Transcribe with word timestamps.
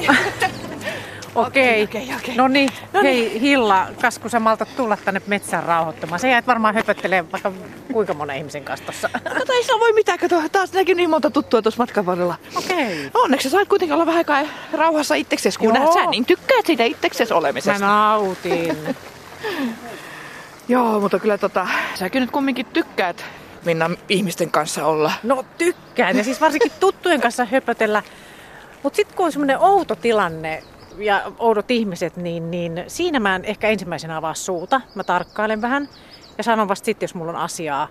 niin. 0.00 0.16
Okei. 1.34 1.82
Okei, 1.82 2.08
okei. 2.16 2.36
No 2.36 2.48
niin, 2.48 2.70
No 2.92 3.02
hei 3.02 3.40
Hilla, 3.40 3.86
kas 4.00 4.18
kun 4.18 4.30
sä 4.30 4.40
maltat 4.40 4.68
tulla 4.76 4.96
tänne 4.96 5.22
metsään 5.26 5.62
rauhoittumaan. 5.64 6.20
Sä 6.20 6.28
jäät 6.28 6.46
varmaan 6.46 6.74
höpöttelemään 6.74 7.32
vaikka 7.32 7.52
kuinka 7.92 8.14
monen 8.14 8.36
ihmisen 8.36 8.64
kanssa 8.64 8.86
tossa. 8.86 9.08
Kato, 9.38 9.52
ei 9.52 9.62
sillä 9.64 9.80
voi 9.80 9.92
mitään, 9.92 10.18
kato, 10.18 10.42
taas 10.52 10.72
näkyy 10.72 10.94
niin 10.94 11.10
monta 11.10 11.30
tuttua 11.30 11.62
tuossa 11.62 11.82
matkan 11.82 12.06
varrella. 12.06 12.34
Okei. 12.56 13.10
Onneksi 13.14 13.50
sä 13.50 13.52
saat 13.56 13.68
kuitenkin 13.68 13.94
olla 13.94 14.06
vähän 14.06 14.18
aikaa 14.18 14.42
rauhassa 14.72 15.14
itseksesi, 15.14 15.58
kun 15.58 15.74
Joo. 15.76 15.94
sä 15.94 16.06
niin 16.06 16.24
tykkäät 16.26 16.66
siitä 16.66 16.84
itseksesi 16.84 17.32
Mä 17.32 17.38
olemisesta. 17.38 17.86
nautin. 17.86 18.76
Joo, 20.68 21.00
mutta 21.00 21.18
kyllä 21.18 21.38
tota, 21.38 21.66
säkin 21.94 22.20
nyt 22.20 22.30
kumminkin 22.30 22.66
tykkäät 22.66 23.24
Minna 23.64 23.90
ihmisten 24.08 24.50
kanssa 24.50 24.86
olla. 24.86 25.12
No 25.22 25.44
tykkään 25.58 26.16
ja 26.16 26.24
siis 26.24 26.40
varsinkin 26.40 26.72
tuttujen 26.80 27.20
kanssa 27.20 27.44
höpötellä. 27.44 28.02
Mutta 28.82 28.96
sitten 28.96 29.16
kun 29.16 29.26
on 29.26 29.32
semmoinen 29.32 29.58
outo 29.60 29.96
tilanne 29.96 30.62
ja 30.98 31.32
oudot 31.38 31.70
ihmiset, 31.70 32.16
niin, 32.16 32.50
niin 32.50 32.84
siinä 32.86 33.20
mä 33.20 33.36
en 33.36 33.44
ehkä 33.44 33.68
ensimmäisenä 33.68 34.16
avaa 34.16 34.34
suuta. 34.34 34.80
Mä 34.94 35.04
tarkkailen 35.04 35.62
vähän 35.62 35.88
ja 36.38 36.44
sanon 36.44 36.68
vasta 36.68 36.84
sitten, 36.84 37.04
jos 37.04 37.14
mulla 37.14 37.32
on 37.32 37.38
asiaa. 37.38 37.88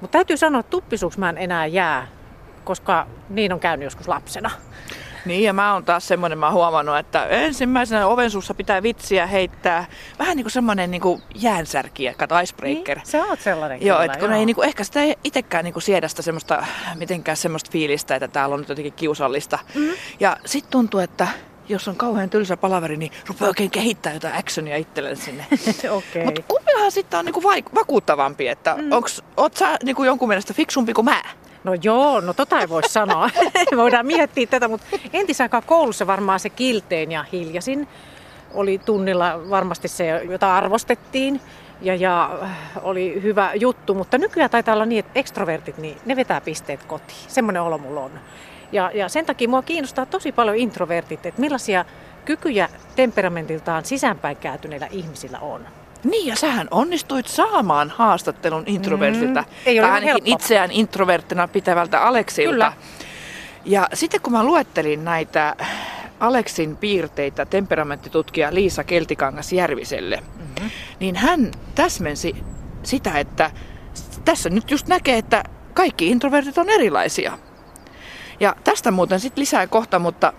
Mutta 0.00 0.12
täytyy 0.12 0.36
sanoa, 0.36 0.60
että 0.60 0.70
tuppisuuksi 0.70 1.18
mä 1.18 1.28
en 1.28 1.38
enää 1.38 1.66
jää, 1.66 2.06
koska 2.64 3.06
niin 3.28 3.52
on 3.52 3.60
käynyt 3.60 3.84
joskus 3.84 4.08
lapsena. 4.08 4.50
Niin, 5.24 5.42
ja 5.42 5.52
mä 5.52 5.74
oon 5.74 5.84
taas 5.84 6.08
semmonen, 6.08 6.38
mä 6.38 6.46
oon 6.46 6.54
huomannut, 6.54 6.98
että 6.98 7.26
ensimmäisenä 7.26 8.06
oven 8.06 8.30
suussa 8.30 8.54
pitää 8.54 8.82
vitsiä 8.82 9.26
heittää. 9.26 9.86
Vähän 10.18 10.36
niin 10.36 10.44
kuin 10.44 10.52
semmonen 10.52 10.90
niin 10.90 11.00
kuin 11.00 11.22
jäänsärkiä, 11.34 12.14
kato 12.14 12.38
icebreaker. 12.38 12.98
Niin, 12.98 13.06
sä 13.06 13.24
oot 13.24 13.40
sellainen 13.40 13.86
Joo, 13.86 13.98
kyllä, 13.98 14.04
että 14.04 14.18
kun 14.18 14.32
ei 14.32 14.46
niinku, 14.46 14.62
ehkä 14.62 14.84
sitä 14.84 15.00
ei 15.00 15.16
itsekään 15.24 15.64
niinku 15.64 15.80
siedä 15.80 16.08
sitä 16.08 16.22
semmoista, 16.22 16.66
mitenkään 16.94 17.36
semmoista 17.36 17.70
fiilistä, 17.72 18.14
että 18.14 18.28
täällä 18.28 18.54
on 18.54 18.60
nyt 18.60 18.68
jotenkin 18.68 18.92
kiusallista. 18.92 19.58
Mm. 19.74 19.90
Ja 20.20 20.36
sitten 20.46 20.70
tuntuu, 20.70 21.00
että 21.00 21.28
jos 21.68 21.88
on 21.88 21.96
kauhean 21.96 22.30
tylsä 22.30 22.56
palaveri, 22.56 22.96
niin 22.96 23.12
rupeaa 23.26 23.48
oikein 23.48 23.70
kehittää 23.70 24.14
jotain 24.14 24.34
actionia 24.34 24.76
itselleen 24.76 25.16
sinne. 25.16 25.46
Okei. 25.90 26.24
Mutta 26.24 26.42
kumpihan 26.48 26.92
sitten 26.92 27.18
on 27.18 27.24
niinku 27.24 27.40
vaik- 27.40 27.74
vakuuttavampi, 27.74 28.48
että 28.48 28.74
mm. 28.76 28.92
onks, 28.92 29.22
oot 29.36 29.56
sä 29.56 29.76
niinku 29.82 30.04
jonkun 30.04 30.28
mielestä 30.28 30.54
fiksumpi 30.54 30.92
kuin 30.92 31.04
mä? 31.04 31.22
No 31.64 31.74
joo, 31.82 32.20
no 32.20 32.34
tota 32.34 32.60
ei 32.60 32.68
voi 32.68 32.82
sanoa. 32.88 33.30
Voidaan 33.76 34.06
miettiä 34.06 34.46
tätä, 34.46 34.68
mutta 34.68 34.86
entisaikaan 35.12 35.62
koulussa 35.66 36.06
varmaan 36.06 36.40
se 36.40 36.50
kiltein 36.50 37.12
ja 37.12 37.24
hiljaisin 37.32 37.88
oli 38.54 38.78
tunnilla 38.78 39.50
varmasti 39.50 39.88
se, 39.88 40.22
jota 40.30 40.56
arvostettiin 40.56 41.40
ja, 41.80 41.94
ja 41.94 42.38
äh, 42.42 42.50
oli 42.82 43.22
hyvä 43.22 43.50
juttu, 43.54 43.94
mutta 43.94 44.18
nykyään 44.18 44.50
taitaa 44.50 44.74
olla 44.74 44.86
niin, 44.86 44.98
että 44.98 45.20
ekstrovertit, 45.20 45.78
niin 45.78 45.98
ne 46.06 46.16
vetää 46.16 46.40
pisteet 46.40 46.84
kotiin. 46.84 47.18
Semmoinen 47.28 47.62
olo 47.62 47.78
mulla 47.78 48.00
on. 48.00 48.10
Ja, 48.72 48.90
ja 48.94 49.08
sen 49.08 49.26
takia 49.26 49.48
mua 49.48 49.62
kiinnostaa 49.62 50.06
tosi 50.06 50.32
paljon 50.32 50.56
introvertit, 50.56 51.26
että 51.26 51.40
millaisia 51.40 51.84
kykyjä 52.24 52.68
temperamentiltaan 52.96 53.84
sisäänpäin 53.84 54.36
kääntyneillä 54.36 54.88
ihmisillä 54.90 55.38
on. 55.38 55.66
Niin, 56.04 56.26
ja 56.26 56.36
sähän 56.36 56.68
onnistuit 56.70 57.26
saamaan 57.26 57.90
haastattelun 57.90 58.64
introvertilta. 58.66 59.40
Mm, 59.40 59.46
ei 59.66 59.80
ole 59.80 59.88
ainakin 59.88 60.08
helppo. 60.08 60.30
itseään 60.34 60.70
introverttina 60.70 61.48
pitävältä 61.48 62.00
Aleksilta. 62.00 62.50
Kyllä. 62.50 62.72
Ja 63.64 63.88
sitten 63.94 64.20
kun 64.20 64.32
mä 64.32 64.44
luettelin 64.44 65.04
näitä 65.04 65.56
Aleksin 66.20 66.76
piirteitä 66.76 67.46
temperamenttitutkija 67.46 68.54
Liisa 68.54 68.84
Keltikangas 68.84 69.52
Järviselle, 69.52 70.16
mm-hmm. 70.16 70.70
niin 71.00 71.16
hän 71.16 71.52
täsmensi 71.74 72.36
sitä, 72.82 73.18
että 73.18 73.50
tässä 74.24 74.50
nyt 74.50 74.70
just 74.70 74.86
näkee, 74.86 75.18
että 75.18 75.44
kaikki 75.74 76.08
introvertit 76.08 76.58
on 76.58 76.70
erilaisia. 76.70 77.38
Ja 78.40 78.56
tästä 78.64 78.90
muuten 78.90 79.20
sitten 79.20 79.40
lisää 79.40 79.66
kohta, 79.66 79.98
mutta 79.98 80.32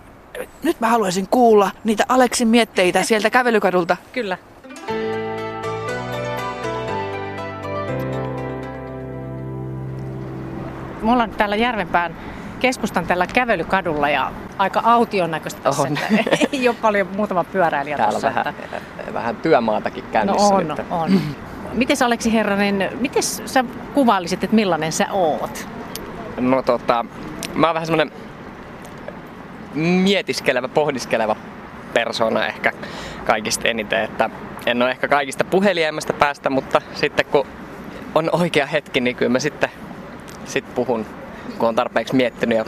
nyt 0.62 0.80
mä 0.80 0.88
haluaisin 0.88 1.28
kuulla 1.28 1.70
niitä 1.84 2.04
Aleksin 2.08 2.48
mietteitä 2.48 3.02
sieltä 3.02 3.30
kävelykadulta. 3.30 3.96
Kyllä. 4.12 4.38
Me 11.02 11.12
ollaan 11.12 11.28
nyt 11.28 11.38
täällä 11.38 11.56
Järvenpään 11.56 12.16
keskustan 12.60 13.06
tällä 13.06 13.26
kävelykadulla 13.26 14.08
ja 14.08 14.32
aika 14.58 14.80
aution 14.84 15.30
näköistä 15.30 15.60
tässä. 15.60 15.82
On. 15.82 15.88
että 16.18 16.46
Ei 16.52 16.68
ole 16.68 16.76
paljon 16.82 17.06
muutama 17.16 17.44
pyöräilijä 17.44 17.96
Täällä 17.96 18.10
tuossa. 18.20 18.28
vähän, 18.28 18.46
että- 18.64 19.12
vähän 19.14 19.36
työmaatakin 19.36 20.04
No 20.04 20.10
käynnissä 20.12 20.54
on, 20.54 20.68
nyt. 20.68 20.78
on. 20.90 21.20
Miten 21.72 21.96
Aleksi 22.04 22.32
Herranen, 22.32 22.90
miten 23.00 23.22
sä 23.22 23.64
kuvailisit, 23.94 24.44
että 24.44 24.56
millainen 24.56 24.92
sä 24.92 25.06
oot? 25.12 25.68
No 26.40 26.62
tota, 26.62 27.04
mä 27.54 27.66
oon 27.66 27.74
vähän 27.74 27.86
semmonen 27.86 28.12
mietiskelevä, 29.74 30.68
pohdiskeleva 30.68 31.36
persona 31.94 32.46
ehkä 32.46 32.72
kaikista 33.24 33.68
eniten, 33.68 34.02
että 34.02 34.30
en 34.66 34.82
ole 34.82 34.90
ehkä 34.90 35.08
kaikista 35.08 35.44
puheliaimmasta 35.44 36.12
päästä, 36.12 36.50
mutta 36.50 36.80
sitten 36.94 37.26
kun 37.26 37.46
on 38.14 38.28
oikea 38.32 38.66
hetki, 38.66 39.00
niin 39.00 39.16
kyllä 39.16 39.32
mä 39.32 39.38
sitten 39.38 39.70
sit 40.44 40.74
puhun, 40.74 41.06
kun 41.58 41.68
on 41.68 41.74
tarpeeksi 41.74 42.14
miettinyt 42.14 42.58
ja 42.58 42.64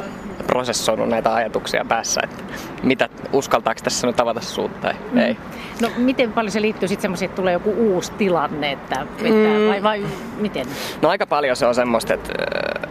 prosessoinut 0.47 1.09
näitä 1.09 1.35
ajatuksia 1.35 1.85
päässä, 1.89 2.21
että 2.25 2.43
mitä 2.83 3.09
uskaltaako 3.33 3.81
tässä 3.85 4.07
nyt 4.07 4.21
avata 4.21 4.41
suutta 4.41 4.81
tai 4.81 4.95
Mm. 5.12 5.19
ei. 5.19 5.37
No 5.83 5.89
miten 5.97 6.33
paljon 6.33 6.51
se 6.53 6.61
liittyy 6.62 6.89
sitten 6.89 7.03
semmoisiin, 7.03 7.27
että 7.27 7.37
tulee 7.37 7.53
joku 7.53 7.71
uusi 7.73 8.12
tilanne, 8.12 8.73
että, 8.73 9.01
että 9.19 9.49
Mm. 9.59 9.69
vai, 9.69 9.83
vai 9.83 10.05
miten? 10.39 10.67
No 11.03 11.09
aika 11.09 11.27
paljon 11.27 11.57
se 11.57 11.67
on 11.67 11.75
semmoista, 11.75 12.15
että 12.15 12.33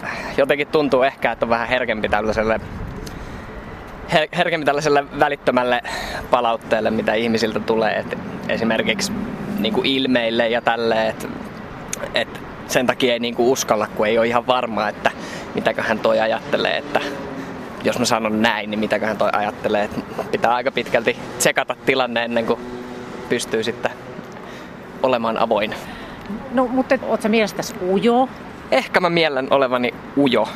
äh, 0.03 0.17
jotenkin 0.37 0.67
tuntuu 0.67 1.03
ehkä, 1.03 1.31
että 1.31 1.45
on 1.45 1.49
vähän 1.49 1.67
herkempi 1.67 2.09
tällaiselle 2.09 2.59
her- 4.13 4.35
herkempi 4.37 4.65
tällaiselle 4.65 5.03
välittömälle 5.19 5.81
palautteelle, 6.31 6.91
mitä 6.91 7.13
ihmisiltä 7.13 7.59
tulee. 7.59 7.95
Et 7.99 8.17
esimerkiksi 8.49 9.11
niin 9.59 9.73
kuin 9.73 9.85
ilmeille 9.85 10.49
ja 10.49 10.61
tälleen, 10.61 11.07
että 11.07 11.27
et 12.15 12.41
sen 12.67 12.87
takia 12.87 13.13
ei 13.13 13.19
niin 13.19 13.35
kuin 13.35 13.49
uskalla, 13.49 13.87
kun 13.87 14.07
ei 14.07 14.17
ole 14.17 14.27
ihan 14.27 14.47
varma, 14.47 14.89
että 14.89 15.11
mitäköhän 15.55 15.99
toi 15.99 16.19
ajattelee, 16.19 16.77
että 16.77 17.01
jos 17.83 17.99
mä 17.99 18.05
sanon 18.05 18.41
näin, 18.41 18.69
niin 18.69 18.79
mitäköhän 18.79 19.17
toi 19.17 19.29
ajattelee. 19.33 19.83
Et 19.83 20.31
pitää 20.31 20.55
aika 20.55 20.71
pitkälti 20.71 21.17
tsekata 21.37 21.75
tilanne 21.85 22.23
ennen 22.23 22.45
kuin 22.45 22.59
pystyy 23.29 23.63
sitten 23.63 23.91
olemaan 25.03 25.37
avoin. 25.37 25.75
No 26.51 26.67
mutta 26.67 26.97
oot 27.07 27.21
sä 27.21 27.29
mielestäsi 27.29 27.75
ujo? 27.89 28.29
Ehkä 28.71 28.99
mä 28.99 29.09
miellän 29.09 29.47
olevani 29.51 29.93
ujo. 30.17 30.47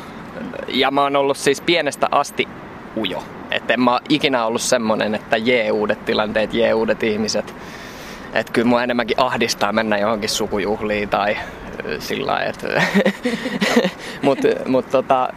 Ja 0.68 0.90
mä 0.90 1.02
oon 1.02 1.16
ollut 1.16 1.36
siis 1.36 1.60
pienestä 1.60 2.08
asti 2.10 2.48
ujo. 2.96 3.22
Että 3.50 3.74
en 3.74 3.80
mä 3.80 3.92
oon 3.92 4.00
ikinä 4.08 4.46
ollut 4.46 4.62
semmonen, 4.62 5.14
että 5.14 5.36
jee 5.36 5.70
uudet 5.70 6.04
tilanteet, 6.04 6.54
jee 6.54 6.74
uudet 6.74 7.02
ihmiset. 7.02 7.54
Että 8.32 8.52
kyllä 8.52 8.68
mua 8.68 8.82
enemmänkin 8.82 9.20
ahdistaa 9.20 9.72
mennä 9.72 9.98
johonkin 9.98 10.28
sukujuhliin 10.28 11.08
tai 11.08 11.36
sillä 11.98 12.32
lailla, 12.32 12.50
että... 12.50 12.82
Mutta 14.22 14.48
mut 14.66 14.90
tota, 14.90 15.28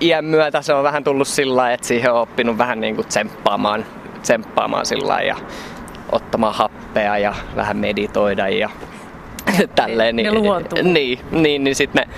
iän 0.00 0.24
myötä 0.24 0.62
se 0.62 0.74
on 0.74 0.84
vähän 0.84 1.04
tullut 1.04 1.28
sillä 1.28 1.56
lailla, 1.56 1.74
että 1.74 1.86
siihen 1.86 2.12
on 2.12 2.20
oppinut 2.20 2.58
vähän 2.58 2.80
niinku 2.80 3.02
tsemppaamaan, 3.02 3.84
tsemppaamaan 4.22 4.86
sillä 4.86 5.08
lailla 5.08 5.28
ja 5.28 5.36
ottamaan 6.12 6.54
happea 6.54 7.18
ja 7.18 7.34
vähän 7.56 7.76
meditoida 7.76 8.48
ja 8.48 8.70
tälleen. 9.74 10.16
ne 10.16 10.32
luontuu. 10.32 10.78
Niin, 10.82 11.18
niin, 11.30 11.64
niin 11.64 11.74
sitten 11.74 12.06
ne 12.08 12.14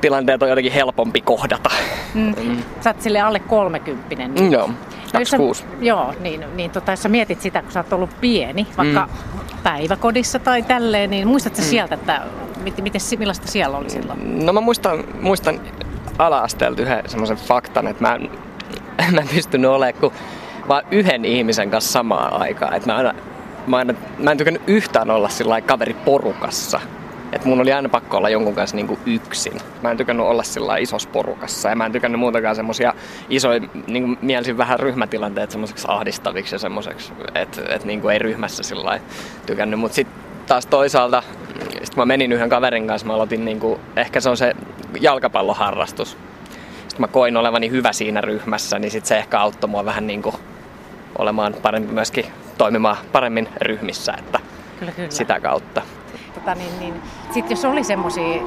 tilanteet 0.00 0.42
on 0.42 0.48
jotenkin 0.48 0.72
helpompi 0.72 1.20
kohdata. 1.20 1.70
Mm. 2.14 2.34
Sä 2.80 2.90
oot 2.90 3.00
sille 3.02 3.20
alle 3.20 3.38
kolmekymppinen. 3.38 4.34
niin- 4.34 4.44
Mm, 4.46 4.52
joo, 4.52 4.66
No 4.66 5.20
jos 5.20 5.30
sä- 5.30 5.36
26. 5.36 5.64
Joo, 5.80 6.14
niin, 6.20 6.44
niin 6.56 6.70
tota, 6.70 6.92
jos 6.92 7.02
sä 7.02 7.08
mietit 7.08 7.40
sitä, 7.40 7.62
kun 7.62 7.72
sä 7.72 7.80
oot 7.80 7.92
ollut 7.92 8.10
pieni, 8.20 8.66
vaikka 8.76 9.00
mm. 9.06 9.40
Päiväkodissa 9.62 10.38
tai 10.38 10.62
tälleen, 10.62 11.10
niin 11.10 11.28
muistatko 11.28 11.60
mm. 11.62 11.64
sieltä, 11.64 11.94
että 11.94 12.22
mit, 12.62 12.82
miten, 12.82 13.00
millaista 13.18 13.48
siellä 13.48 13.76
oli 13.76 13.90
silloin? 13.90 14.46
No 14.46 14.52
mä 14.52 14.60
muistan, 14.60 15.04
muistan 15.20 15.60
ala-asteelta 16.18 16.82
yhden 16.82 17.02
semmoisen 17.06 17.36
faktan, 17.36 17.86
että 17.86 18.02
mä 18.02 18.14
en, 18.14 18.30
mä 19.14 19.20
en 19.20 19.28
pystynyt 19.28 19.70
olemaan 19.70 20.00
kuin 20.00 20.12
vaan 20.68 20.82
yhden 20.90 21.24
ihmisen 21.24 21.70
kanssa 21.70 21.92
samaan 21.92 22.40
aikaan. 22.40 22.74
Että 22.74 22.92
mä, 22.92 22.96
aina, 22.96 23.14
mä, 23.66 23.76
aina, 23.76 23.94
mä 24.18 24.30
en 24.30 24.38
tykännyt 24.38 24.62
yhtään 24.66 25.10
olla 25.10 25.28
sillä 25.28 25.60
kaveriporukassa. 25.60 26.80
Että 27.32 27.48
mun 27.48 27.60
oli 27.60 27.72
aina 27.72 27.88
pakko 27.88 28.16
olla 28.16 28.28
jonkun 28.28 28.54
kanssa 28.54 28.76
niinku 28.76 28.98
yksin. 29.06 29.60
Mä 29.82 29.90
en 29.90 29.96
tykännyt 29.96 30.26
olla 30.26 30.42
sillä 30.42 30.76
isossa 30.76 31.08
porukassa. 31.12 31.68
Ja 31.68 31.76
mä 31.76 31.86
en 31.86 31.92
tykännyt 31.92 32.20
muutakaan 32.20 32.56
semmosia 32.56 32.94
isoja, 33.28 33.60
niinku 33.86 34.16
mielisin 34.22 34.58
vähän 34.58 34.80
ryhmätilanteet 34.80 35.50
semmoiseksi 35.50 35.86
ahdistaviksi 35.90 36.54
ja 36.54 36.58
semmoiseksi, 36.58 37.12
että 37.34 37.62
et 37.68 37.84
niinku 37.84 38.08
ei 38.08 38.18
ryhmässä 38.18 38.62
sillä 38.62 39.00
tykännyt. 39.46 39.80
Mut 39.80 39.92
sitten 39.92 40.16
taas 40.46 40.66
toisaalta, 40.66 41.22
sit 41.82 41.96
mä 41.96 42.06
menin 42.06 42.32
yhden 42.32 42.48
kaverin 42.48 42.86
kanssa, 42.86 43.06
mä 43.06 43.14
aloitin 43.14 43.44
niinku, 43.44 43.80
ehkä 43.96 44.20
se 44.20 44.30
on 44.30 44.36
se 44.36 44.54
jalkapalloharrastus. 45.00 46.16
Sitten 46.88 47.00
mä 47.00 47.08
koin 47.08 47.36
olevani 47.36 47.70
hyvä 47.70 47.92
siinä 47.92 48.20
ryhmässä, 48.20 48.78
niin 48.78 48.90
sit 48.90 49.06
se 49.06 49.18
ehkä 49.18 49.40
auttoi 49.40 49.70
mua 49.70 49.84
vähän 49.84 50.06
niinku 50.06 50.34
olemaan 51.18 51.54
paremmin 51.62 51.94
myöskin 51.94 52.26
toimimaan 52.58 52.96
paremmin 53.12 53.48
ryhmissä, 53.60 54.12
että 54.18 54.40
Kyllä, 54.78 54.92
kyllä. 54.92 55.10
sitä 55.10 55.40
kautta. 55.40 55.82
Tota, 56.34 56.54
niin, 56.54 56.78
niin, 56.80 56.94
sitten 57.34 57.50
jos 57.50 57.64
oli 57.64 57.84
semmoisia 57.84 58.42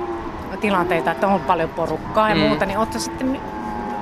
tilanteita, 0.61 1.11
että 1.11 1.27
on 1.27 1.39
paljon 1.41 1.69
porukkaa 1.69 2.29
ja 2.29 2.35
Mm. 2.35 2.41
muuta, 2.41 2.65
niin 2.65 2.77
ootko 2.77 2.99
sitten 2.99 3.39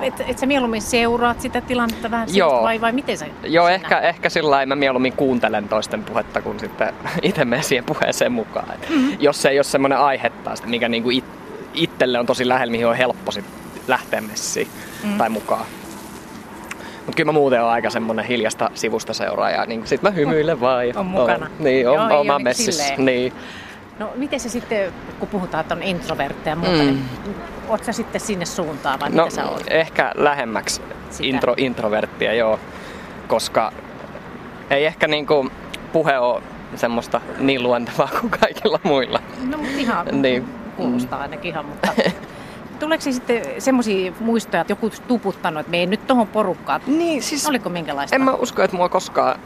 et, 0.02 0.14
et 0.26 0.38
sä 0.38 0.46
mieluummin 0.46 0.82
seuraat 0.82 1.40
sitä 1.40 1.60
tilannetta 1.60 2.10
vähän 2.10 2.28
Joo. 2.32 2.62
Vai, 2.62 2.80
vai 2.80 2.92
miten 2.92 3.18
sä 3.18 3.26
Joo, 3.44 3.66
sen 3.66 3.74
ehkä, 3.74 3.98
ehkä 3.98 4.28
sillä 4.28 4.50
lailla 4.50 4.66
mä 4.66 4.76
mieluummin 4.76 5.12
kuuntelen 5.12 5.68
toisten 5.68 6.04
puhetta, 6.04 6.42
kun 6.42 6.60
sitten 6.60 6.94
itse 7.22 7.44
menen 7.44 7.64
siihen 7.64 7.84
puheeseen 7.84 8.32
mukaan. 8.32 8.70
Et 8.74 8.90
mm-hmm. 8.90 9.16
Jos 9.20 9.42
se 9.42 9.48
ei 9.48 9.58
ole 9.58 9.64
semmoinen 9.64 9.98
aihe 9.98 10.30
taas, 10.30 10.62
mikä 10.62 10.88
niinku 10.88 11.10
it, 11.10 11.24
itselle 11.74 12.18
on 12.18 12.26
tosi 12.26 12.48
lähellä, 12.48 12.70
mihin 12.72 12.86
on 12.86 12.96
helppo 12.96 13.32
sit 13.32 13.44
lähteä 13.88 14.20
messiin 14.20 14.68
mm. 15.04 15.18
tai 15.18 15.28
mukaan. 15.28 15.66
Mutta 17.06 17.16
kyllä 17.16 17.28
mä 17.28 17.32
muuten 17.32 17.60
olen 17.62 17.72
aika 17.72 17.90
semmoinen 17.90 18.24
hiljasta 18.24 18.70
sivusta 18.74 19.12
seuraaja, 19.14 19.66
niin 19.66 19.86
sit 19.86 20.02
mä 20.02 20.10
hymyilen 20.10 20.60
vaan. 20.60 20.88
Ja 20.88 20.94
On 20.96 21.06
mukana. 21.06 21.46
On, 21.46 21.52
niin, 21.64 21.88
on, 21.88 21.94
Joo, 21.94 22.20
on, 22.20 22.26
mä 22.26 22.32
niinku 22.32 22.42
messissä. 22.42 22.94
Niin. 22.98 23.32
No 24.02 24.10
miten 24.14 24.40
se 24.40 24.48
sitten, 24.48 24.92
kun 25.18 25.28
puhutaan, 25.28 25.60
että 25.60 25.74
on 25.74 25.82
introvertteja 25.82 26.52
ja 26.52 26.56
muuta, 26.56 26.82
Mm. 26.82 26.98
niin 27.24 27.36
sä 27.82 27.92
sitten 27.92 28.20
sinne 28.20 28.44
suuntaan 28.44 29.00
vai 29.00 29.10
No 29.10 29.24
mitä 29.24 29.34
sä 29.36 29.44
oot? 29.48 29.62
ehkä 29.70 30.12
lähemmäksi 30.14 30.82
Sitä. 31.10 31.28
intro, 31.28 31.54
introverttia, 31.56 32.34
joo. 32.34 32.58
Koska 33.28 33.72
ei 34.70 34.84
ehkä 34.86 35.08
niinku 35.08 35.50
puhe 35.92 36.18
ole 36.18 36.42
semmoista 36.74 37.20
niin 37.38 37.62
luontevaa 37.62 38.08
kuin 38.20 38.30
kaikilla 38.30 38.80
muilla. 38.82 39.20
No 39.50 39.58
mutta 39.58 39.78
ihan 39.78 40.06
Niin. 40.22 40.44
kuulostaa 40.76 41.20
ainakin 41.20 41.50
ihan, 41.50 41.64
mutta 41.66 41.88
tuleeko 42.78 43.02
sitten 43.02 43.42
semmoisia 43.58 44.12
muistoja, 44.20 44.60
että 44.60 44.72
joku 44.72 44.90
tuputtanut, 45.08 45.60
että 45.60 45.70
me 45.70 45.76
ei 45.78 45.86
nyt 45.86 46.06
tohon 46.06 46.26
porukkaan. 46.28 46.80
Niin, 46.86 47.22
siis 47.22 47.46
Oliko 47.46 47.68
minkälaista? 47.68 48.16
en 48.16 48.22
mä 48.22 48.32
usko, 48.32 48.62
että 48.62 48.76
mua 48.76 48.88
koskaan 48.88 49.38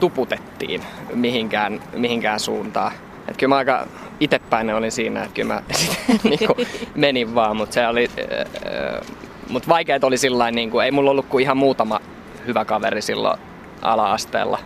tuputettiin 0.00 0.82
mihinkään, 1.14 1.80
mihinkään 1.96 2.40
suuntaan. 2.40 2.92
Et 3.28 3.36
kyllä 3.36 3.48
mä 3.48 3.56
aika 3.56 3.86
itepäinen 4.20 4.74
olin 4.76 4.92
siinä, 4.92 5.22
että 5.22 5.34
kyllä 5.34 5.54
mä 5.54 5.62
sitten 5.72 6.18
niinku 6.24 6.56
menin 6.94 7.34
vaan, 7.34 7.56
mutta 7.56 7.74
se 7.74 7.86
oli... 7.88 8.10
Äh, 8.18 9.00
mut 9.48 9.68
vaikeet 9.68 10.04
oli 10.04 10.18
sillä 10.18 10.50
niin 10.50 10.70
ei 10.84 10.90
mulla 10.90 11.10
ollut 11.10 11.26
kuin 11.26 11.42
ihan 11.42 11.56
muutama 11.56 12.00
hyvä 12.46 12.64
kaveri 12.64 13.02
silloin 13.02 13.40
ala-asteella 13.82 14.58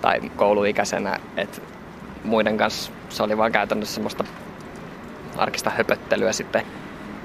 tai 0.00 0.20
kouluikäisenä, 0.36 1.18
että 1.36 1.60
muiden 2.24 2.56
kanssa 2.56 2.92
se 3.08 3.22
oli 3.22 3.38
vaan 3.38 3.52
käytännössä 3.52 3.94
semmoista 3.94 4.24
arkista 5.36 5.70
höpöttelyä 5.70 6.32
sitten. 6.32 6.62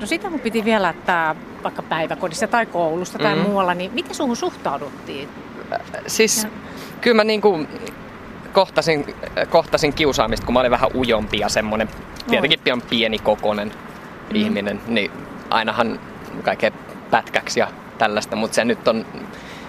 No 0.02 0.06
sitä 0.08 0.30
mun 0.30 0.40
piti 0.40 0.66
vielä, 0.66 0.90
että 0.90 1.36
vaikka 1.64 1.82
päiväkodissa 1.84 2.48
tai 2.48 2.66
koulussa 2.66 3.20
tai 3.20 3.36
Mhm. 3.36 3.44
muualla, 3.50 3.74
niin 3.74 3.92
miten 3.94 4.16
suhun 4.16 4.36
suhtauduttiin? 4.36 5.30
Siis 6.08 6.44
Ja- 6.44 6.50
kyllä 7.02 7.16
mä 7.16 7.24
niinku 7.24 7.60
kohtasin, 8.58 9.16
kohtasin 9.50 9.94
kiusaamista, 9.94 10.46
kun 10.46 10.54
mä 10.54 10.60
olin 10.60 10.72
vähän 10.72 10.90
ujompi 10.96 11.40
ja 11.40 11.50
semmonen, 11.50 11.90
tietenkin 12.30 12.60
pian 12.60 12.82
pieni 12.82 13.20
kokonen 13.20 13.72
Mm. 14.30 14.36
ihminen, 14.36 14.82
niin 14.88 15.12
ainahan 15.50 16.00
kaikkea 16.44 16.72
pätkäksi 17.12 17.60
ja 17.60 17.68
tällaista, 17.98 18.36
mutta 18.36 18.56
se 18.56 18.66
nyt 18.66 18.88
on 18.88 19.06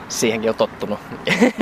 siihenkin 0.09 0.47
jo 0.47 0.53
tottunut. 0.53 0.99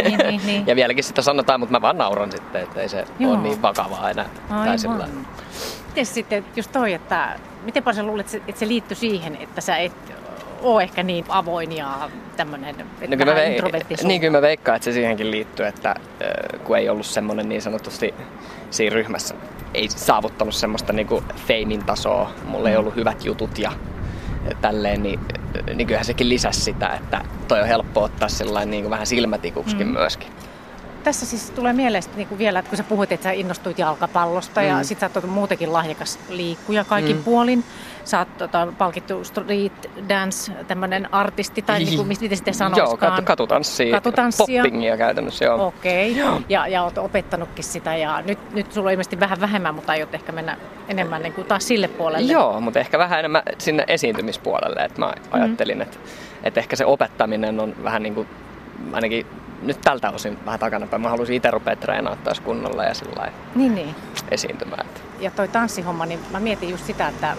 Niin, 0.05 0.19
niin, 0.19 0.41
niin. 0.47 0.67
ja 0.67 0.77
vieläkin 0.77 1.05
sitä 1.05 1.23
sanotaan, 1.23 1.61
mutta 1.61 1.73
mä 1.73 1.83
vaan 1.83 1.99
nauran 1.99 2.33
sitten, 2.33 2.63
että 2.63 2.81
ei 2.81 2.89
se 2.89 3.05
Joo. 3.19 3.33
ole 3.33 3.41
niin 3.41 3.63
vakavaa 3.63 4.11
enää. 4.11 4.29
Tai 4.49 4.79
sillä. 4.79 5.09
Miten 5.89 6.07
sitten 6.07 6.45
just 6.57 6.73
toi, 6.73 6.93
että 6.93 7.39
miten 7.65 7.83
paljon 7.83 8.05
sä 8.05 8.07
luulet, 8.07 8.35
että 8.35 8.59
se 8.59 8.69
liittyy 8.69 8.97
siihen, 8.97 9.37
että 9.37 9.61
sä 9.61 9.77
et 9.77 9.93
ole 10.63 10.83
ehkä 10.83 11.03
niin 11.03 11.25
avoin 11.29 11.77
ja 11.77 12.11
tämmöinen 12.37 12.77
No 12.79 12.85
että 13.01 13.17
kyllä 13.17 13.35
mä, 13.35 13.41
niin 14.03 14.21
kyllä 14.21 14.39
mä 14.39 14.43
veikkaan, 14.43 14.77
että 14.77 14.85
se 14.85 14.93
siihenkin 14.93 15.31
liittyy, 15.31 15.67
että 15.67 15.95
kun 16.65 16.77
ei 16.77 16.89
ollut 16.89 17.07
semmoinen 17.07 17.49
niin 17.49 17.63
sanotusti 17.63 18.15
siinä 18.71 18.95
ryhmässä, 18.95 19.35
ei 19.75 19.89
saavuttanut 19.89 20.55
semmoista 20.55 20.93
niinku 20.93 21.23
feimin 21.47 21.85
tasoa, 21.85 22.31
mulla 22.45 22.71
ei 22.71 22.77
ollut 22.77 22.97
hyvät 22.97 23.25
jutut 23.25 23.59
ja 23.59 23.73
tälleen, 24.61 25.03
niin, 25.03 25.21
niin 25.75 25.87
kyllähän 25.87 26.05
sekin 26.05 26.29
lisäsi 26.29 26.61
sitä, 26.61 26.89
että 26.89 27.25
toi 27.49 27.61
on 27.61 27.67
helppo 27.67 28.03
ottaa 28.03 28.29
sellainen 28.29 28.71
niin 28.71 28.91
vähän 28.91 29.07
silmätikuksikin 29.07 29.87
Mm. 29.87 29.93
mm. 29.93 29.99
myöskin. 29.99 30.29
Tässä 31.07 31.27
siis 31.27 31.51
tulee 31.51 31.73
mieleen 31.73 32.03
sit 32.03 32.17
niinku 32.17 32.39
vielä, 32.39 32.59
että 32.59 32.69
kun 32.69 32.77
sä 32.77 32.85
puhuit, 32.85 33.13
että 33.13 33.25
sä 33.25 33.31
innostuit 33.31 33.79
jalkapallosta 33.79 34.61
mm. 34.61 34.67
ja 34.67 34.77
Mm. 34.77 34.85
sit 34.85 35.01
sä 35.01 35.11
oot 35.15 35.27
muutenkin 35.27 35.73
lahjakas 35.73 36.19
liikkuja 36.29 36.85
kaikin 36.85 37.17
mm. 37.17 37.21
Mm. 37.21 37.25
puolin. 37.25 37.65
Sä 38.05 38.19
oot 38.19 38.39
tota, 38.39 38.69
palkittu 38.79 39.25
street 39.25 39.91
dance, 40.09 40.53
tämmönen 40.69 41.15
artisti 41.15 41.63
tai 41.63 41.79
niinku, 41.85 42.05
miten 42.05 42.37
sitten 42.37 42.53
Joo, 42.53 42.59
sanoiskaan. 42.59 43.13
katu, 43.13 43.23
katutanssia, 43.25 43.95
Katutanssia. 43.95 44.63
poppingia 44.63 44.97
käytännössä, 44.97 45.45
joo. 45.45 45.67
Okei, 45.67 46.11
okay. 46.13 46.25
Joo. 46.25 46.41
ja, 46.49 46.67
ja 46.69 46.83
oot 46.83 46.99
opettanutkin 46.99 47.65
sitä 47.65 47.97
ja 47.97 48.23
nyt, 48.23 48.39
nyt 48.55 48.73
sulla 48.73 48.89
on 48.89 48.93
ilmeisesti 48.93 49.21
vähän 49.21 49.41
vähemmän, 49.41 49.75
mutta 49.75 49.93
aiot 49.93 50.15
ehkä 50.15 50.33
mennä 50.33 50.57
enemmän 50.89 51.23
niin 51.23 51.33
kuin 51.33 51.47
taas 51.47 51.69
sille 51.69 51.89
puolelle. 51.89 52.33
Joo, 52.33 52.61
mutta 52.61 52.79
ehkä 52.81 52.99
vähän 52.99 53.19
enemmän 53.19 53.43
sinne 53.59 53.85
esiintymispuolelle. 53.89 54.81
Että 54.81 55.01
mä 55.01 55.13
ajattelin, 55.31 55.83
että, 55.83 55.97
että 56.43 56.61
ehkä 56.61 56.77
se 56.77 56.85
opettaminen 56.87 57.61
on 57.61 57.75
vähän 57.85 58.03
niin 58.03 58.15
kuin, 58.15 58.29
ainakin 58.93 59.27
nyt 59.63 59.81
tältä 59.81 60.11
osin 60.11 60.39
vähän 60.45 60.61
takanapäin. 60.61 61.03
Mä 61.03 61.09
haluaisin 61.09 61.37
itse 61.37 61.51
rupea 61.51 61.77
treenaamaan 61.77 62.25
taas 62.25 62.41
kunnolla 62.41 62.85
ja 62.85 62.95
sillä 62.95 63.33
Niin, 63.55 63.75
niin. 63.75 63.95
esiintymään. 64.31 64.87
Ja 65.21 65.31
toi 65.31 65.49
tanssihomma, 65.49 66.07
niin 66.07 66.21
mä 66.31 66.41
mietin 66.41 66.71
just 66.71 66.87
sitä, 66.87 67.09
että 67.09 67.37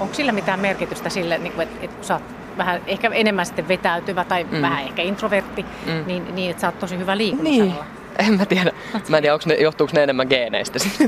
onko 0.00 0.14
sillä 0.14 0.32
mitään 0.32 0.60
merkitystä 0.60 1.08
sille, 1.10 1.38
niin 1.38 1.60
että, 1.60 1.76
että 1.84 1.96
kun 1.96 2.04
sä 2.04 2.14
oot 2.14 2.22
vähän 2.56 2.80
ehkä 2.86 3.10
enemmän 3.12 3.46
sitten 3.46 3.68
vetäytyvä 3.68 4.24
tai 4.24 4.44
mm. 4.44 4.62
Vähän 4.62 4.82
ehkä 4.84 5.02
introvertti, 5.02 5.66
mm. 5.86 6.04
Niin, 6.06 6.34
niin 6.34 6.50
että 6.50 6.60
sä 6.60 6.66
oot 6.68 6.78
tosi 6.78 6.98
hyvä 6.98 7.16
liikunnassa. 7.16 7.84
En 8.18 8.34
mä 8.34 8.46
tiedä. 8.46 8.72
Mä 9.08 9.16
en 9.16 9.22
tiedä, 9.22 9.34
onko 9.34 9.44
ne, 9.46 9.54
johtuuko 9.54 9.92
ne 9.94 10.02
enemmän 10.02 10.26
geeneistä 10.30 10.78
sitten. 10.78 11.06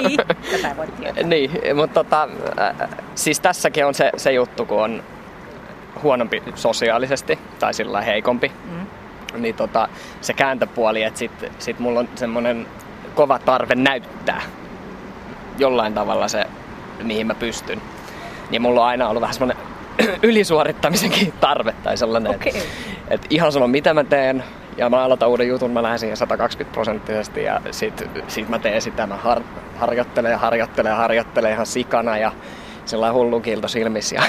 niin, 0.00 0.18
tätä 0.52 0.76
voi 0.76 0.86
tietää. 0.86 1.22
niin, 1.22 1.50
mutta 1.76 2.04
tota, 2.04 2.28
äh, 2.60 2.88
siis 3.14 3.40
tässäkin 3.40 3.86
on 3.86 3.94
se, 3.94 4.10
se 4.16 4.32
juttu, 4.32 4.66
kun 4.66 4.82
on 4.82 5.02
huonompi 6.02 6.42
sosiaalisesti 6.54 7.38
tai 7.58 7.74
sillä 7.74 8.00
heikompi, 8.00 8.52
Mm. 8.64 8.86
niin 9.42 9.54
tota, 9.54 9.88
se 10.20 10.32
kääntöpuoli, 10.32 11.02
että 11.02 11.18
sit, 11.18 11.32
sit 11.58 11.78
mulla 11.78 12.00
on 12.00 12.08
semmoinen 12.14 12.66
kova 13.14 13.38
tarve 13.38 13.74
näyttää 13.74 14.42
jollain 15.58 15.94
tavalla 15.94 16.28
se, 16.28 16.44
mihin 17.02 17.26
mä 17.26 17.34
pystyn. 17.34 17.82
Niin 18.50 18.62
mulla 18.62 18.80
on 18.80 18.86
aina 18.86 19.08
ollut 19.08 19.20
vähän 19.20 19.34
semmoinen 19.34 19.56
ylisuorittamisenkin 20.22 21.32
tarve 21.40 21.74
tai 21.82 21.96
sellainen, 21.96 22.34
Okei. 22.34 22.52
että 22.56 22.64
et 23.10 23.26
ihan 23.30 23.52
sama 23.52 23.66
mitä 23.66 23.94
mä 23.94 24.04
teen, 24.04 24.44
ja 24.76 24.90
mä 24.90 25.02
aloitan 25.04 25.28
uuden 25.28 25.48
jutun, 25.48 25.70
mä 25.70 25.82
lähden 25.82 25.98
siihen 25.98 26.16
120 26.16 26.74
prosenttisesti 26.74 27.42
ja 27.42 27.60
sit, 27.70 28.04
sit 28.28 28.48
mä 28.48 28.58
teen 28.58 28.82
sitä, 28.82 29.06
mä 29.06 29.16
har, 29.16 29.42
harjoittelen 29.76 30.32
ja 30.32 30.38
harjoittelen 30.38 30.90
ja 30.90 30.96
harjoittelen 30.96 31.52
ihan 31.52 31.66
sikana 31.66 32.18
ja 32.18 32.32
sellainen 32.88 33.14
hullu 33.14 33.40
kiilto 33.40 33.68
silmissä 33.68 34.16
ja 34.16 34.22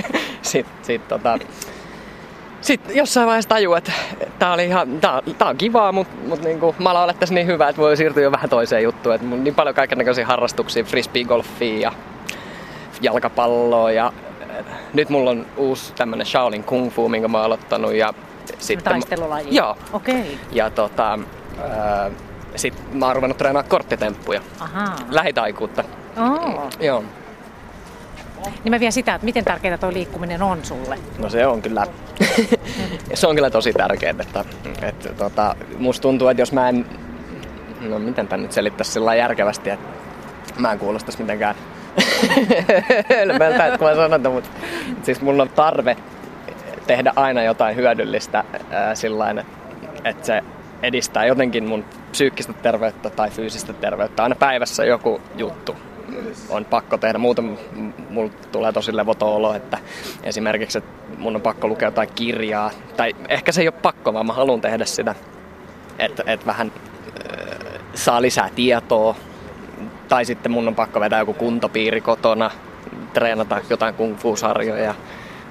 sit, 0.42 0.66
sit 0.82 1.08
tota, 1.08 1.38
sitten 2.60 2.96
jossain 2.96 3.26
vaiheessa 3.26 3.48
tajuu, 3.48 3.74
että 3.74 3.92
tää, 4.38 4.52
oli 4.52 4.64
ihan, 4.64 5.00
tää, 5.00 5.22
tää 5.38 5.48
on 5.48 5.56
kivaa, 5.56 5.92
mutta 5.92 6.16
mut 6.28 6.42
niinku, 6.42 6.74
mä 6.78 6.90
alan 6.90 7.02
olla 7.02 7.12
tässä 7.12 7.34
niin 7.34 7.46
hyvä, 7.46 7.68
että 7.68 7.82
voi 7.82 7.96
siirtyä 7.96 8.22
jo 8.22 8.32
vähän 8.32 8.50
toiseen 8.50 8.82
juttuun. 8.82 9.14
Et 9.14 9.22
mun 9.22 9.44
niin 9.44 9.54
paljon 9.54 9.74
kaikenlaisia 9.74 10.26
harrastuksia, 10.26 10.84
frisbee-golfia 10.84 11.80
ja 11.80 11.92
jalkapalloa 13.00 13.92
ja 13.92 14.12
äh, 14.42 14.66
nyt 14.94 15.08
mulla 15.08 15.30
on 15.30 15.46
uusi 15.56 15.92
tämmönen 15.94 16.26
Shaolin 16.26 16.64
Kung 16.64 16.90
Fu, 16.90 17.08
minkä 17.08 17.28
mä 17.28 17.38
oon 17.38 17.46
aloittanut 17.46 17.94
ja 17.94 18.14
sitten... 18.58 18.92
Taistelulaji. 18.92 19.46
Joo. 19.50 19.76
Okei. 19.92 20.38
Ja 20.52 20.70
tota, 20.70 21.18
ää, 21.70 22.10
sit 22.56 22.74
mä 22.92 23.06
oon 23.06 23.16
ruvennut 23.16 23.38
treenaamaan 23.38 23.70
korttitemppuja. 23.70 24.40
Ahaa. 24.60 24.96
Lähitaikuutta. 25.10 25.84
Oh. 26.16 26.68
Joo. 26.80 27.04
Niin 28.64 28.72
mä 28.72 28.80
vielä 28.80 28.90
sitä, 28.90 29.14
että 29.14 29.24
miten 29.24 29.44
tärkeää 29.44 29.78
tuo 29.78 29.92
liikkuminen 29.92 30.42
on 30.42 30.64
sulle. 30.64 30.98
No 31.18 31.28
se 31.28 31.46
on 31.46 31.62
kyllä, 31.62 31.86
se 33.14 33.26
on 33.26 33.34
kyllä 33.34 33.50
tosi 33.50 33.72
tärkeää, 33.72 34.14
että, 34.20 34.44
että 34.82 35.08
tota, 35.12 35.56
musta 35.78 36.02
tuntuu, 36.02 36.28
että 36.28 36.42
jos 36.42 36.52
mä 36.52 36.68
en, 36.68 36.86
no 37.80 37.98
miten 37.98 38.28
tän 38.28 38.42
nyt 38.42 38.52
selittäisi 38.52 38.92
sillä 38.92 39.14
järkevästi, 39.14 39.70
että 39.70 39.86
mä 40.58 40.72
en 40.72 40.78
kuulostaisi 40.78 41.22
mitenkään 41.22 41.54
hölmöltä, 43.16 43.66
että 43.66 43.78
kun 43.78 43.88
mä 43.88 43.94
sanon, 43.94 44.14
että 44.14 44.28
mutta 44.28 44.50
siis 45.02 45.20
mulla 45.20 45.42
on 45.42 45.48
tarve 45.48 45.96
tehdä 46.86 47.12
aina 47.16 47.42
jotain 47.42 47.76
hyödyllistä 47.76 48.44
ää, 48.70 48.94
sillain, 48.94 49.42
että 50.04 50.26
se 50.26 50.42
edistää 50.82 51.26
jotenkin 51.26 51.64
mun 51.64 51.84
psyykkistä 52.10 52.52
terveyttä 52.52 53.10
tai 53.10 53.30
fyysistä 53.30 53.72
terveyttä. 53.72 54.22
Aina 54.22 54.34
päivässä 54.34 54.84
joku 54.84 55.20
juttu 55.36 55.76
on 56.48 56.64
pakko 56.64 56.98
tehdä. 56.98 57.18
Muuten 57.18 57.58
mulla 58.10 58.32
tulee 58.52 58.72
tosi 58.72 58.96
levoton 58.96 59.28
olo, 59.28 59.54
että 59.54 59.78
esimerkiksi 60.22 60.78
että 60.78 60.90
mun 61.18 61.36
on 61.36 61.42
pakko 61.42 61.68
lukea 61.68 61.88
jotain 61.88 62.08
kirjaa. 62.14 62.70
Tai 62.96 63.16
ehkä 63.28 63.52
se 63.52 63.60
ei 63.60 63.68
ole 63.68 63.74
pakko, 63.82 64.14
vaan 64.14 64.26
mä 64.26 64.32
haluan 64.32 64.60
tehdä 64.60 64.84
sitä, 64.84 65.14
että, 65.98 66.22
että 66.26 66.46
vähän 66.46 66.72
äh, 66.76 67.80
saa 67.94 68.22
lisää 68.22 68.50
tietoa. 68.54 69.16
Tai 70.08 70.24
sitten 70.24 70.52
mun 70.52 70.68
on 70.68 70.74
pakko 70.74 71.00
vetää 71.00 71.18
joku 71.18 71.34
kuntopiiri 71.34 72.00
kotona, 72.00 72.50
treenata 73.12 73.60
jotain 73.70 73.94
kung 73.94 74.16
fu-sarjoja 74.16 74.94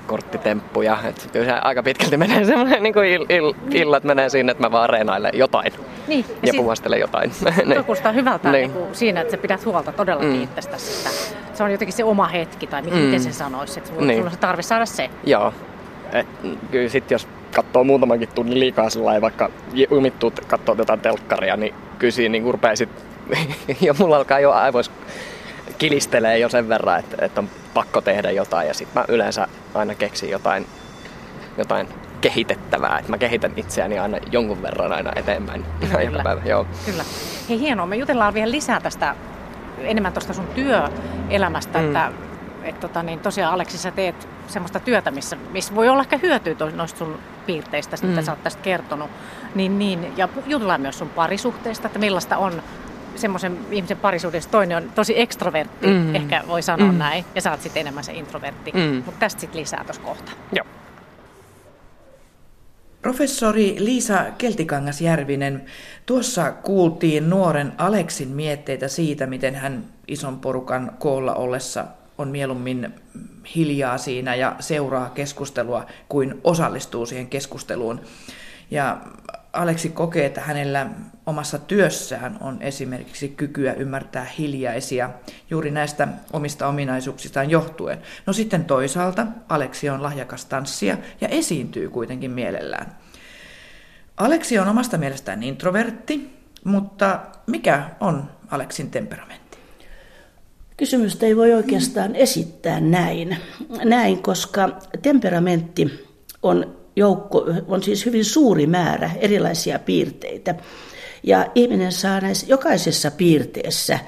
korttitemppuja. 0.07 0.97
Et 1.05 1.29
kyllä 1.33 1.45
se 1.45 1.51
aika 1.51 1.83
pitkälti 1.83 2.17
menee 2.17 2.45
semmoinen 2.45 2.83
niin 2.83 2.93
kuin 2.93 3.07
ill, 3.07 3.25
ill, 3.29 3.53
illat 3.71 4.03
menee 4.03 4.29
sinne, 4.29 4.51
että 4.51 4.63
mä 4.63 4.71
vaan 4.71 4.89
reenailen 4.89 5.31
jotain. 5.33 5.73
Niin, 6.07 6.25
ja, 6.29 6.35
ja 6.43 6.53
puhastelen 6.57 6.99
jotain. 6.99 7.31
niin. 7.65 7.85
kuulostaa 7.85 8.11
hyvältä 8.11 8.51
niin. 8.51 8.61
Niin 8.61 8.71
kuin 8.71 8.95
siinä, 8.95 9.21
että 9.21 9.31
sä 9.31 9.37
pidät 9.37 9.65
huolta 9.65 9.91
todellakin 9.91 10.35
mm. 10.35 10.43
itsestäsi. 10.43 11.07
Että 11.07 11.57
se 11.57 11.63
on 11.63 11.71
jotenkin 11.71 11.93
se 11.93 12.03
oma 12.03 12.27
hetki, 12.27 12.67
tai 12.67 12.81
miten 12.81 13.11
mm. 13.11 13.19
se 13.19 13.31
sanoisi, 13.31 13.79
että 13.79 13.89
sulla, 13.89 14.05
niin. 14.05 14.17
sulla 14.17 14.27
on 14.27 14.33
se 14.33 14.39
tarve 14.39 14.61
saada 14.61 14.85
se. 14.85 15.09
Joo. 15.23 15.53
Et, 16.13 16.27
kyllä 16.71 16.89
sitten 16.89 17.15
jos 17.15 17.27
katsoo 17.55 17.83
muutamankin 17.83 18.29
tunnin 18.35 18.59
liikaa 18.59 18.89
sillä 18.89 19.21
vaikka 19.21 19.49
umittuu 19.91 20.33
katsoo 20.47 20.75
jotain 20.77 20.99
telkkaria, 20.99 21.57
niin 21.57 21.73
kyllä 21.99 22.11
siinä 22.11 22.31
niin 22.31 22.53
rupeaa 22.53 22.75
sit, 22.75 22.89
ja 23.81 23.95
mulla 23.99 24.17
alkaa 24.17 24.39
jo 24.39 24.51
aivois 24.51 24.91
kilistelee 25.77 26.37
jo 26.37 26.49
sen 26.49 26.69
verran, 26.69 26.99
että, 26.99 27.25
että 27.25 27.41
on 27.41 27.49
pakko 27.73 28.01
tehdä 28.01 28.31
jotain 28.31 28.67
ja 28.67 28.73
sitten 28.73 29.01
mä 29.01 29.05
yleensä 29.07 29.47
aina 29.73 29.95
keksin 29.95 30.29
jotain, 30.29 30.67
jotain 31.57 31.87
kehitettävää, 32.21 32.99
että 32.99 33.11
mä 33.11 33.17
kehitän 33.17 33.53
itseäni 33.55 33.99
aina 33.99 34.17
jonkun 34.31 34.61
verran 34.61 34.93
aina 34.93 35.11
eteenpäin 35.15 35.65
Kyllä. 35.79 36.01
joka 36.01 36.23
päivä. 36.23 36.41
Joo. 36.45 36.67
Kyllä. 36.85 37.03
Hei 37.49 37.59
hienoa, 37.59 37.85
me 37.85 37.95
jutellaan 37.95 38.33
vielä 38.33 38.51
lisää 38.51 38.79
tästä 38.79 39.15
enemmän 39.77 40.13
tuosta 40.13 40.33
sun 40.33 40.47
työelämästä, 40.47 41.79
mm. 41.79 41.85
että 41.85 42.11
et 42.63 42.79
tota, 42.79 43.03
niin 43.03 43.19
tosiaan 43.19 43.53
Aleksi 43.53 43.77
sä 43.77 43.91
teet 43.91 44.27
semmoista 44.47 44.79
työtä, 44.79 45.11
missä, 45.11 45.37
missä 45.51 45.75
voi 45.75 45.89
olla 45.89 46.01
ehkä 46.01 46.17
hyötyä 46.17 46.55
noista 46.75 46.97
sun 46.97 47.19
piirteistä, 47.45 47.97
mm. 48.01 48.07
mitä 48.09 48.21
sä 48.21 48.31
oot 48.31 48.43
tästä 48.43 48.61
kertonut. 48.61 49.09
Niin, 49.55 49.79
niin, 49.79 50.13
ja 50.17 50.29
jutellaan 50.45 50.81
myös 50.81 50.99
sun 50.99 51.09
parisuhteesta, 51.09 51.87
että 51.87 51.99
millaista 51.99 52.37
on 52.37 52.61
semmoisen 53.15 53.57
ihmisen 53.71 53.97
parisuudessa. 53.97 54.49
Toinen 54.49 54.77
on 54.77 54.91
tosi 54.95 55.19
ekstrovertti, 55.19 55.87
mm. 55.87 56.15
ehkä 56.15 56.43
voi 56.47 56.61
sanoa 56.61 56.91
mm. 56.91 56.97
näin, 56.97 57.25
ja 57.35 57.41
sä 57.41 57.51
oot 57.51 57.61
sitten 57.61 57.81
enemmän 57.81 58.03
se 58.03 58.13
introvertti. 58.13 58.71
Mm. 58.71 59.03
Mutta 59.05 59.19
tästä 59.19 59.41
sitten 59.41 59.61
lisää 59.61 59.83
tuossa 59.83 60.01
kohta. 60.01 60.31
Joo. 60.55 60.65
Professori 63.01 63.75
Liisa 63.79 64.25
Keltikangas-Järvinen, 64.37 65.65
tuossa 66.05 66.51
kuultiin 66.51 67.29
nuoren 67.29 67.73
Aleksin 67.77 68.27
mietteitä 68.27 68.87
siitä, 68.87 69.27
miten 69.27 69.55
hän 69.55 69.85
ison 70.07 70.39
porukan 70.39 70.91
koolla 70.99 71.35
ollessa 71.35 71.85
on 72.17 72.27
mieluummin 72.27 72.93
hiljaa 73.55 73.97
siinä 73.97 74.35
ja 74.35 74.55
seuraa 74.59 75.09
keskustelua 75.09 75.85
kuin 76.09 76.41
osallistuu 76.43 77.05
siihen 77.05 77.27
keskusteluun. 77.27 78.01
Ja 78.71 78.97
Aleksi 79.53 79.89
kokee, 79.89 80.25
että 80.25 80.41
hänellä 80.41 80.87
omassa 81.25 81.59
työssään 81.59 82.37
on 82.41 82.61
esimerkiksi 82.61 83.29
kykyä 83.29 83.73
ymmärtää 83.73 84.25
hiljaisia 84.37 85.09
juuri 85.49 85.71
näistä 85.71 86.07
omista 86.33 86.67
ominaisuuksistaan 86.67 87.49
johtuen. 87.49 88.01
No 88.25 88.33
sitten 88.33 88.65
toisaalta 88.65 89.27
Aleksi 89.49 89.89
on 89.89 90.03
lahjakas 90.03 90.45
tanssia 90.45 90.97
ja 91.21 91.27
esiintyy 91.27 91.89
kuitenkin 91.89 92.31
mielellään. 92.31 92.97
Aleksi 94.17 94.59
on 94.59 94.67
omasta 94.67 94.97
mielestään 94.97 95.43
introvertti, 95.43 96.29
mutta 96.63 97.19
mikä 97.47 97.89
on 97.99 98.29
Aleksin 98.51 98.91
temperamentti? 98.91 99.57
Kysymystä 100.77 101.25
ei 101.25 101.35
voi 101.35 101.53
oikeastaan 101.53 102.15
esittää 102.15 102.79
näin, 102.79 103.37
näin 103.83 104.21
koska 104.21 104.69
temperamentti 105.01 106.07
on 106.43 106.77
joukko, 106.95 107.45
on 107.67 107.83
siis 107.83 108.05
hyvin 108.05 108.25
suuri 108.25 108.67
määrä 108.67 109.11
erilaisia 109.19 109.79
piirteitä. 109.79 110.55
Ja 111.27 111.47
ihminen 111.55 111.91
saa 111.91 112.21
näissä 112.21 112.45
jokaisessa 112.49 113.11
piirteessä 113.11 113.99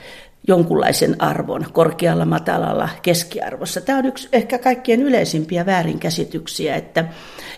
jonkunlaisen 0.48 1.22
arvon 1.22 1.66
korkealla, 1.74 2.26
matalalla, 2.26 2.90
keskiarvossa. 3.02 3.82
Tämä 3.82 4.00
on 4.00 4.06
yksi 4.06 4.30
ehkä 4.32 4.58
kaikkien 4.58 5.02
yleisimpiä 5.02 5.66
väärinkäsityksiä, 5.66 6.76
että, 6.76 7.06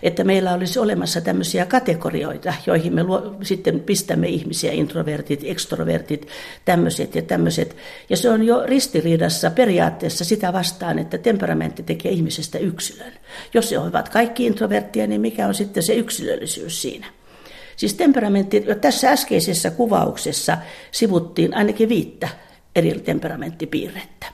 että 0.02 0.24
meillä 0.24 0.52
olisi 0.52 0.78
olemassa 0.78 1.20
tämmöisiä 1.20 1.66
kategorioita, 1.66 2.54
joihin 2.66 2.94
me 2.94 3.02
luo, 3.02 3.36
sitten 3.42 3.80
pistämme 3.80 4.28
ihmisiä, 4.28 4.72
introvertit, 4.72 5.40
extrovertit, 5.44 6.28
tämmöiset 6.64 7.14
ja 7.14 7.22
tämmöiset. 7.22 7.76
Ja 8.08 8.16
se 8.16 8.30
on 8.30 8.42
jo 8.42 8.62
ristiriidassa 8.66 9.50
periaatteessa 9.50 10.24
sitä 10.24 10.52
vastaan, 10.52 10.98
että 10.98 11.18
temperamentti 11.18 11.82
tekee 11.82 12.12
ihmisestä 12.12 12.58
yksilön. 12.58 13.12
Jos 13.54 13.70
he 13.70 13.78
ovat 13.78 14.08
kaikki 14.08 14.46
introverttia, 14.46 15.06
niin 15.06 15.20
mikä 15.20 15.46
on 15.46 15.54
sitten 15.54 15.82
se 15.82 15.94
yksilöllisyys 15.94 16.82
siinä? 16.82 17.06
Siis 17.80 17.94
temperamentti, 17.94 18.64
jo 18.66 18.74
tässä 18.74 19.10
äskeisessä 19.10 19.70
kuvauksessa 19.70 20.58
sivuttiin 20.90 21.54
ainakin 21.54 21.88
viittä 21.88 22.28
eri 22.76 23.00
temperamenttipiirrettä. 23.00 24.26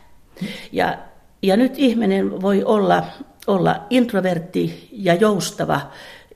Ja, 0.72 0.98
ja 1.42 1.56
nyt 1.56 1.72
ihminen 1.76 2.42
voi 2.42 2.64
olla, 2.64 3.04
olla 3.46 3.86
introvertti 3.90 4.88
ja 4.92 5.14
joustava 5.14 5.80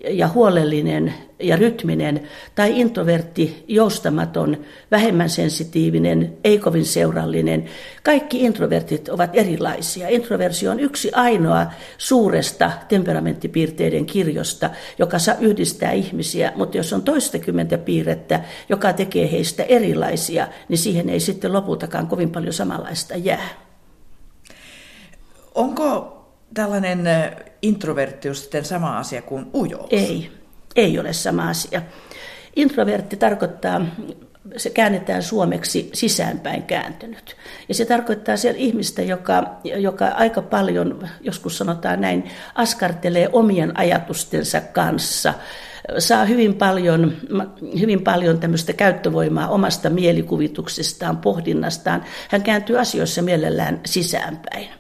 ja 0.09 0.29
huolellinen 0.29 1.15
ja 1.39 1.57
rytminen, 1.57 2.29
tai 2.55 2.81
introvertti, 2.81 3.65
joustamaton, 3.69 4.57
vähemmän 4.91 5.31
sensitiivinen, 5.31 6.37
ei 6.45 6.59
kovin 6.59 6.85
seurallinen. 6.85 7.65
Kaikki 8.03 8.45
introvertit 8.45 9.09
ovat 9.09 9.31
erilaisia. 9.33 10.09
Introversio 10.09 10.71
on 10.71 10.81
yksi 10.81 11.13
ainoa 11.13 11.67
suuresta 11.99 12.73
temperamenttipiirteiden 12.89 14.07
kirjosta, 14.07 14.71
joka 14.99 15.19
saa 15.19 15.35
yhdistää 15.41 15.93
ihmisiä, 15.93 16.53
mutta 16.57 16.77
jos 16.77 16.93
on 16.93 17.03
toistakymmentä 17.03 17.79
piirrettä, 17.79 18.41
joka 18.69 18.93
tekee 18.93 19.33
heistä 19.33 19.63
erilaisia, 19.63 20.49
niin 20.69 20.79
siihen 20.79 21.09
ei 21.09 21.21
sitten 21.21 21.53
lopultakaan 21.53 22.07
kovin 22.07 22.31
paljon 22.31 22.53
samanlaista 22.53 23.17
jää. 23.17 23.49
Onko 25.55 26.20
tällainen 26.55 27.09
introverttius 27.63 28.41
sitten 28.41 28.65
sama 28.65 28.99
asia 28.99 29.23
kuin 29.23 29.47
ujous? 29.55 29.89
Ei, 29.91 30.31
ei 30.77 30.99
ole 30.99 31.13
sama 31.13 31.49
asia. 31.49 31.83
Introvertti 32.57 33.17
tarkoittaa, 33.17 33.87
se 34.57 34.71
käännetään 34.71 35.23
suomeksi 35.23 35.91
sisäänpäin 35.93 36.63
kääntynyt. 36.63 37.37
Ja 37.69 37.75
se 37.75 37.85
tarkoittaa 37.85 38.37
siellä 38.37 38.59
ihmistä, 38.59 39.03
joka, 39.03 39.61
joka 39.65 40.07
aika 40.07 40.43
paljon, 40.43 41.09
joskus 41.21 41.59
sanotaan 41.59 42.01
näin, 42.01 42.31
askartelee 42.55 43.29
omien 43.33 43.79
ajatustensa 43.79 44.61
kanssa, 44.61 45.35
saa 45.99 46.25
hyvin 46.25 46.55
paljon, 46.55 47.17
hyvin 47.81 48.03
paljon 48.03 48.41
tämmöistä 48.41 48.73
käyttövoimaa 48.73 49.49
omasta 49.49 49.91
mielikuvituksestaan, 49.91 51.17
pohdinnastaan. 51.17 52.05
Hän 52.29 52.43
kääntyy 52.43 52.79
asioissa 52.79 53.23
mielellään 53.23 53.81
sisäänpäin 53.87 54.80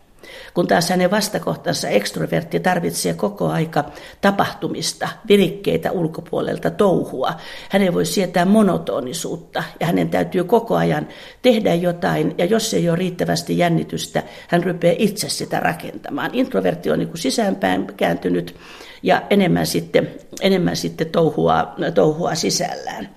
kun 0.54 0.66
taas 0.66 0.90
hänen 0.90 1.10
vastakohtansa 1.10 1.88
ekstrovertti 1.88 2.60
tarvitsee 2.60 3.14
koko 3.14 3.48
aika 3.48 3.84
tapahtumista, 4.20 5.08
virikkeitä 5.28 5.92
ulkopuolelta, 5.92 6.70
touhua. 6.70 7.32
Hän 7.68 7.82
ei 7.82 7.94
voi 7.94 8.04
sietää 8.04 8.44
monotonisuutta 8.44 9.62
ja 9.80 9.86
hänen 9.86 10.10
täytyy 10.10 10.44
koko 10.44 10.76
ajan 10.76 11.08
tehdä 11.42 11.74
jotain 11.74 12.34
ja 12.38 12.44
jos 12.44 12.74
ei 12.74 12.88
ole 12.88 12.98
riittävästi 12.98 13.58
jännitystä, 13.58 14.22
hän 14.48 14.64
rupeaa 14.64 14.94
itse 14.98 15.28
sitä 15.28 15.60
rakentamaan. 15.60 16.30
Introvertti 16.32 16.90
on 16.90 16.98
niin 16.98 17.08
kuin 17.08 17.18
sisäänpäin 17.18 17.86
kääntynyt 17.96 18.54
ja 19.02 19.22
enemmän 19.30 19.66
sitten, 19.66 20.10
enemmän 20.40 20.76
sitten 20.76 21.10
touhua, 21.10 21.74
touhua 21.94 22.34
sisällään. 22.34 23.08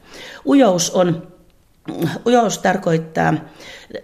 Ujous 0.45 0.91
on 0.91 1.32
Ujous 2.25 2.57
tarkoittaa 2.57 3.33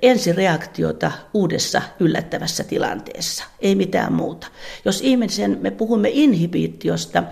ensireaktiota 0.01 1.11
uudessa 1.33 1.81
yllättävässä 1.99 2.63
tilanteessa, 2.63 3.43
ei 3.59 3.75
mitään 3.75 4.13
muuta. 4.13 4.47
Jos 4.85 5.01
ihmisen, 5.01 5.57
me 5.61 5.71
puhumme 5.71 6.09
inhibiitiosta 6.11 7.23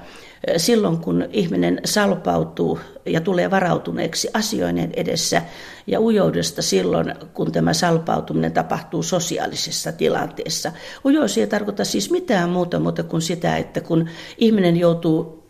silloin, 0.57 0.97
kun 0.97 1.25
ihminen 1.31 1.81
salpautuu 1.85 2.79
ja 3.05 3.21
tulee 3.21 3.51
varautuneeksi 3.51 4.29
asioiden 4.33 4.91
edessä, 4.95 5.41
ja 5.87 6.01
ujoudesta 6.01 6.61
silloin, 6.61 7.15
kun 7.33 7.51
tämä 7.51 7.73
salpautuminen 7.73 8.51
tapahtuu 8.51 9.03
sosiaalisessa 9.03 9.91
tilanteessa. 9.91 10.71
Ujous 11.05 11.37
ei 11.37 11.47
tarkoita 11.47 11.85
siis 11.85 12.11
mitään 12.11 12.49
muuta 12.49 12.79
muuta 12.79 13.03
kuin 13.03 13.21
sitä, 13.21 13.57
että 13.57 13.81
kun 13.81 14.09
ihminen 14.37 14.77
joutuu 14.77 15.43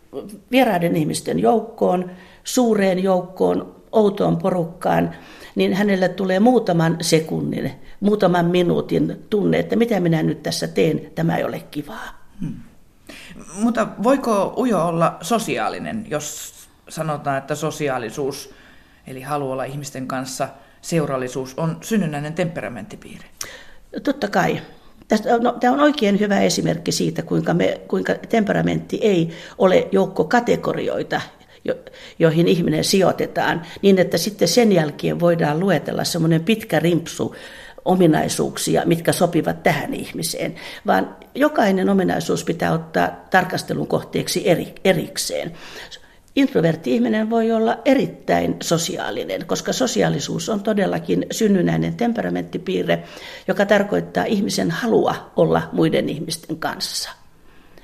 vieraiden 0.50 0.96
ihmisten 0.96 1.38
joukkoon, 1.38 2.10
suureen 2.44 3.02
joukkoon, 3.02 3.77
outoon 3.92 4.36
porukkaan, 4.36 5.14
niin 5.54 5.74
hänelle 5.74 6.08
tulee 6.08 6.40
muutaman 6.40 6.96
sekunnin, 7.00 7.72
muutaman 8.00 8.46
minuutin 8.46 9.26
tunne, 9.30 9.58
että 9.58 9.76
mitä 9.76 10.00
minä 10.00 10.22
nyt 10.22 10.42
tässä 10.42 10.68
teen, 10.68 11.00
tämä 11.14 11.36
ei 11.36 11.44
ole 11.44 11.60
kivaa. 11.70 12.28
Hmm. 12.40 12.54
Mutta 13.54 13.88
voiko 14.02 14.54
ujo 14.58 14.86
olla 14.86 15.16
sosiaalinen, 15.20 16.06
jos 16.10 16.54
sanotaan, 16.88 17.38
että 17.38 17.54
sosiaalisuus, 17.54 18.54
eli 19.06 19.22
halu 19.22 19.50
olla 19.50 19.64
ihmisten 19.64 20.06
kanssa, 20.06 20.48
seurallisuus 20.80 21.54
on 21.56 21.78
synnynnäinen 21.80 22.34
temperamenttipiiri? 22.34 23.24
Totta 24.02 24.28
kai. 24.28 24.60
Tästä, 25.08 25.38
no, 25.38 25.52
tämä 25.52 25.74
on 25.74 25.80
oikein 25.80 26.20
hyvä 26.20 26.40
esimerkki 26.40 26.92
siitä, 26.92 27.22
kuinka, 27.22 27.54
me, 27.54 27.80
kuinka 27.88 28.14
temperamentti 28.28 28.98
ei 29.02 29.30
ole 29.58 29.88
joukko 29.92 30.24
kategorioita, 30.24 31.20
joihin 32.18 32.48
ihminen 32.48 32.84
sijoitetaan, 32.84 33.62
niin 33.82 33.98
että 33.98 34.18
sitten 34.18 34.48
sen 34.48 34.72
jälkeen 34.72 35.20
voidaan 35.20 35.60
luetella 35.60 36.04
semmoinen 36.04 36.44
pitkä 36.44 36.78
rimpsu 36.78 37.34
ominaisuuksia, 37.84 38.82
mitkä 38.84 39.12
sopivat 39.12 39.62
tähän 39.62 39.94
ihmiseen, 39.94 40.54
vaan 40.86 41.16
jokainen 41.34 41.88
ominaisuus 41.88 42.44
pitää 42.44 42.72
ottaa 42.72 43.08
tarkastelun 43.30 43.86
kohteeksi 43.86 44.48
eri, 44.48 44.74
erikseen. 44.84 45.52
Introvertti 46.36 46.94
ihminen 46.94 47.30
voi 47.30 47.52
olla 47.52 47.78
erittäin 47.84 48.56
sosiaalinen, 48.62 49.46
koska 49.46 49.72
sosiaalisuus 49.72 50.48
on 50.48 50.62
todellakin 50.62 51.26
synnynäinen 51.30 51.94
temperamenttipiirre, 51.94 53.02
joka 53.48 53.66
tarkoittaa 53.66 54.24
ihmisen 54.24 54.70
halua 54.70 55.30
olla 55.36 55.62
muiden 55.72 56.08
ihmisten 56.08 56.56
kanssa. 56.56 57.10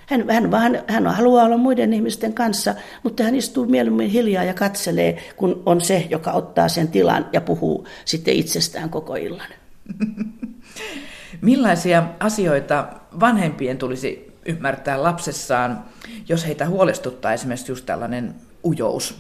Hän, 0.07 0.31
hän, 0.31 0.51
vaan, 0.51 0.83
hän 0.87 1.07
haluaa 1.07 1.45
olla 1.45 1.57
muiden 1.57 1.93
ihmisten 1.93 2.33
kanssa, 2.35 2.75
mutta 3.03 3.23
hän 3.23 3.35
istuu 3.35 3.67
mieluummin 3.67 4.11
hiljaa 4.11 4.45
ja 4.45 4.55
katselee, 4.55 5.33
kun 5.37 5.63
on 5.67 5.81
se, 5.81 6.07
joka 6.11 6.33
ottaa 6.33 6.69
sen 6.69 6.89
tilan 6.89 7.27
ja 7.33 7.41
puhuu 7.41 7.87
sitten 8.05 8.35
itsestään 8.35 8.91
koko 8.91 9.17
illan. 9.17 9.51
Millaisia 11.41 12.07
asioita 12.21 12.89
vanhempien 13.21 13.79
tulisi 13.79 14.35
ymmärtää 14.47 15.03
lapsessaan, 15.03 15.85
jos 16.29 16.47
heitä 16.47 16.69
huolestuttaa 16.69 17.33
esimerkiksi 17.33 17.73
just 17.73 17.87
tällainen 17.87 18.35
ujous? 18.65 19.19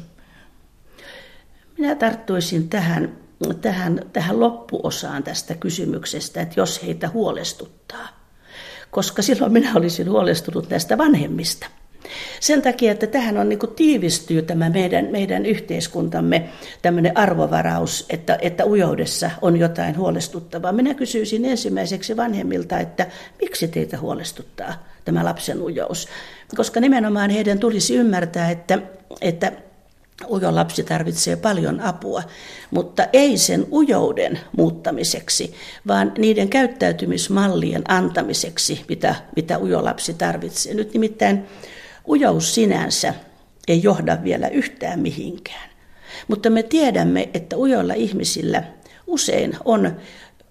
Minä 1.78 1.94
tarttuisin 1.94 2.68
tähän, 2.68 3.16
tähän, 3.60 4.00
tähän 4.12 4.40
loppuosaan 4.40 5.22
tästä 5.22 5.54
kysymyksestä, 5.54 6.40
että 6.40 6.60
jos 6.60 6.82
heitä 6.82 7.08
huolestuttaa. 7.08 8.23
Koska 8.94 9.22
silloin 9.22 9.52
minä 9.52 9.72
olisin 9.74 10.10
huolestunut 10.10 10.70
näistä 10.70 10.98
vanhemmista. 10.98 11.66
Sen 12.40 12.62
takia, 12.62 12.92
että 12.92 13.06
tähän 13.06 13.38
on 13.38 13.48
niin 13.48 13.58
kuin 13.58 13.74
tiivistyy 13.74 14.42
tämä 14.42 14.70
meidän, 14.70 15.08
meidän 15.10 15.46
yhteiskuntamme 15.46 16.48
tämmöinen 16.82 17.16
arvovaraus, 17.18 18.06
että, 18.10 18.38
että 18.42 18.66
ujoudessa 18.66 19.30
on 19.42 19.56
jotain 19.56 19.96
huolestuttavaa. 19.96 20.72
Minä 20.72 20.94
kysyisin 20.94 21.44
ensimmäiseksi 21.44 22.16
vanhemmilta, 22.16 22.78
että 22.78 23.06
miksi 23.40 23.68
teitä 23.68 23.98
huolestuttaa 23.98 24.84
tämä 25.04 25.24
lapsen 25.24 25.62
ujous? 25.62 26.08
Koska 26.56 26.80
nimenomaan 26.80 27.30
heidän 27.30 27.58
tulisi 27.58 27.96
ymmärtää, 27.96 28.50
että, 28.50 28.78
että 29.20 29.52
ujo 30.30 30.54
lapsi 30.54 30.84
tarvitsee 30.84 31.36
paljon 31.36 31.80
apua, 31.80 32.22
mutta 32.70 33.06
ei 33.12 33.38
sen 33.38 33.66
ujouden 33.72 34.40
muuttamiseksi, 34.56 35.54
vaan 35.86 36.12
niiden 36.18 36.48
käyttäytymismallien 36.48 37.82
antamiseksi, 37.88 38.84
mitä, 38.88 39.14
mitä 39.36 39.58
ujo 39.58 39.84
lapsi 39.84 40.14
tarvitsee. 40.14 40.74
Nyt 40.74 40.92
nimittäin 40.92 41.46
Ujous 42.08 42.54
sinänsä 42.54 43.14
ei 43.68 43.82
johda 43.82 44.18
vielä 44.24 44.48
yhtään 44.48 45.00
mihinkään. 45.00 45.70
Mutta 46.28 46.50
me 46.50 46.62
tiedämme, 46.62 47.28
että 47.34 47.56
ujoilla 47.56 47.94
ihmisillä 47.94 48.62
usein 49.06 49.56
on 49.64 49.96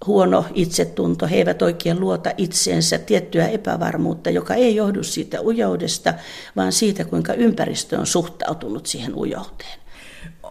huono 0.08 0.46
itsetunto, 0.54 1.28
he 1.28 1.36
eivät 1.36 1.62
oikein 1.62 2.00
luota 2.00 2.32
itseensä 2.38 2.98
tiettyä 2.98 3.48
epävarmuutta, 3.48 4.30
joka 4.30 4.54
ei 4.54 4.76
johdu 4.76 5.04
siitä 5.04 5.42
ujoudesta, 5.42 6.14
vaan 6.56 6.72
siitä, 6.72 7.06
kuinka 7.06 7.34
ympäristö 7.34 8.00
on 8.00 8.08
suhtautunut 8.08 8.86
siihen 8.86 9.16
ujouteen. 9.16 9.80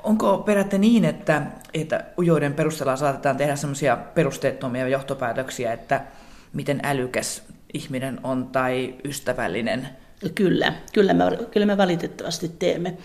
Onko 0.03 0.39
perätte 0.39 0.79
niin, 0.79 1.05
että, 1.05 1.43
että 1.75 2.05
ujouden 2.19 2.55
perusteella 2.55 2.97
saatetaan 2.97 3.37
tehdä 3.37 3.57
sellaisia 3.57 3.97
perusteettomia 3.97 4.89
johtopäätöksiä, 4.89 5.73
että 5.73 6.05
miten 6.53 6.81
älykäs 6.83 7.43
ihminen 7.75 8.21
on 8.23 8.47
tai 8.47 8.95
ystävällinen– 9.05 9.89
Kyllä, 10.35 10.73
kyllä 10.93 11.15
me, 11.15 11.25
kyllä 11.51 11.67
me 11.67 11.77
valitettavasti 11.77 12.49
teemme. 12.59 12.97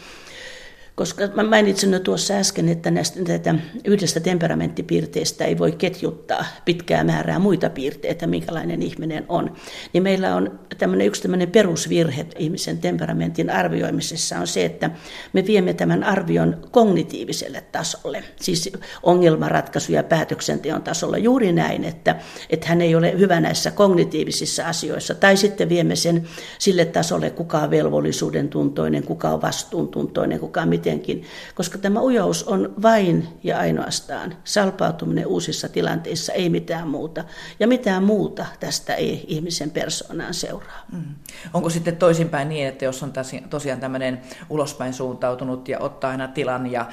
Koska 0.97 1.27
mä 1.35 1.43
mainitsin 1.43 1.93
jo 1.93 1.99
tuossa 1.99 2.33
äsken, 2.33 2.69
että 2.69 2.91
näistä, 2.91 3.23
tätä 3.23 3.55
yhdestä 3.85 4.19
temperamenttipiirteestä 4.19 5.45
ei 5.45 5.57
voi 5.57 5.71
ketjuttaa 5.71 6.45
pitkää 6.65 7.03
määrää 7.03 7.39
muita 7.39 7.69
piirteitä, 7.69 8.27
minkälainen 8.27 8.81
ihminen 8.81 9.25
on. 9.29 9.55
Niin 9.93 10.03
meillä 10.03 10.35
on 10.35 10.59
tämmöinen 10.77 11.07
yksi 11.07 11.21
tämmöinen 11.21 11.51
perusvirhe 11.51 12.25
ihmisen 12.37 12.77
temperamentin 12.77 13.49
arvioimisessa 13.49 14.39
on 14.39 14.47
se, 14.47 14.65
että 14.65 14.91
me 15.33 15.45
viemme 15.45 15.73
tämän 15.73 16.03
arvion 16.03 16.57
kognitiiviselle 16.71 17.63
tasolle, 17.71 18.23
siis 18.41 18.73
ongelmanratkaisu- 19.03 19.93
ja 19.93 20.03
päätöksenteon 20.03 20.81
tasolla 20.81 21.17
juuri 21.17 21.53
näin, 21.53 21.83
että, 21.83 22.15
että 22.49 22.67
hän 22.67 22.81
ei 22.81 22.95
ole 22.95 23.19
hyvä 23.19 23.39
näissä 23.39 23.71
kognitiivisissa 23.71 24.67
asioissa. 24.67 25.15
Tai 25.15 25.37
sitten 25.37 25.69
viemme 25.69 25.95
sen 25.95 26.27
sille 26.59 26.85
tasolle, 26.85 27.29
kuka 27.29 27.57
on 27.57 27.71
velvollisuuden 27.71 28.49
tuntoinen, 28.49 29.03
kuka 29.03 29.29
on 29.29 29.41
vastuuntuntoinen, 29.41 30.39
kuka 30.39 30.61
on 30.61 30.69
miten 30.69 30.86
mitenkin, 30.87 31.23
koska 31.55 31.77
tämä 31.77 32.01
ujous 32.01 32.43
on 32.43 32.73
vain 32.81 33.27
ja 33.43 33.59
ainoastaan 33.59 34.37
salpautuminen 34.43 35.27
uusissa 35.27 35.69
tilanteissa, 35.69 36.33
ei 36.33 36.49
mitään 36.49 36.87
muuta. 36.87 37.23
Ja 37.59 37.67
mitään 37.67 38.03
muuta 38.03 38.45
tästä 38.59 38.95
ei 38.95 39.25
ihmisen 39.27 39.71
persoonaan 39.71 40.33
seuraa. 40.33 40.85
Mm. 40.91 41.15
Onko 41.53 41.69
sitten 41.69 41.97
toisinpäin 41.97 42.49
niin, 42.49 42.67
että 42.67 42.85
jos 42.85 43.03
on 43.03 43.13
tosiaan 43.49 43.79
tämmöinen 43.79 44.21
ulospäin 44.49 44.93
suuntautunut 44.93 45.67
ja 45.67 45.79
ottaa 45.79 46.11
aina 46.11 46.27
tilan 46.27 46.71
ja 46.71 46.85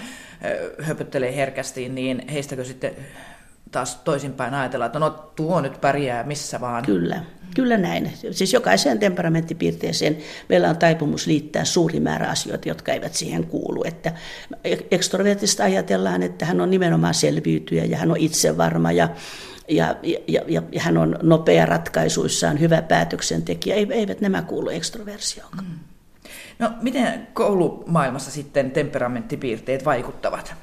höpöttelee 0.83 1.37
herkästi, 1.37 1.89
niin 1.89 2.29
heistäkö 2.29 2.65
sitten 2.65 2.93
taas 3.75 3.97
toisinpäin 3.97 4.55
ajatella, 4.55 4.87
että 4.87 4.99
no 4.99 5.11
tuo 5.11 5.61
nyt 5.61 5.81
pärjää 5.81 6.23
missä 6.23 6.61
vaan. 6.61 6.85
Kyllä, 6.85 7.21
kyllä 7.55 7.77
näin. 7.77 8.13
Siis 8.31 8.53
jokaiseen 8.53 8.99
temperamenttipiirteeseen 8.99 10.19
meillä 10.49 10.69
on 10.69 10.77
taipumus 10.77 11.27
liittää 11.27 11.65
suuri 11.65 12.01
määrä 12.01 12.31
asioita, 12.31 12.69
jotka 12.69 12.93
eivät 12.93 13.15
siihen 13.15 13.47
kuulu. 13.47 13.85
Että 13.85 14.13
ekstrovertista 14.91 15.65
ajatellaan, 15.65 16.23
että 16.23 16.47
hän 16.47 16.61
on 16.61 16.71
nimenomaan 16.71 17.15
selviytyjä 17.15 17.85
ja 17.85 17.97
hän 17.97 18.11
on 18.11 18.17
itsevarma 18.17 18.93
ja 18.93 19.09
ja, 19.69 19.97
ja, 20.03 20.41
ja, 20.49 20.63
ja 20.73 20.81
hän 20.81 20.99
on 20.99 21.19
nopea 21.23 21.67
ratkaisuissaan, 21.67 22.61
hyvä 22.61 22.83
päätöksentekijä. 22.83 23.75
Eivät 23.75 24.21
nämä 24.21 24.43
kuulu 24.43 24.69
ekstroversioon. 24.69 25.53
Mm. 25.57 25.79
No 26.59 26.71
miten 26.83 27.27
koulumaailmassa 27.33 28.31
sitten 28.31 28.71
temperamenttipiirteet 28.71 29.85
vaikuttavat? 29.85 30.55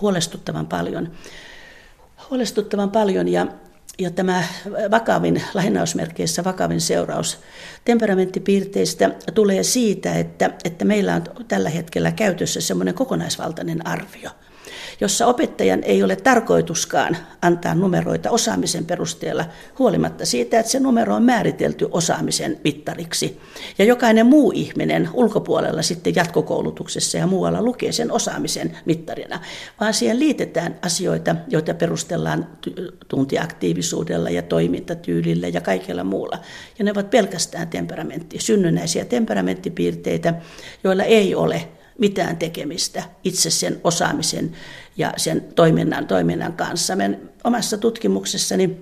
Huolestuttavan 0.00 0.66
paljon 0.66 1.12
huolestuttavan 2.30 2.90
paljon 2.90 3.28
ja, 3.28 3.46
ja 3.98 4.10
tämä 4.10 4.42
vakavin, 4.90 5.42
lainausmerkeissä 5.54 6.44
vakavin 6.44 6.80
seuraus 6.80 7.38
temperamenttipiirteistä 7.84 9.10
tulee 9.34 9.62
siitä, 9.62 10.14
että, 10.14 10.50
että 10.64 10.84
meillä 10.84 11.14
on 11.14 11.44
tällä 11.48 11.70
hetkellä 11.70 12.12
käytössä 12.12 12.60
semmoinen 12.60 12.94
kokonaisvaltainen 12.94 13.86
arvio– 13.86 14.30
jossa 15.00 15.26
opettajan 15.26 15.82
ei 15.82 16.02
ole 16.02 16.16
tarkoituskaan 16.16 17.16
antaa 17.42 17.74
numeroita 17.74 18.30
osaamisen 18.30 18.86
perusteella, 18.86 19.44
huolimatta 19.78 20.26
siitä, 20.26 20.58
että 20.60 20.72
se 20.72 20.80
numero 20.80 21.14
on 21.14 21.22
määritelty 21.22 21.88
osaamisen 21.90 22.60
mittariksi. 22.64 23.40
Ja 23.78 23.84
jokainen 23.84 24.26
muu 24.26 24.52
ihminen 24.54 25.08
ulkopuolella 25.12 25.82
sitten 25.82 26.14
jatkokoulutuksessa 26.14 27.18
ja 27.18 27.26
muualla 27.26 27.62
lukee 27.62 27.92
sen 27.92 28.12
osaamisen 28.12 28.78
mittarina, 28.84 29.40
vaan 29.80 29.94
siihen 29.94 30.18
liitetään 30.18 30.78
asioita, 30.82 31.36
joita 31.48 31.74
perustellaan 31.74 32.46
tuntiaktiivisuudella 33.08 34.30
ja 34.30 34.42
toimintatyylillä 34.42 35.48
ja 35.48 35.60
kaikella 35.60 36.04
muulla. 36.04 36.38
Ja 36.78 36.84
ne 36.84 36.90
ovat 36.90 37.10
pelkästään 37.10 37.68
temperamentti, 37.68 38.38
synnynnäisiä 38.40 39.04
temperamenttipiirteitä, 39.04 40.34
joilla 40.84 41.04
ei 41.04 41.34
ole 41.34 41.68
mitään 41.98 42.36
tekemistä 42.36 43.02
itse 43.24 43.50
sen 43.50 43.80
osaamisen 43.84 44.56
ja 44.96 45.12
sen 45.16 45.44
toiminnan, 45.54 46.06
toiminnan 46.06 46.52
kanssa. 46.52 46.96
Mä 46.96 47.10
omassa 47.44 47.78
tutkimuksessani, 47.78 48.76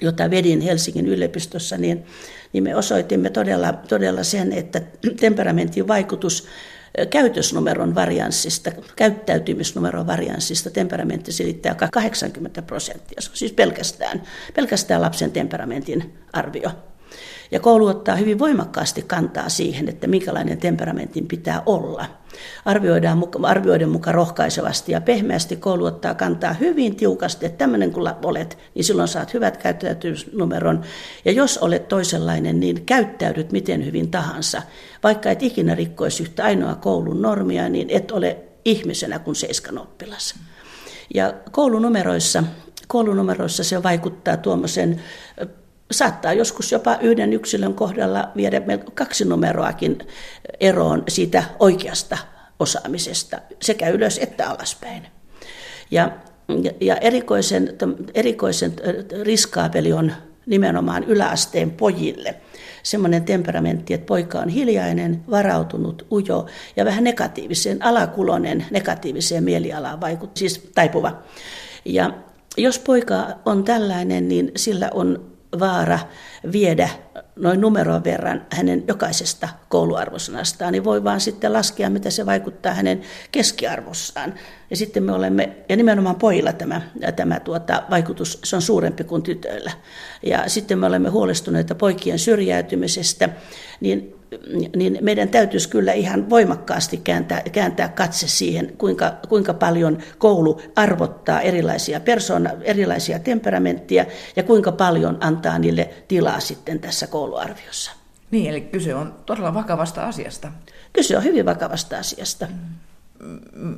jota 0.00 0.30
vedin 0.30 0.60
Helsingin 0.60 1.06
yliopistossa, 1.06 1.76
niin, 1.76 2.04
niin 2.52 2.64
me 2.64 2.76
osoitimme 2.76 3.30
todella, 3.30 3.72
todella 3.72 4.22
sen, 4.22 4.52
että 4.52 4.80
temperamentin 5.20 5.88
vaikutus 5.88 6.46
käytösnumeron 7.10 7.94
varianssista, 7.94 8.72
käyttäytymisnumeron 8.96 10.06
varianssista 10.06 10.70
temperamentti 10.70 11.32
selittää 11.32 11.76
80 11.92 12.62
prosenttia. 12.62 13.20
Se 13.20 13.30
on 13.30 13.36
siis 13.36 13.52
pelkästään, 13.52 14.22
pelkästään 14.54 15.02
lapsen 15.02 15.32
temperamentin 15.32 16.14
arvio. 16.32 16.70
Ja 17.50 17.60
koulu 17.60 17.86
ottaa 17.86 18.16
hyvin 18.16 18.38
voimakkaasti 18.38 19.02
kantaa 19.02 19.48
siihen, 19.48 19.88
että 19.88 20.06
minkälainen 20.06 20.58
temperamentin 20.58 21.28
pitää 21.28 21.62
olla. 21.66 22.06
Arvioidaan, 22.64 23.24
arvioiden 23.42 23.88
mukaan 23.88 24.14
rohkaisevasti 24.14 24.92
ja 24.92 25.00
pehmeästi 25.00 25.56
koulu 25.56 25.84
ottaa 25.84 26.14
kantaa 26.14 26.52
hyvin 26.52 26.96
tiukasti, 26.96 27.46
että 27.46 27.58
tämmöinen 27.58 27.92
kun 27.92 28.10
olet, 28.22 28.58
niin 28.74 28.84
silloin 28.84 29.08
saat 29.08 29.34
hyvät 29.34 29.56
käyttäytymisnumeron. 29.56 30.82
Ja 31.24 31.32
jos 31.32 31.58
olet 31.58 31.88
toisenlainen, 31.88 32.60
niin 32.60 32.86
käyttäydyt 32.86 33.52
miten 33.52 33.84
hyvin 33.84 34.10
tahansa. 34.10 34.62
Vaikka 35.02 35.30
et 35.30 35.42
ikinä 35.42 35.74
rikkoisi 35.74 36.22
yhtä 36.22 36.44
ainoa 36.44 36.74
koulun 36.74 37.22
normia, 37.22 37.68
niin 37.68 37.90
et 37.90 38.10
ole 38.10 38.36
ihmisenä 38.64 39.18
kuin 39.18 39.36
seiskan 39.36 39.78
oppilas. 39.78 40.34
Ja 41.14 41.34
koulunumeroissa, 41.50 42.44
koulunumeroissa 42.88 43.64
se 43.64 43.82
vaikuttaa 43.82 44.36
tuommoisen 44.36 45.02
saattaa 45.94 46.32
joskus 46.32 46.72
jopa 46.72 46.98
yhden 47.00 47.32
yksilön 47.32 47.74
kohdalla 47.74 48.28
viedä 48.36 48.62
kaksi 48.94 49.24
numeroakin 49.24 49.98
eroon 50.60 51.02
siitä 51.08 51.44
oikeasta 51.58 52.18
osaamisesta 52.58 53.40
sekä 53.62 53.88
ylös 53.88 54.18
että 54.18 54.48
alaspäin. 54.50 55.06
Ja, 55.90 56.10
ja 56.80 56.96
erikoisen, 56.96 57.76
erikoisen 58.14 58.72
riskaapeli 59.22 59.92
on 59.92 60.12
nimenomaan 60.46 61.04
yläasteen 61.04 61.70
pojille 61.70 62.34
semmoinen 62.82 63.24
temperamentti, 63.24 63.94
että 63.94 64.06
poika 64.06 64.38
on 64.38 64.48
hiljainen, 64.48 65.22
varautunut, 65.30 66.06
ujo 66.12 66.46
ja 66.76 66.84
vähän 66.84 67.04
negatiiviseen, 67.04 67.84
alakulonen, 67.84 68.66
negatiiviseen 68.70 69.44
mielialaan 69.44 70.00
vaikut, 70.00 70.36
siis 70.36 70.70
taipuva. 70.74 71.22
Ja 71.84 72.10
jos 72.56 72.78
poika 72.78 73.26
on 73.44 73.64
tällainen, 73.64 74.28
niin 74.28 74.52
sillä 74.56 74.90
on 74.94 75.33
vaara 75.58 75.98
viedä 76.52 76.88
noin 77.36 77.60
numeron 77.60 78.04
verran 78.04 78.46
hänen 78.50 78.84
jokaisesta 78.88 79.48
kouluarvosanastaan, 79.68 80.72
niin 80.72 80.84
voi 80.84 81.04
vaan 81.04 81.20
sitten 81.20 81.52
laskea, 81.52 81.90
mitä 81.90 82.10
se 82.10 82.26
vaikuttaa 82.26 82.74
hänen 82.74 83.02
keskiarvossaan. 83.32 84.34
Ja 84.70 84.76
sitten 84.76 85.02
me 85.02 85.12
olemme, 85.12 85.56
ja 85.68 85.76
nimenomaan 85.76 86.16
pojilla 86.16 86.52
tämä, 86.52 86.80
tämä 87.16 87.40
tuota, 87.40 87.82
vaikutus, 87.90 88.40
se 88.44 88.56
on 88.56 88.62
suurempi 88.62 89.04
kuin 89.04 89.22
tytöillä. 89.22 89.72
Ja 90.22 90.44
sitten 90.46 90.78
me 90.78 90.86
olemme 90.86 91.08
huolestuneita 91.08 91.74
poikien 91.74 92.18
syrjäytymisestä, 92.18 93.28
niin 93.80 94.14
niin 94.76 94.98
meidän 95.00 95.28
täytyisi 95.28 95.68
kyllä 95.68 95.92
ihan 95.92 96.30
voimakkaasti 96.30 96.96
kääntää, 96.96 97.42
kääntää 97.52 97.88
katse 97.88 98.28
siihen, 98.28 98.72
kuinka, 98.78 99.12
kuinka 99.28 99.54
paljon 99.54 99.98
koulu 100.18 100.60
arvottaa 100.76 101.40
erilaisia 101.40 102.00
persoona, 102.00 102.50
erilaisia 102.62 103.18
temperamenttia 103.18 104.06
ja 104.36 104.42
kuinka 104.42 104.72
paljon 104.72 105.18
antaa 105.20 105.58
niille 105.58 105.90
tilaa 106.08 106.40
sitten 106.40 106.80
tässä 106.80 107.06
kouluarviossa. 107.06 107.92
Niin, 108.30 108.50
eli 108.50 108.60
kyse 108.60 108.94
on 108.94 109.14
todella 109.26 109.54
vakavasta 109.54 110.02
asiasta. 110.02 110.52
Kyse 110.92 111.16
on 111.16 111.24
hyvin 111.24 111.44
vakavasta 111.44 111.98
asiasta. 111.98 112.46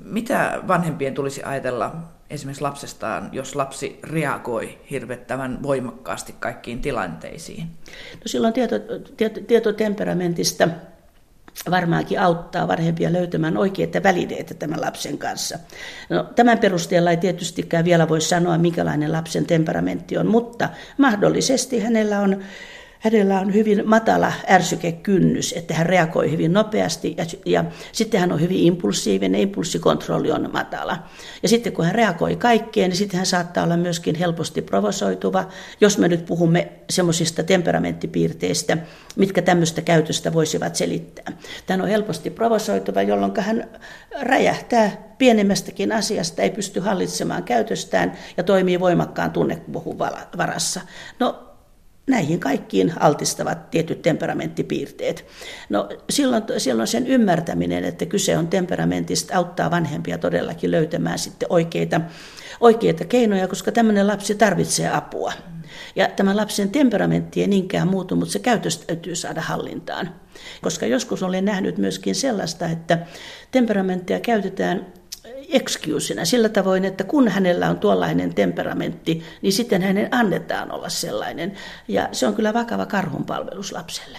Mitä 0.05 0.61
vanhempien 0.69 1.15
tulisi 1.15 1.43
ajatella 1.43 1.93
esimerkiksi 2.31 2.63
lapsestaan, 2.63 3.29
jos 3.33 3.57
lapsi 3.57 3.99
reagoi 4.03 4.79
hirvettävän 4.91 5.63
voimakkaasti 5.63 6.35
kaikkiin 6.41 6.83
tilanteisiin? 6.83 7.69
No 8.15 8.23
silloin 8.27 8.55
tieto, 8.55 8.75
tieto, 9.17 9.41
tieto 9.41 9.73
temperamentista 9.73 10.69
varmaankin 11.71 12.21
auttaa 12.21 12.69
vanhempia 12.69 13.13
löytämään 13.13 13.57
oikeita 13.57 14.03
välineitä 14.03 14.55
tämän 14.55 14.81
lapsen 14.81 15.19
kanssa. 15.19 15.59
No, 16.11 16.25
tämän 16.37 16.59
perusteella 16.59 17.11
ei 17.11 17.17
tietystikään 17.17 17.85
vielä 17.85 18.09
voi 18.09 18.21
sanoa, 18.21 18.59
minkälainen 18.59 19.13
lapsen 19.13 19.47
temperamentti 19.47 20.19
on, 20.19 20.27
mutta 20.27 20.69
mahdollisesti 20.99 21.81
hänellä 21.81 22.21
on 22.21 22.43
hänellä 23.01 23.41
on 23.41 23.55
hyvin 23.55 23.83
matala 23.85 24.33
ärsykekynnys, 24.49 25.53
että 25.53 25.75
hän 25.75 25.87
reagoi 25.87 26.31
hyvin 26.31 26.53
nopeasti 26.53 27.15
ja, 27.17 27.25
ja 27.47 27.65
sitten 27.93 28.21
hän 28.21 28.33
on 28.33 28.41
hyvin 28.41 28.59
impulsiivinen, 28.59 29.41
impulssikontrolli 29.41 30.31
on 30.31 30.51
matala. 30.53 30.99
Ja 31.43 31.49
sitten 31.49 31.73
kun 31.73 31.85
hän 31.85 31.95
reagoi 31.95 32.37
kaikkeen, 32.37 32.91
niin 32.91 32.97
sitten 32.97 33.17
hän 33.17 33.27
saattaa 33.27 33.65
olla 33.65 33.77
myöskin 33.77 34.15
helposti 34.15 34.63
provosoituva, 34.63 35.49
jos 35.81 35.99
me 35.99 36.09
nyt 36.09 36.27
puhumme 36.27 36.73
semmoisista 36.91 37.43
temperamenttipiirteistä, 37.43 38.79
mitkä 39.17 39.43
tämmöistä 39.43 39.83
käytöstä 39.83 40.33
voisivat 40.33 40.77
selittää. 40.77 41.33
Tämä 41.67 41.83
on 41.83 41.89
helposti 41.89 42.31
provosoituva, 42.31 43.03
jolloin 43.03 43.33
hän 43.41 43.71
räjähtää 44.21 45.07
pienemmästäkin 45.19 45.93
asiasta, 45.93 46.43
ei 46.43 46.51
pysty 46.51 46.81
hallitsemaan 46.81 47.45
käytöstään 47.45 48.13
ja 48.37 48.43
toimii 48.43 48.81
voimakkaan 48.81 49.31
tunnekuvuhun 49.31 49.99
varassa. 50.37 50.81
No 51.21 51.46
näihin 52.07 52.41
kaikkiin 52.41 52.93
altistavat 53.01 53.71
tietyt 53.71 54.03
temperamenttipiirteet. 54.03 55.25
No, 55.69 55.89
silloin, 56.11 56.43
silloin 56.59 56.89
sen 56.89 57.07
ymmärtäminen, 57.07 57.85
että 57.85 58.07
kyse 58.07 58.39
on 58.39 58.49
temperamentista, 58.49 59.37
auttaa 59.37 59.71
vanhempia 59.71 60.19
todellakin 60.19 60.71
löytämään 60.71 61.19
sitten 61.19 61.47
oikeita, 61.51 62.01
oikeita 62.61 63.05
keinoja, 63.05 63.49
koska 63.49 63.73
tämmöinen 63.73 64.07
lapsi 64.07 64.35
tarvitsee 64.35 64.89
apua. 64.89 65.33
Ja 65.97 66.09
tämä 66.09 66.37
lapsen 66.37 66.71
temperamentti 66.71 67.41
ei 67.41 67.47
niinkään 67.47 67.89
muutu, 67.89 68.17
mutta 68.17 68.33
se 68.33 68.39
käytös 68.39 68.79
täytyy 68.79 69.17
saada 69.17 69.41
hallintaan. 69.41 70.11
Koska 70.63 70.87
joskus 70.87 71.23
olen 71.23 71.45
nähnyt 71.45 71.79
myöskin 71.79 72.15
sellaista, 72.15 72.67
että 72.67 72.99
temperamenttia 73.51 74.21
käytetään 74.21 74.87
excuseina 75.49 76.25
sillä 76.25 76.49
tavoin, 76.49 76.85
että 76.85 77.05
kun 77.05 77.29
hänellä 77.29 77.71
on 77.71 77.79
tuollainen 77.79 78.35
temperamentti, 78.35 79.23
niin 79.43 79.53
sitten 79.53 79.83
hänen 79.83 80.09
annetaan 80.11 80.73
olla 80.73 80.89
sellainen. 80.89 81.53
Ja 81.89 82.09
se 82.13 82.27
on 82.27 82.35
kyllä 82.35 82.55
vakava 82.55 82.87
karhunpalvelus 82.87 83.73
lapselle. 83.73 84.19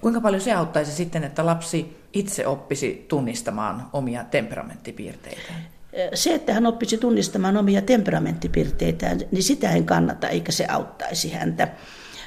Kuinka 0.00 0.20
paljon 0.20 0.40
se 0.40 0.52
auttaisi 0.52 0.92
sitten, 0.92 1.24
että 1.24 1.46
lapsi 1.46 1.96
itse 2.12 2.46
oppisi 2.46 3.06
tunnistamaan 3.08 3.86
omia 3.92 4.24
temperamenttipiirteitään? 4.24 5.66
Se, 6.14 6.34
että 6.34 6.52
hän 6.52 6.66
oppisi 6.66 6.98
tunnistamaan 6.98 7.56
omia 7.56 7.82
temperamenttipiirteitään, 7.82 9.20
niin 9.30 9.42
sitä 9.42 9.70
en 9.70 9.84
kannata, 9.84 10.28
eikä 10.28 10.52
se 10.52 10.66
auttaisi 10.68 11.30
häntä 11.32 11.68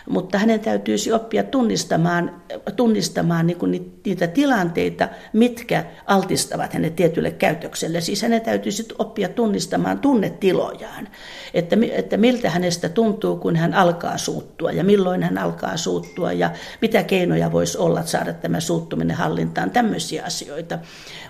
mutta 0.10 0.38
hänen 0.38 0.60
täytyisi 0.60 1.12
oppia 1.12 1.44
tunnistamaan, 1.44 2.42
tunnistamaan 2.76 3.48
niin 3.48 4.02
niitä 4.06 4.28
tilanteita, 4.28 5.10
mitkä 5.34 5.86
altistavat 6.06 6.74
hänet 6.74 6.96
tietylle 6.96 7.32
käytökselle. 7.32 8.02
Siis 8.02 8.22
hänen 8.22 8.42
täytyisi 8.42 8.88
oppia 9.00 9.30
tunnistamaan 9.30 10.00
tunnetilojaan, 10.00 11.08
että, 11.54 11.78
että 11.92 12.18
miltä 12.18 12.50
hänestä 12.50 12.90
tuntuu, 12.90 13.38
kun 13.38 13.56
hän 13.56 13.74
alkaa 13.74 14.18
suuttua 14.18 14.72
ja 14.72 14.84
milloin 14.84 15.24
hän 15.24 15.38
alkaa 15.38 15.78
suuttua 15.78 16.32
ja 16.32 16.52
mitä 16.82 17.04
keinoja 17.04 17.52
voisi 17.52 17.78
olla 17.78 18.04
saada 18.06 18.34
tämä 18.34 18.60
suuttuminen 18.60 19.18
hallintaan, 19.18 19.72
tämmöisiä 19.72 20.24
asioita. 20.26 20.80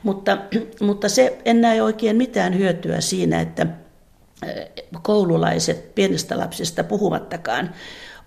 Mutta, 0.04 0.38
mutta 0.82 1.10
se 1.10 1.38
en 1.46 1.62
näe 1.62 1.82
oikein 1.82 2.16
mitään 2.16 2.58
hyötyä 2.58 3.02
siinä, 3.02 3.42
että 3.42 3.68
koululaiset 5.02 5.96
pienestä 5.96 6.38
lapsista 6.38 6.84
puhumattakaan 6.84 7.70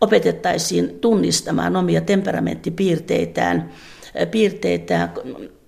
opetettaisiin 0.01 1.01
tunnistamaan 1.01 1.77
omia 1.77 2.01
temperamenttipiirteitään, 2.01 3.71
piirteitään, 4.31 5.13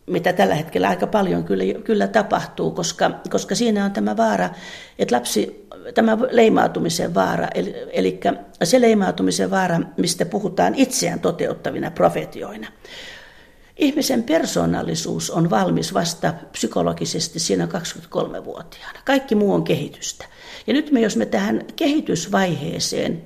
mitä 0.07 0.33
tällä 0.33 0.55
hetkellä 0.55 0.89
aika 0.89 1.07
paljon 1.07 1.45
kyllä, 1.45 1.65
kyllä 1.85 2.09
tapahtuu, 2.09 2.71
koska, 2.71 3.11
koska 3.31 3.55
siinä 3.55 3.85
on 3.85 3.91
tämä 3.91 4.17
vaara, 4.17 4.51
että 4.99 5.15
lapsi, 5.17 5.69
tämä 5.95 6.19
leimautumisen 6.31 7.15
vaara, 7.15 7.49
eli, 7.55 7.75
eli 7.93 8.21
se 8.65 8.81
leimautumisen 8.81 9.51
vaara, 9.51 9.81
mistä 9.97 10.27
puhutaan 10.27 10.75
itseään 10.75 11.21
toteuttavina 11.21 11.91
profetioina. 11.91 12.69
Ihmisen 13.77 14.23
persoonallisuus 14.23 15.31
on 15.31 15.51
valmis 15.51 15.95
vasta 15.95 16.35
psykologisesti 16.53 17.39
siinä 17.39 17.67
23-vuotiaana. 17.67 19.01
Kaikki 19.05 19.35
muu 19.35 19.55
on 19.55 19.65
kehitystä. 19.65 20.25
Ja 20.67 20.73
nyt 20.73 20.91
me, 20.91 21.01
jos 21.01 21.17
me 21.17 21.27
tähän 21.27 21.65
kehitysvaiheeseen 21.77 23.25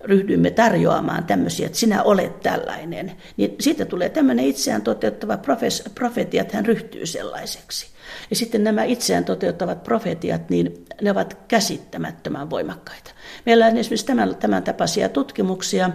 ryhdymme 0.00 0.50
tarjoamaan 0.50 1.24
tämmöisiä, 1.24 1.66
että 1.66 1.78
sinä 1.78 2.02
olet 2.02 2.40
tällainen, 2.40 3.12
niin 3.36 3.56
siitä 3.60 3.84
tulee 3.84 4.08
tämmöinen 4.08 4.44
itseään 4.44 4.82
toteuttava 4.82 5.36
profes, 5.36 5.82
profetiat, 5.94 6.52
hän 6.52 6.66
ryhtyy 6.66 7.06
sellaiseksi. 7.06 7.86
Ja 8.30 8.36
sitten 8.36 8.64
nämä 8.64 8.84
itseään 8.84 9.24
toteuttavat 9.24 9.82
profetiat, 9.82 10.50
niin 10.50 10.84
ne 11.02 11.10
ovat 11.10 11.38
käsittämättömän 11.48 12.50
voimakkaita. 12.50 13.10
Meillä 13.46 13.66
on 13.66 13.76
esimerkiksi 13.76 14.06
tämän, 14.06 14.36
tämän 14.36 14.62
tapaisia 14.62 15.08
tutkimuksia. 15.08 15.90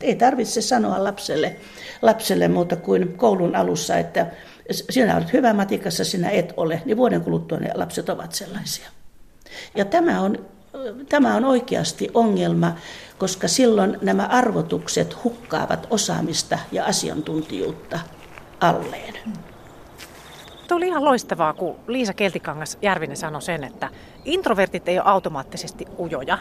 Ei 0.00 0.14
tarvitse 0.14 0.60
sanoa 0.60 1.04
lapselle, 1.04 1.56
lapselle 2.02 2.48
muuta 2.48 2.76
kuin 2.76 3.16
koulun 3.16 3.56
alussa, 3.56 3.96
että 3.96 4.26
sinä 4.70 5.16
olet 5.16 5.32
hyvä 5.32 5.52
matikassa, 5.52 6.04
sinä 6.04 6.30
et 6.30 6.54
ole, 6.56 6.82
niin 6.84 6.96
vuoden 6.96 7.20
kuluttua 7.20 7.58
ne 7.58 7.70
lapset 7.74 8.08
ovat 8.08 8.32
sellaisia. 8.32 8.88
Ja 9.74 9.84
tämä 9.84 10.20
on, 10.20 10.46
tämä 11.08 11.36
on 11.36 11.44
oikeasti 11.44 12.08
ongelma, 12.14 12.76
koska 13.18 13.48
silloin 13.48 13.98
nämä 14.02 14.26
arvotukset 14.26 15.24
hukkaavat 15.24 15.86
osaamista 15.90 16.58
ja 16.72 16.84
asiantuntijuutta 16.84 17.98
alleen. 18.60 19.14
Tuo 20.68 20.76
oli 20.76 20.86
ihan 20.86 21.04
loistavaa, 21.04 21.52
kun 21.52 21.76
Liisa 21.86 22.12
Keltikangas 22.12 22.78
Järvinen 22.82 23.16
sanoi 23.16 23.42
sen, 23.42 23.64
että 23.64 23.88
introvertit 24.24 24.88
ei 24.88 24.98
ole 24.98 25.08
automaattisesti 25.08 25.86
ujoja, 25.98 26.38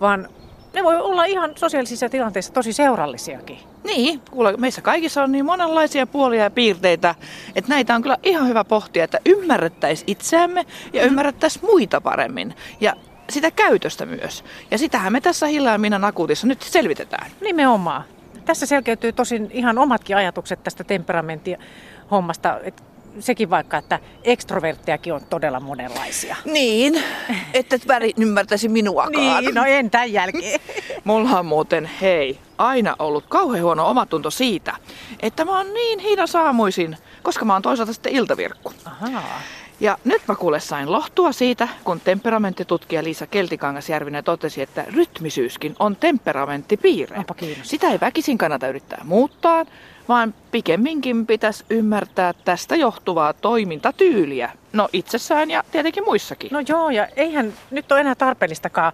vaan 0.00 0.28
ne 0.74 0.84
voi 0.84 0.96
olla 0.96 1.24
ihan 1.24 1.52
sosiaalisissa 1.56 2.08
tilanteissa 2.08 2.52
tosi 2.52 2.72
seurallisiakin. 2.72 3.58
Niin, 3.84 4.20
kuule, 4.30 4.56
meissä 4.56 4.82
kaikissa 4.82 5.22
on 5.22 5.32
niin 5.32 5.44
monenlaisia 5.44 6.06
puolia 6.06 6.42
ja 6.42 6.50
piirteitä, 6.50 7.14
että 7.56 7.68
näitä 7.68 7.94
on 7.94 8.02
kyllä 8.02 8.18
ihan 8.22 8.48
hyvä 8.48 8.64
pohtia, 8.64 9.04
että 9.04 9.18
ymmärrettäisiin 9.26 10.10
itseämme 10.10 10.66
ja 10.92 11.02
mm. 11.02 11.08
ymmärrettäisiin 11.08 11.64
muita 11.64 12.00
paremmin. 12.00 12.54
Ja 12.80 12.96
sitä 13.30 13.50
käytöstä 13.50 14.06
myös. 14.06 14.44
Ja 14.70 14.78
sitähän 14.78 15.12
me 15.12 15.20
tässä 15.20 15.46
Hilla 15.46 15.78
Minna 15.78 15.98
Nakuutissa 15.98 16.46
nyt 16.46 16.62
selvitetään. 16.62 17.30
Nimenomaan. 17.40 18.04
Tässä 18.44 18.66
selkeytyy 18.66 19.12
tosin 19.12 19.50
ihan 19.52 19.78
omatkin 19.78 20.16
ajatukset 20.16 20.62
tästä 20.62 20.84
temperamenttihommasta. 20.84 22.60
Et 22.62 22.82
sekin 23.20 23.50
vaikka, 23.50 23.76
että 23.78 23.98
ekstroverttejakin 24.24 25.14
on 25.14 25.20
todella 25.30 25.60
monenlaisia. 25.60 26.36
Niin, 26.44 27.02
että 27.54 27.76
et 27.76 27.88
väri 27.88 28.12
ymmärtäisi 28.20 28.68
minuakaan. 28.68 29.44
niin, 29.44 29.54
no 29.54 29.64
en 29.64 29.90
tämän 29.90 30.12
jälkeen. 30.12 30.60
Mulla 31.04 31.38
on 31.38 31.46
muuten, 31.46 31.90
hei, 32.00 32.38
aina 32.58 32.96
ollut 32.98 33.24
kauhean 33.28 33.64
huono 33.64 33.88
omatunto 33.88 34.30
siitä, 34.30 34.76
että 35.20 35.44
mä 35.44 35.56
oon 35.56 35.74
niin 35.74 35.98
hiinas 35.98 36.36
aamuisin, 36.36 36.96
koska 37.22 37.44
mä 37.44 37.52
oon 37.52 37.62
toisaalta 37.62 37.92
sitten 37.92 38.12
iltavirkku. 38.12 38.72
Ahaa. 38.84 39.40
Ja 39.84 39.98
nyt 40.04 40.22
mä 40.28 40.34
kuule 40.34 40.60
sain 40.60 40.92
lohtua 40.92 41.32
siitä, 41.32 41.68
kun 41.84 42.00
temperamenttitutkija 42.00 43.04
Liisa 43.04 43.26
Keltikangasjärvinen 43.26 44.24
totesi, 44.24 44.62
että 44.62 44.84
rytmisyyskin 44.94 45.76
on 45.78 45.96
temperamenttipiirre. 45.96 47.18
Onpa. 47.18 47.34
Sitä 47.62 47.88
ei 47.88 48.00
väkisin 48.00 48.38
kannata 48.38 48.68
yrittää 48.68 49.00
muuttaa, 49.04 49.64
vaan 50.08 50.34
pikemminkin 50.50 51.26
pitäisi 51.26 51.64
ymmärtää 51.70 52.32
tästä 52.44 52.76
johtuvaa 52.76 53.32
toimintatyyliä. 53.32 54.50
No 54.72 54.88
itsessään 54.92 55.50
ja 55.50 55.64
tietenkin 55.70 56.04
muissakin. 56.04 56.50
No 56.52 56.60
joo, 56.68 56.90
ja 56.90 57.08
eihän 57.16 57.52
nyt 57.70 57.92
ole 57.92 58.00
enää 58.00 58.14
tarpeellistakaan, 58.14 58.92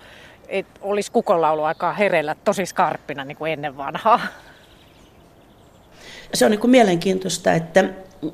että 0.48 0.80
olisi 0.82 1.12
kukonlauluaikaa 1.12 1.92
hereillä 1.92 2.34
tosi 2.44 2.66
skarppina 2.66 3.24
niin 3.24 3.36
kuin 3.36 3.52
ennen 3.52 3.76
vanhaa. 3.76 4.20
Se 6.34 6.44
on 6.44 6.50
niin 6.50 6.60
kuin 6.60 6.70
mielenkiintoista, 6.70 7.52
että, 7.52 7.84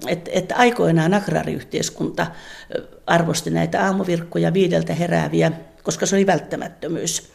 että, 0.06 0.30
että 0.34 0.56
aikoinaan 0.56 1.14
agraariyhteiskunta 1.14 2.26
ö, 2.74 2.88
arvosti 3.06 3.50
näitä 3.50 3.84
aamuvirkkoja 3.84 4.52
viideltä 4.52 4.94
herääviä, 4.94 5.52
koska 5.82 6.06
se 6.06 6.16
oli 6.16 6.26
välttämättömyys. 6.26 7.32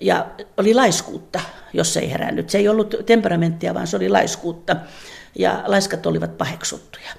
Ja 0.00 0.26
oli 0.56 0.74
laiskuutta, 0.74 1.40
jos 1.72 1.96
ei 1.96 2.10
herännyt. 2.10 2.50
Se 2.50 2.58
ei 2.58 2.68
ollut 2.68 2.94
temperamenttia, 3.06 3.74
vaan 3.74 3.86
se 3.86 3.96
oli 3.96 4.08
laiskuutta. 4.08 4.76
Ja 5.38 5.62
laiskat 5.66 6.06
olivat 6.06 6.38
paheksuttuja. 6.38 7.10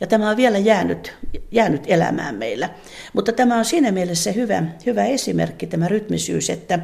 Ja 0.00 0.06
tämä 0.06 0.30
on 0.30 0.36
vielä 0.36 0.58
jäänyt, 0.58 1.14
jäänyt 1.50 1.82
elämään 1.86 2.34
meillä. 2.34 2.70
Mutta 3.12 3.32
tämä 3.32 3.56
on 3.56 3.64
siinä 3.64 3.92
mielessä 3.92 4.32
hyvä, 4.32 4.62
hyvä 4.86 5.04
esimerkki, 5.04 5.66
tämä 5.66 5.88
rytmisyys, 5.88 6.50
että, 6.50 6.78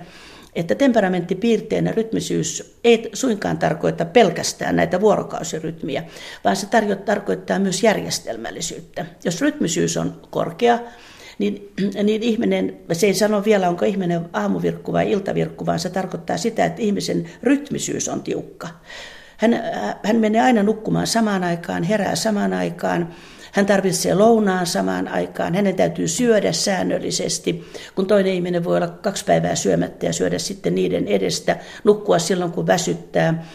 että 0.57 0.75
temperamenttipiirteenä 0.75 1.93
rytmisyys 1.93 2.79
ei 2.85 3.11
suinkaan 3.13 3.59
tarkoita 3.59 4.05
pelkästään 4.05 4.77
näitä 4.77 5.01
vuorokausirytmiä, 5.01 6.05
vaan 6.45 6.57
se 6.57 6.67
tarjo- 6.67 6.97
tarkoittaa 7.05 7.59
myös 7.59 7.83
järjestelmällisyyttä. 7.83 9.07
Jos 9.25 9.41
rytmisyys 9.41 9.97
on 9.97 10.21
korkea, 10.31 10.79
niin, 11.39 11.73
niin 12.03 12.23
ihminen, 12.23 12.77
se 12.93 13.07
ei 13.07 13.15
sano 13.15 13.45
vielä, 13.45 13.69
onko 13.69 13.85
ihminen 13.85 14.29
aamuvirkku 14.33 14.93
vai 14.93 15.11
iltavirkku, 15.11 15.67
vaan 15.67 15.79
se 15.79 15.91
tarkoittaa 15.91 16.37
sitä, 16.37 16.65
että 16.65 16.83
ihmisen 16.83 17.31
rytmisyys 17.43 18.09
on 18.09 18.23
tiukka. 18.23 18.69
Hän, 19.37 19.55
äh, 19.55 19.95
hän 20.05 20.17
menee 20.17 20.41
aina 20.41 20.63
nukkumaan 20.63 21.07
samaan 21.07 21.45
aikaan, 21.45 21.83
herää 21.83 22.17
samaan 22.17 22.53
aikaan, 22.53 23.15
hän 23.57 23.67
tarvitsee 23.67 24.15
lounaan 24.15 24.67
samaan 24.67 25.09
aikaan, 25.09 25.55
hänen 25.55 25.77
täytyy 25.77 26.09
syödä 26.09 26.53
säännöllisesti, 26.53 27.65
kun 27.95 28.07
toinen 28.07 28.33
ihminen 28.33 28.65
voi 28.65 28.77
olla 28.77 28.89
kaksi 28.89 29.25
päivää 29.25 29.55
syömättä 29.55 30.07
ja 30.07 30.13
syödä 30.13 30.39
sitten 30.39 30.75
niiden 30.75 31.09
edestä, 31.09 31.57
nukkua 31.85 32.19
silloin 32.19 32.53
kun 32.53 32.67
väsyttää, 32.67 33.47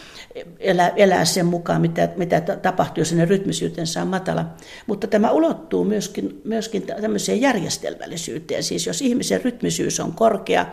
elää, 0.60 0.92
elää 0.96 1.24
sen 1.24 1.46
mukaan, 1.46 1.80
mitä, 1.80 2.08
mitä 2.16 2.40
tapahtuu, 2.40 3.00
jos 3.00 3.10
hänen 3.10 3.28
rytmisyytensä 3.28 4.02
on 4.02 4.08
matala. 4.08 4.46
Mutta 4.86 5.06
tämä 5.06 5.30
ulottuu 5.30 5.84
myöskin, 5.84 6.40
myöskin 6.44 6.82
tämmöiseen 6.82 7.40
järjestelmällisyyteen. 7.40 8.62
Siis 8.62 8.86
jos 8.86 9.02
ihmisen 9.02 9.44
rytmisyys 9.44 10.00
on 10.00 10.12
korkea, 10.12 10.66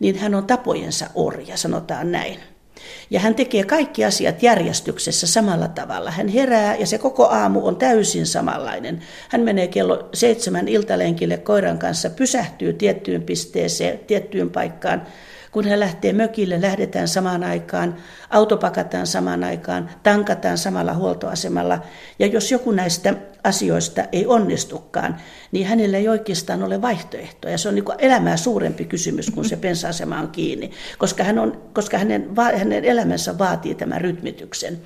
niin 0.00 0.18
hän 0.18 0.34
on 0.34 0.46
tapojensa 0.46 1.06
orja, 1.14 1.56
sanotaan 1.56 2.12
näin. 2.12 2.51
Ja 3.10 3.20
hän 3.20 3.34
tekee 3.34 3.64
kaikki 3.64 4.04
asiat 4.04 4.42
järjestyksessä 4.42 5.26
samalla 5.26 5.68
tavalla. 5.68 6.10
Hän 6.10 6.28
herää 6.28 6.76
ja 6.76 6.86
se 6.86 6.98
koko 6.98 7.26
aamu 7.28 7.66
on 7.66 7.76
täysin 7.76 8.26
samanlainen. 8.26 9.02
Hän 9.28 9.40
menee 9.40 9.66
kello 9.66 10.08
seitsemän 10.14 10.68
iltalenkille 10.68 11.36
koiran 11.36 11.78
kanssa, 11.78 12.10
pysähtyy 12.10 12.72
tiettyyn 12.72 13.22
pisteeseen, 13.22 13.98
tiettyyn 13.98 14.50
paikkaan. 14.50 15.06
Kun 15.52 15.68
hän 15.68 15.80
lähtee 15.80 16.12
mökille, 16.12 16.60
lähdetään 16.60 17.08
samaan 17.08 17.44
aikaan, 17.44 17.96
auto 18.30 18.56
pakataan 18.56 19.06
samaan 19.06 19.44
aikaan, 19.44 19.90
tankataan 20.02 20.58
samalla 20.58 20.94
huoltoasemalla. 20.94 21.78
Ja 22.18 22.26
jos 22.26 22.50
joku 22.50 22.70
näistä 22.70 23.14
asioista 23.44 24.04
ei 24.12 24.26
onnistukaan, 24.26 25.16
niin 25.52 25.66
hänellä 25.66 25.98
ei 25.98 26.08
oikeastaan 26.08 26.62
ole 26.62 26.82
vaihtoehtoja. 26.82 27.58
Se 27.58 27.68
on 27.68 27.74
niin 27.74 27.84
elämää 27.98 28.36
suurempi 28.36 28.84
kysymys, 28.84 29.30
kun 29.30 29.44
se 29.44 29.56
pensa-asema 29.56 30.18
on 30.18 30.28
kiinni, 30.28 30.70
koska, 30.98 31.24
hän 31.24 31.38
on, 31.38 31.62
koska 31.72 31.98
hänen, 31.98 32.30
hänen 32.58 32.84
elämänsä 32.84 33.38
vaatii 33.38 33.74
tämän 33.74 34.00
rytmityksen. 34.00 34.78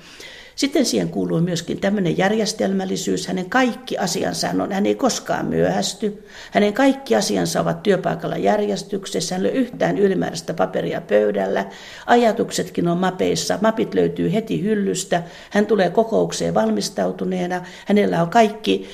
Sitten 0.57 0.85
siihen 0.85 1.09
kuuluu 1.09 1.41
myöskin 1.41 1.79
tämmöinen 1.79 2.17
järjestelmällisyys. 2.17 3.27
Hänen 3.27 3.49
kaikki 3.49 3.97
asiansa 3.97 4.49
on, 4.49 4.71
hän 4.71 4.85
ei 4.85 4.95
koskaan 4.95 5.45
myöhästy. 5.45 6.23
Hänen 6.51 6.73
kaikki 6.73 7.15
asiansa 7.15 7.61
ovat 7.61 7.83
työpaikalla 7.83 8.37
järjestyksessä. 8.37 9.35
Hän 9.35 9.45
ei 9.45 9.51
ole 9.51 9.59
yhtään 9.59 9.97
ylimääräistä 9.97 10.53
paperia 10.53 11.01
pöydällä. 11.01 11.65
Ajatuksetkin 12.05 12.87
on 12.87 12.97
mapeissa. 12.97 13.59
Mapit 13.61 13.93
löytyy 13.93 14.33
heti 14.33 14.63
hyllystä. 14.63 15.23
Hän 15.49 15.65
tulee 15.65 15.89
kokoukseen 15.89 16.53
valmistautuneena. 16.53 17.61
Hänellä 17.85 18.21
on 18.21 18.29
kaikki 18.29 18.89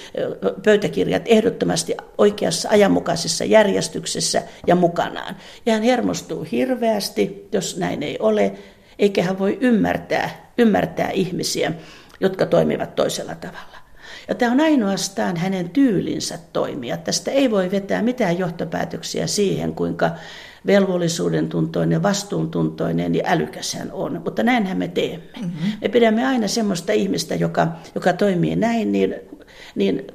pöytäkirjat 0.63 1.23
ehdottomasti 1.25 1.95
oikeassa 2.17 2.69
ajanmukaisessa 2.69 3.45
järjestyksessä 3.45 4.41
ja 4.67 4.75
mukanaan. 4.75 5.35
Ja 5.65 5.73
hän 5.73 5.83
hermostuu 5.83 6.47
hirveästi, 6.51 7.47
jos 7.51 7.77
näin 7.77 8.03
ei 8.03 8.17
ole 8.19 8.51
eikä 8.99 9.23
hän 9.23 9.39
voi 9.39 9.57
ymmärtää, 9.61 10.51
ymmärtää 10.57 11.09
ihmisiä, 11.09 11.71
jotka 12.19 12.45
toimivat 12.45 12.95
toisella 12.95 13.35
tavalla. 13.35 13.83
Ja 14.27 14.35
tämä 14.35 14.51
on 14.51 14.59
ainoastaan 14.59 15.37
hänen 15.37 15.69
tyylinsä 15.69 16.39
toimia. 16.53 16.97
Tästä 16.97 17.31
ei 17.31 17.51
voi 17.51 17.71
vetää 17.71 18.01
mitään 18.01 18.37
johtopäätöksiä 18.37 19.27
siihen, 19.27 19.75
kuinka 19.75 20.11
velvollisuuden 20.67 21.49
tuntoinen, 21.49 22.03
vastuuntuntoinen 22.03 23.15
ja 23.15 23.23
älykäs 23.25 23.73
hän 23.73 23.91
on. 23.91 24.21
Mutta 24.23 24.43
näinhän 24.43 24.77
me 24.77 24.87
teemme. 24.87 25.25
Mm-hmm. 25.41 25.71
Me 25.81 25.89
pidämme 25.89 26.25
aina 26.25 26.47
semmoista 26.47 26.93
ihmistä, 26.93 27.35
joka, 27.35 27.67
joka 27.95 28.13
toimii 28.13 28.55
näin, 28.55 28.91
niin, 28.91 29.15
niin 29.75 30.07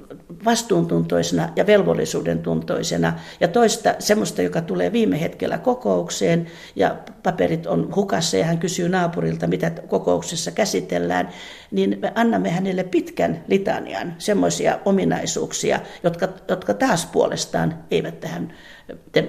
vastuuntuntoisena 0.45 1.49
ja 1.57 1.67
velvollisuuden 1.67 2.39
tuntoisena 2.39 3.13
ja 3.41 3.49
toista 3.49 3.95
semmoista, 3.99 4.43
joka 4.43 4.61
tulee 4.61 4.93
viime 4.93 5.21
hetkellä 5.21 5.59
kokoukseen 5.59 6.47
ja 6.77 6.97
paperit 7.23 7.67
on 7.67 7.95
hukassa 7.97 8.37
ja 8.37 8.45
hän 8.45 8.59
kysyy 8.59 8.89
naapurilta, 8.89 9.47
mitä 9.47 9.71
kokouksessa 9.71 10.51
käsitellään, 10.51 11.29
niin 11.71 11.99
me 12.03 12.13
annamme 12.15 12.51
hänelle 12.51 12.85
pitkän 12.85 13.45
litanian 13.49 14.15
semmoisia 14.19 14.79
ominaisuuksia, 14.85 15.81
jotka, 16.03 16.29
jotka 16.49 16.75
taas 16.75 17.07
puolestaan 17.07 17.79
eivät 17.91 18.21
tähän 18.21 18.53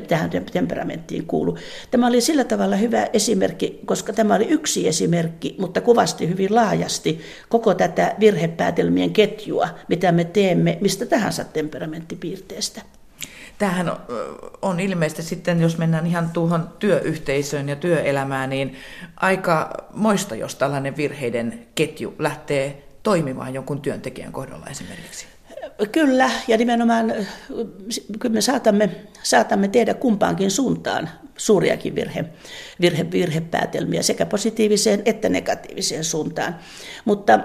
tähän 0.08 0.30
temperamenttiin 0.52 1.26
kuulu. 1.26 1.58
Tämä 1.92 2.08
oli 2.08 2.22
sillä 2.22 2.44
tavalla 2.44 2.76
hyvä 2.76 3.08
esimerkki, 3.14 3.80
koska 3.86 4.14
tämä 4.14 4.36
oli 4.36 4.48
yksi 4.48 4.88
esimerkki, 4.88 5.56
mutta 5.60 5.82
kuvasti 5.82 6.30
hyvin 6.30 6.56
laajasti 6.56 7.22
koko 7.50 7.74
tätä 7.74 8.16
virhepäätelmien 8.20 9.14
ketjua, 9.14 9.70
mitä 9.88 10.12
me 10.12 10.24
teemme 10.24 10.78
mistä 10.82 11.06
tahansa 11.06 11.44
temperamenttipiirteestä. 11.44 12.82
Tämähän 13.58 13.92
on 14.62 14.80
ilmeisesti 14.80 15.24
sitten, 15.24 15.62
jos 15.62 15.78
mennään 15.78 16.08
ihan 16.08 16.30
tuohon 16.30 16.70
työyhteisöön 16.80 17.70
ja 17.70 17.76
työelämään, 17.76 18.50
niin 18.50 18.76
aika 19.16 19.70
moista, 19.94 20.36
jos 20.36 20.56
tällainen 20.56 20.98
virheiden 20.98 21.68
ketju 21.76 22.16
lähtee 22.20 22.84
toimimaan 23.04 23.54
jonkun 23.54 23.82
työntekijän 23.82 24.32
kohdalla 24.32 24.66
esimerkiksi. 24.66 25.26
Kyllä, 25.92 26.32
ja 26.48 26.58
nimenomaan 26.58 27.14
kyllä 28.20 28.34
me 28.34 28.42
saatamme, 28.42 28.90
saatamme 29.24 29.68
tehdä 29.68 29.94
kumpaankin 29.94 30.52
suuntaan 30.52 31.10
suuriakin 31.38 31.96
virhe, 31.96 32.26
virhe, 32.82 33.12
virhepäätelmiä 33.12 34.02
sekä 34.02 34.26
positiiviseen 34.26 35.02
että 35.06 35.30
negatiiviseen 35.30 36.04
suuntaan. 36.04 36.56
Mutta 37.06 37.40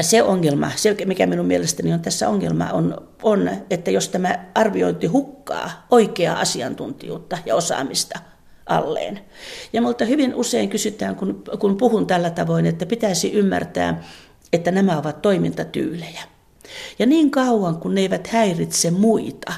se 0.00 0.22
ongelma, 0.22 0.70
se 0.76 0.96
mikä 1.04 1.26
minun 1.26 1.46
mielestäni 1.46 1.92
on 1.92 2.00
tässä 2.00 2.28
ongelma, 2.28 2.70
on, 2.72 3.08
on, 3.22 3.50
että 3.70 3.90
jos 3.90 4.08
tämä 4.08 4.44
arviointi 4.54 5.06
hukkaa 5.06 5.86
oikeaa 5.90 6.40
asiantuntijuutta 6.40 7.38
ja 7.46 7.56
osaamista 7.56 8.18
alleen. 8.66 9.20
Ja 9.72 9.82
multa 9.82 10.04
hyvin 10.04 10.34
usein 10.34 10.68
kysytään, 10.68 11.16
kun, 11.16 11.44
kun 11.58 11.76
puhun 11.76 12.06
tällä 12.06 12.30
tavoin, 12.30 12.66
että 12.66 12.86
pitäisi 12.86 13.32
ymmärtää, 13.32 14.04
että 14.52 14.70
nämä 14.70 14.98
ovat 14.98 15.22
toimintatyylejä. 15.22 16.20
Ja 16.98 17.06
niin 17.06 17.30
kauan, 17.30 17.76
kun 17.76 17.94
ne 17.94 18.00
eivät 18.00 18.26
häiritse 18.26 18.90
muita, 18.90 19.52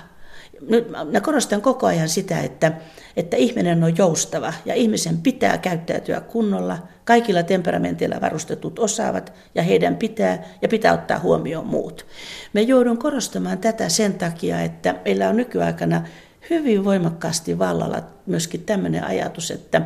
nyt 0.69 0.89
mä 1.13 1.21
korostan 1.21 1.63
koko 1.63 1.87
ajan 1.87 2.09
sitä, 2.09 2.41
että, 2.41 2.73
että 3.17 3.37
ihminen 3.37 3.85
on 3.85 3.99
joustava 3.99 4.53
ja 4.65 4.75
ihmisen 4.75 5.19
pitää 5.19 5.59
käyttäytyä 5.59 6.21
kunnolla. 6.21 6.79
Kaikilla 7.05 7.43
temperamenteilla 7.43 8.21
varustetut 8.21 8.79
osaavat 8.79 9.33
ja 9.55 9.63
heidän 9.63 9.97
pitää 9.97 10.45
ja 10.63 10.69
pitää 10.69 10.95
ottaa 10.95 11.19
huomioon 11.19 11.67
muut. 11.67 12.07
Me 12.53 12.63
joudun 12.63 12.99
korostamaan 12.99 13.59
tätä 13.59 13.89
sen 13.89 14.15
takia, 14.15 14.61
että 14.61 14.95
meillä 15.05 15.29
on 15.29 15.37
nykyaikana 15.37 16.05
hyvin 16.51 16.85
voimakkaasti 16.85 17.59
vallalla 17.59 18.03
myöskin 18.27 18.63
tämmöinen 18.63 19.05
ajatus, 19.05 19.51
että 19.51 19.83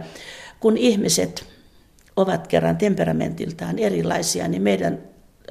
kun 0.60 0.76
ihmiset 0.76 1.44
ovat 2.16 2.46
kerran 2.46 2.76
temperamentiltaan 2.76 3.78
erilaisia, 3.78 4.48
niin 4.48 4.62
meidän 4.62 4.98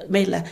meillä, 0.08 0.42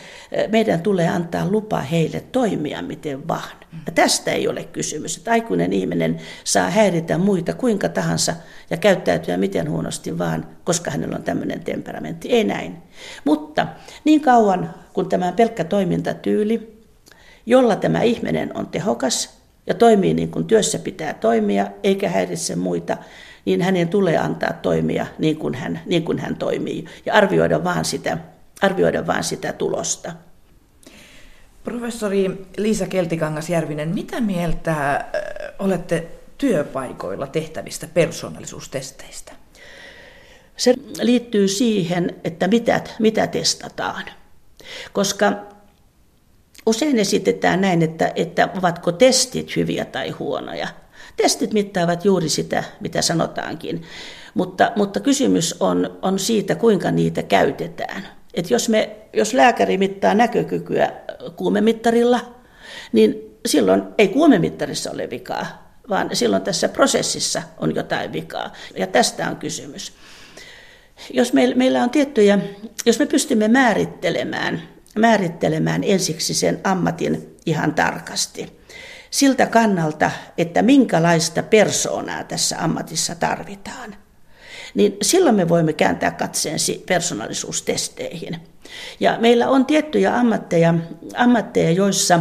meidän 0.51 0.81
tulee 0.81 1.09
antaa 1.09 1.47
lupa 1.49 1.79
heille 1.79 2.23
toimia 2.31 2.81
miten 2.81 3.27
vaan. 3.27 3.57
Ja 3.85 3.91
tästä 3.91 4.31
ei 4.31 4.47
ole 4.47 4.63
kysymys, 4.63 5.17
että 5.17 5.31
aikuinen 5.31 5.73
ihminen 5.73 6.17
saa 6.43 6.69
häiritä 6.69 7.17
muita 7.17 7.53
kuinka 7.53 7.89
tahansa 7.89 8.33
ja 8.69 8.77
käyttäytyä 8.77 9.37
miten 9.37 9.71
huonosti 9.71 10.17
vaan, 10.17 10.47
koska 10.63 10.91
hänellä 10.91 11.15
on 11.15 11.23
tämmöinen 11.23 11.63
temperamentti. 11.63 12.29
Ei 12.29 12.43
näin. 12.43 12.77
Mutta 13.25 13.67
niin 14.05 14.21
kauan 14.21 14.73
kun 14.93 15.09
tämä 15.09 15.31
pelkkä 15.31 15.63
toimintatyyli, 15.63 16.81
jolla 17.45 17.75
tämä 17.75 18.01
ihminen 18.01 18.57
on 18.57 18.67
tehokas 18.67 19.37
ja 19.67 19.73
toimii 19.73 20.13
niin 20.13 20.31
kuin 20.31 20.45
työssä 20.45 20.79
pitää 20.79 21.13
toimia, 21.13 21.67
eikä 21.83 22.09
häiritse 22.09 22.55
muita, 22.55 22.97
niin 23.45 23.61
hänen 23.61 23.87
tulee 23.87 24.17
antaa 24.17 24.53
toimia 24.53 25.05
niin 25.19 25.37
kuin 25.37 25.53
hän, 25.53 25.79
niin 25.85 26.03
kuin 26.03 26.19
hän 26.19 26.35
toimii 26.35 26.85
ja 27.05 27.13
arvioida 27.13 27.63
vaan 27.63 27.85
sitä, 27.85 28.17
arvioida 28.61 29.07
vaan 29.07 29.23
sitä 29.23 29.53
tulosta. 29.53 30.11
Professori 31.63 32.47
Liisa 32.57 32.85
Keltikangas-Järvinen, 32.85 33.89
mitä 33.89 34.21
mieltä 34.21 35.05
olette 35.59 36.07
työpaikoilla 36.37 37.27
tehtävistä 37.27 37.87
persoonallisuustesteistä? 37.93 39.31
Se 40.57 40.73
liittyy 41.01 41.47
siihen, 41.47 42.15
että 42.23 42.47
mitä, 42.47 42.81
mitä 42.99 43.27
testataan. 43.27 44.03
Koska 44.93 45.33
usein 46.65 46.99
esitetään 46.99 47.61
näin, 47.61 47.81
että, 47.81 48.11
että 48.15 48.49
ovatko 48.57 48.91
testit 48.91 49.55
hyviä 49.55 49.85
tai 49.85 50.09
huonoja. 50.09 50.67
Testit 51.17 51.53
mittaavat 51.53 52.05
juuri 52.05 52.29
sitä, 52.29 52.63
mitä 52.79 53.01
sanotaankin, 53.01 53.83
mutta, 54.33 54.71
mutta 54.75 54.99
kysymys 54.99 55.55
on, 55.59 55.97
on 56.01 56.19
siitä, 56.19 56.55
kuinka 56.55 56.91
niitä 56.91 57.23
käytetään. 57.23 58.07
Et 58.35 58.49
jos, 58.49 58.69
me, 58.69 58.95
jos 59.13 59.33
lääkäri 59.33 59.77
mittaa 59.77 60.13
näkökykyä 60.13 60.91
kuumemittarilla, 61.35 62.35
niin 62.91 63.37
silloin 63.45 63.83
ei 63.97 64.07
kuumemittarissa 64.07 64.91
ole 64.91 65.09
vikaa, 65.09 65.77
vaan 65.89 66.09
silloin 66.13 66.41
tässä 66.41 66.69
prosessissa 66.69 67.41
on 67.57 67.75
jotain 67.75 68.13
vikaa. 68.13 68.53
Ja 68.77 68.87
tästä 68.87 69.29
on 69.29 69.35
kysymys. 69.35 69.93
Jos 71.13 71.33
meillä 71.33 71.83
on 71.83 71.89
tiettyjä, 71.89 72.39
jos 72.85 72.99
me 72.99 73.05
pystymme 73.05 73.47
määrittelemään, 73.47 74.61
määrittelemään 74.95 75.83
ensiksi 75.83 76.33
sen 76.33 76.61
ammatin 76.63 77.35
ihan 77.45 77.73
tarkasti, 77.73 78.59
siltä 79.09 79.45
kannalta, 79.45 80.11
että 80.37 80.61
minkälaista 80.61 81.43
persoonaa 81.43 82.23
tässä 82.23 82.55
ammatissa 82.59 83.15
tarvitaan, 83.15 83.95
niin 84.75 84.97
silloin 85.01 85.35
me 85.35 85.49
voimme 85.49 85.73
kääntää 85.73 86.11
katseen 86.11 86.59
persoonallisuustesteihin. 86.87 88.39
Ja 88.99 89.17
meillä 89.19 89.49
on 89.49 89.65
tiettyjä 89.65 90.17
ammatteja, 90.19 90.73
ammatteja 91.15 91.71
joissa 91.71 92.19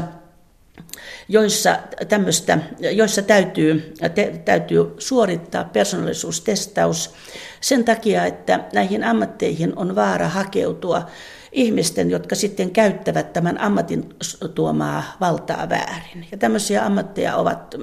joissa, 1.28 1.78
tämmöistä, 2.08 2.58
joissa 2.78 3.22
täytyy, 3.22 3.94
te, 4.14 4.40
täytyy 4.44 4.94
suorittaa 4.98 5.64
persoonallisuustestaus 5.64 7.14
sen 7.60 7.84
takia, 7.84 8.24
että 8.24 8.60
näihin 8.72 9.04
ammatteihin 9.04 9.78
on 9.78 9.96
vaara 9.96 10.28
hakeutua 10.28 11.06
ihmisten, 11.52 12.10
jotka 12.10 12.34
sitten 12.34 12.70
käyttävät 12.70 13.32
tämän 13.32 13.60
ammatin 13.60 14.14
tuomaa 14.54 15.02
valtaa 15.20 15.68
väärin. 15.68 16.26
Ja 16.32 16.38
tämmöisiä 16.38 16.84
ammatteja 16.84 17.36
ovat 17.36 17.74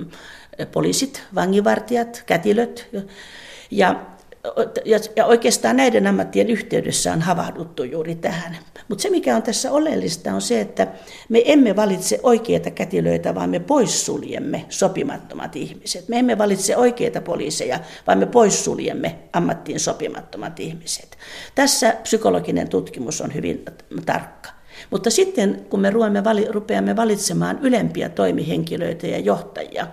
poliisit, 0.72 1.24
vangivartijat, 1.36 2.24
kätilöt. 2.26 2.90
Ja 3.72 3.96
ja 5.16 5.26
oikeastaan 5.26 5.78
näiden 5.78 6.08
ammattien 6.08 6.50
yhteydessä 6.50 7.14
on 7.14 7.22
havahduttu 7.22 7.84
juuri 7.84 8.16
tähän. 8.16 8.58
Mutta 8.88 9.02
se, 9.02 9.10
mikä 9.10 9.36
on 9.36 9.44
tässä 9.44 9.72
oleellista, 9.72 10.34
on 10.34 10.42
se, 10.42 10.62
että 10.62 10.88
me 11.30 11.42
emme 11.46 11.76
valitse 11.76 12.20
oikeita 12.24 12.72
kätilöitä, 12.72 13.36
vaan 13.36 13.50
me 13.50 13.60
poissuljemme 13.60 14.66
sopimattomat 14.70 15.56
ihmiset. 15.56 16.10
Me 16.10 16.20
emme 16.20 16.38
valitse 16.38 16.78
oikeita 16.78 17.22
poliiseja, 17.22 17.80
vaan 18.08 18.18
me 18.18 18.26
poissuljemme 18.26 19.16
ammattiin 19.34 19.80
sopimattomat 19.80 20.60
ihmiset. 20.60 21.18
Tässä 21.56 21.96
psykologinen 22.04 22.70
tutkimus 22.70 23.22
on 23.22 23.34
hyvin 23.34 23.66
tarkka. 24.06 24.50
Mutta 24.90 25.10
sitten, 25.10 25.66
kun 25.70 25.80
me 25.80 25.90
rupeamme 26.52 26.96
valitsemaan 26.96 27.60
ylempiä 27.62 28.10
toimihenkilöitä 28.10 29.08
ja 29.08 29.20
johtajia, 29.20 29.88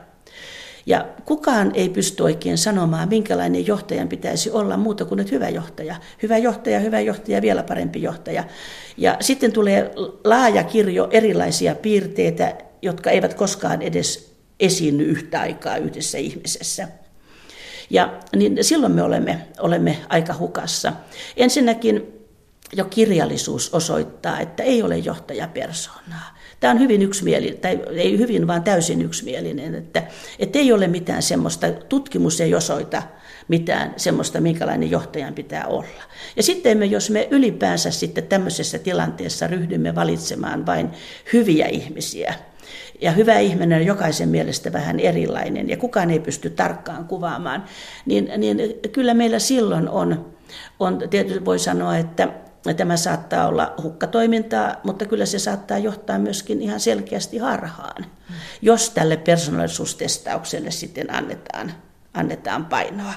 ja 0.88 1.06
kukaan 1.24 1.70
ei 1.74 1.88
pysty 1.88 2.22
oikein 2.22 2.58
sanomaan, 2.58 3.08
minkälainen 3.08 3.66
johtajan 3.66 4.08
pitäisi 4.08 4.50
olla 4.50 4.76
muuta 4.76 5.04
kuin 5.04 5.20
että 5.20 5.34
hyvä 5.34 5.48
johtaja. 5.48 5.96
Hyvä 6.22 6.38
johtaja, 6.38 6.80
hyvä 6.80 7.00
johtaja, 7.00 7.42
vielä 7.42 7.62
parempi 7.62 8.02
johtaja. 8.02 8.44
Ja 8.96 9.16
sitten 9.20 9.52
tulee 9.52 9.90
laaja 10.24 10.64
kirjo 10.64 11.08
erilaisia 11.10 11.74
piirteitä, 11.74 12.54
jotka 12.82 13.10
eivät 13.10 13.34
koskaan 13.34 13.82
edes 13.82 14.34
esiinny 14.60 15.04
yhtä 15.04 15.40
aikaa 15.40 15.76
yhdessä 15.76 16.18
ihmisessä. 16.18 16.88
Ja 17.90 18.20
niin 18.36 18.64
silloin 18.64 18.92
me 18.92 19.02
olemme, 19.02 19.46
olemme 19.58 19.96
aika 20.08 20.34
hukassa. 20.38 20.92
Ensinnäkin 21.36 22.06
jo 22.72 22.84
kirjallisuus 22.84 23.74
osoittaa, 23.74 24.40
että 24.40 24.62
ei 24.62 24.82
ole 24.82 24.98
johtajapersonaa. 24.98 26.37
Tämä 26.60 26.70
on 26.70 26.80
hyvin 26.80 27.02
yksimielinen, 27.02 27.58
tai 27.58 27.80
ei 27.90 28.18
hyvin, 28.18 28.46
vaan 28.46 28.62
täysin 28.62 29.02
yksimielinen, 29.02 29.74
että, 29.74 30.02
että 30.38 30.58
ei 30.58 30.72
ole 30.72 30.88
mitään 30.88 31.22
semmoista, 31.22 31.70
tutkimus 31.70 32.40
ei 32.40 32.54
osoita 32.54 33.02
mitään 33.48 33.94
semmoista, 33.96 34.40
minkälainen 34.40 34.90
johtajan 34.90 35.34
pitää 35.34 35.66
olla. 35.66 36.02
Ja 36.36 36.42
sitten 36.42 36.78
me, 36.78 36.86
jos 36.86 37.10
me 37.10 37.28
ylipäänsä 37.30 37.90
sitten 37.90 38.26
tämmöisessä 38.26 38.78
tilanteessa 38.78 39.46
ryhdymme 39.46 39.94
valitsemaan 39.94 40.66
vain 40.66 40.90
hyviä 41.32 41.66
ihmisiä, 41.66 42.34
ja 43.00 43.12
hyvä 43.12 43.38
ihminen 43.38 43.80
on 43.80 43.86
jokaisen 43.86 44.28
mielestä 44.28 44.72
vähän 44.72 45.00
erilainen 45.00 45.68
ja 45.68 45.76
kukaan 45.76 46.10
ei 46.10 46.20
pysty 46.20 46.50
tarkkaan 46.50 47.04
kuvaamaan, 47.04 47.64
niin, 48.06 48.30
niin 48.36 48.58
kyllä 48.92 49.14
meillä 49.14 49.38
silloin 49.38 49.88
on, 49.88 50.34
on 50.80 50.98
tietysti 51.10 51.44
voi 51.44 51.58
sanoa, 51.58 51.96
että 51.96 52.28
Tämä 52.76 52.96
saattaa 52.96 53.48
olla 53.48 53.74
hukkatoimintaa, 53.82 54.76
mutta 54.84 55.04
kyllä 55.04 55.26
se 55.26 55.38
saattaa 55.38 55.78
johtaa 55.78 56.18
myöskin 56.18 56.62
ihan 56.62 56.80
selkeästi 56.80 57.38
harhaan, 57.38 58.06
jos 58.62 58.90
tälle 58.90 59.16
persoonallisuustestaukselle 59.16 60.70
sitten 60.70 61.14
annetaan, 61.14 61.72
annetaan 62.14 62.66
painoa. 62.66 63.14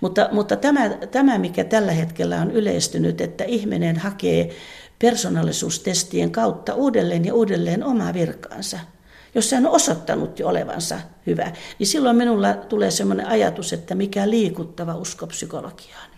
Mutta, 0.00 0.28
mutta 0.32 0.56
tämä, 0.56 0.88
tämä, 0.90 1.38
mikä 1.38 1.64
tällä 1.64 1.92
hetkellä 1.92 2.40
on 2.40 2.50
yleistynyt, 2.50 3.20
että 3.20 3.44
ihminen 3.44 3.96
hakee 3.96 4.50
persoonallisuustestien 4.98 6.30
kautta 6.30 6.74
uudelleen 6.74 7.24
ja 7.24 7.34
uudelleen 7.34 7.84
omaa 7.84 8.14
virkaansa– 8.14 8.78
jos 9.36 9.50
se 9.50 9.56
on 9.56 9.66
osoittanut 9.66 10.38
jo 10.38 10.48
olevansa 10.48 10.98
hyvä, 11.26 11.52
niin 11.78 11.86
silloin 11.86 12.16
minulla 12.16 12.54
tulee 12.54 12.90
sellainen 12.90 13.26
ajatus, 13.26 13.72
että 13.72 13.94
mikä 13.94 14.30
liikuttava 14.30 14.94
usko 14.94 15.26
psykologiaan. 15.26 16.10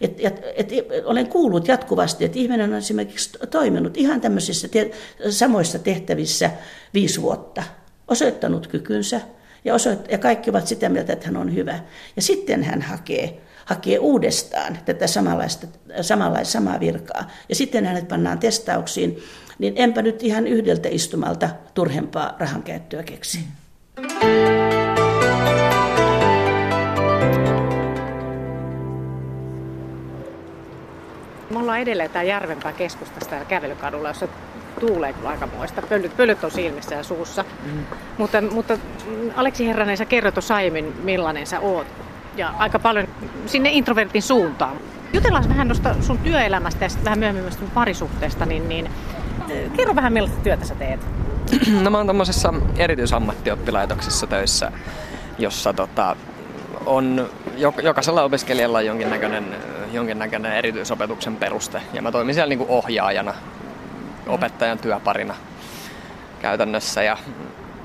Et, 0.00 0.16
et, 0.18 0.42
et, 0.56 0.72
olen 1.04 1.26
kuullut 1.26 1.68
jatkuvasti, 1.68 2.24
että 2.24 2.38
ihminen 2.38 2.70
on 2.72 2.78
esimerkiksi 2.78 3.38
toiminut 3.50 3.96
ihan 3.96 4.20
tämmöisissä 4.20 4.68
te, 4.68 4.90
samoissa 5.30 5.78
tehtävissä 5.78 6.50
viisi 6.94 7.22
vuotta, 7.22 7.62
osoittanut 8.08 8.66
kykynsä 8.66 9.20
ja, 9.64 9.74
osoitt- 9.74 10.12
ja 10.12 10.18
kaikki 10.18 10.50
ovat 10.50 10.66
sitä 10.66 10.88
mieltä, 10.88 11.12
että 11.12 11.26
hän 11.26 11.36
on 11.36 11.54
hyvä. 11.54 11.80
Ja 12.16 12.22
sitten 12.22 12.62
hän 12.62 12.82
hakee 12.82 13.40
hakee 13.64 13.98
uudestaan 13.98 14.78
tätä 14.84 15.06
samanlaista, 15.06 15.66
samanlaista 16.00 16.52
samaa 16.52 16.80
virkaa. 16.80 17.30
Ja 17.48 17.54
sitten 17.54 17.86
hänet 17.86 18.08
pannaan 18.08 18.38
testauksiin 18.38 19.22
niin 19.58 19.72
enpä 19.76 20.02
nyt 20.02 20.22
ihan 20.22 20.46
yhdeltä 20.46 20.88
istumalta 20.88 21.48
turhempaa 21.74 22.36
rahankäyttöä 22.38 23.02
keksi. 23.02 23.38
Me 31.50 31.58
ollaan 31.58 31.80
edelleen 31.80 32.10
tää 32.10 32.22
Järvenpää 32.22 32.72
keskustassa 32.72 33.30
täällä 33.30 33.46
kävelykadulla, 33.46 34.08
jossa 34.08 34.28
tuulee 34.80 35.12
kyllä 35.12 35.28
aikamoista. 35.28 35.82
Pölyt, 35.82 36.16
pölyt 36.16 36.44
on 36.44 36.50
silmissä 36.50 36.94
ja 36.94 37.02
suussa. 37.02 37.44
Mm. 37.64 37.84
Mutta, 38.18 38.40
mutta 38.40 38.78
Aleksi 39.36 39.66
Herranen, 39.66 39.96
sä 39.96 40.04
kerroit 40.04 40.34
tuossa 40.34 40.54
aiemmin, 40.54 40.94
millainen 41.02 41.46
sä 41.46 41.60
oot. 41.60 41.86
Ja 42.36 42.54
aika 42.58 42.78
paljon 42.78 43.08
sinne 43.46 43.70
introvertin 43.70 44.22
suuntaan. 44.22 44.76
Jutellaan 45.12 45.48
vähän 45.48 45.68
tuosta 45.68 45.94
sun 46.00 46.18
työelämästä 46.18 46.84
ja 46.84 46.88
sitten 46.88 47.04
vähän 47.04 47.18
myöhemmin 47.18 47.44
myös 47.44 47.58
parisuhteesta, 47.74 48.46
niin, 48.46 48.68
niin 48.68 48.90
Kerro 49.76 49.94
vähän 49.94 50.12
millaista 50.12 50.40
työtä 50.42 50.64
sä 50.64 50.74
teet. 50.74 51.00
No 51.82 51.90
mä 51.90 51.96
oon 51.96 52.06
tommosessa 52.06 52.54
erityisammattioppilaitoksessa 52.78 54.26
töissä, 54.26 54.72
jossa 55.38 55.72
tota, 55.72 56.16
on, 56.86 57.30
jokaisella 57.82 58.22
opiskelijalla 58.22 58.78
on 58.78 58.86
jonkinnäköinen, 58.86 59.56
jonkinnäköinen 59.92 60.52
erityisopetuksen 60.52 61.36
peruste. 61.36 61.82
Ja 61.92 62.02
mä 62.02 62.12
toimin 62.12 62.34
siellä 62.34 62.54
niin 62.54 62.66
ohjaajana, 62.68 63.34
opettajan 64.26 64.78
työparina 64.78 65.34
käytännössä. 66.42 67.02
Ja 67.02 67.16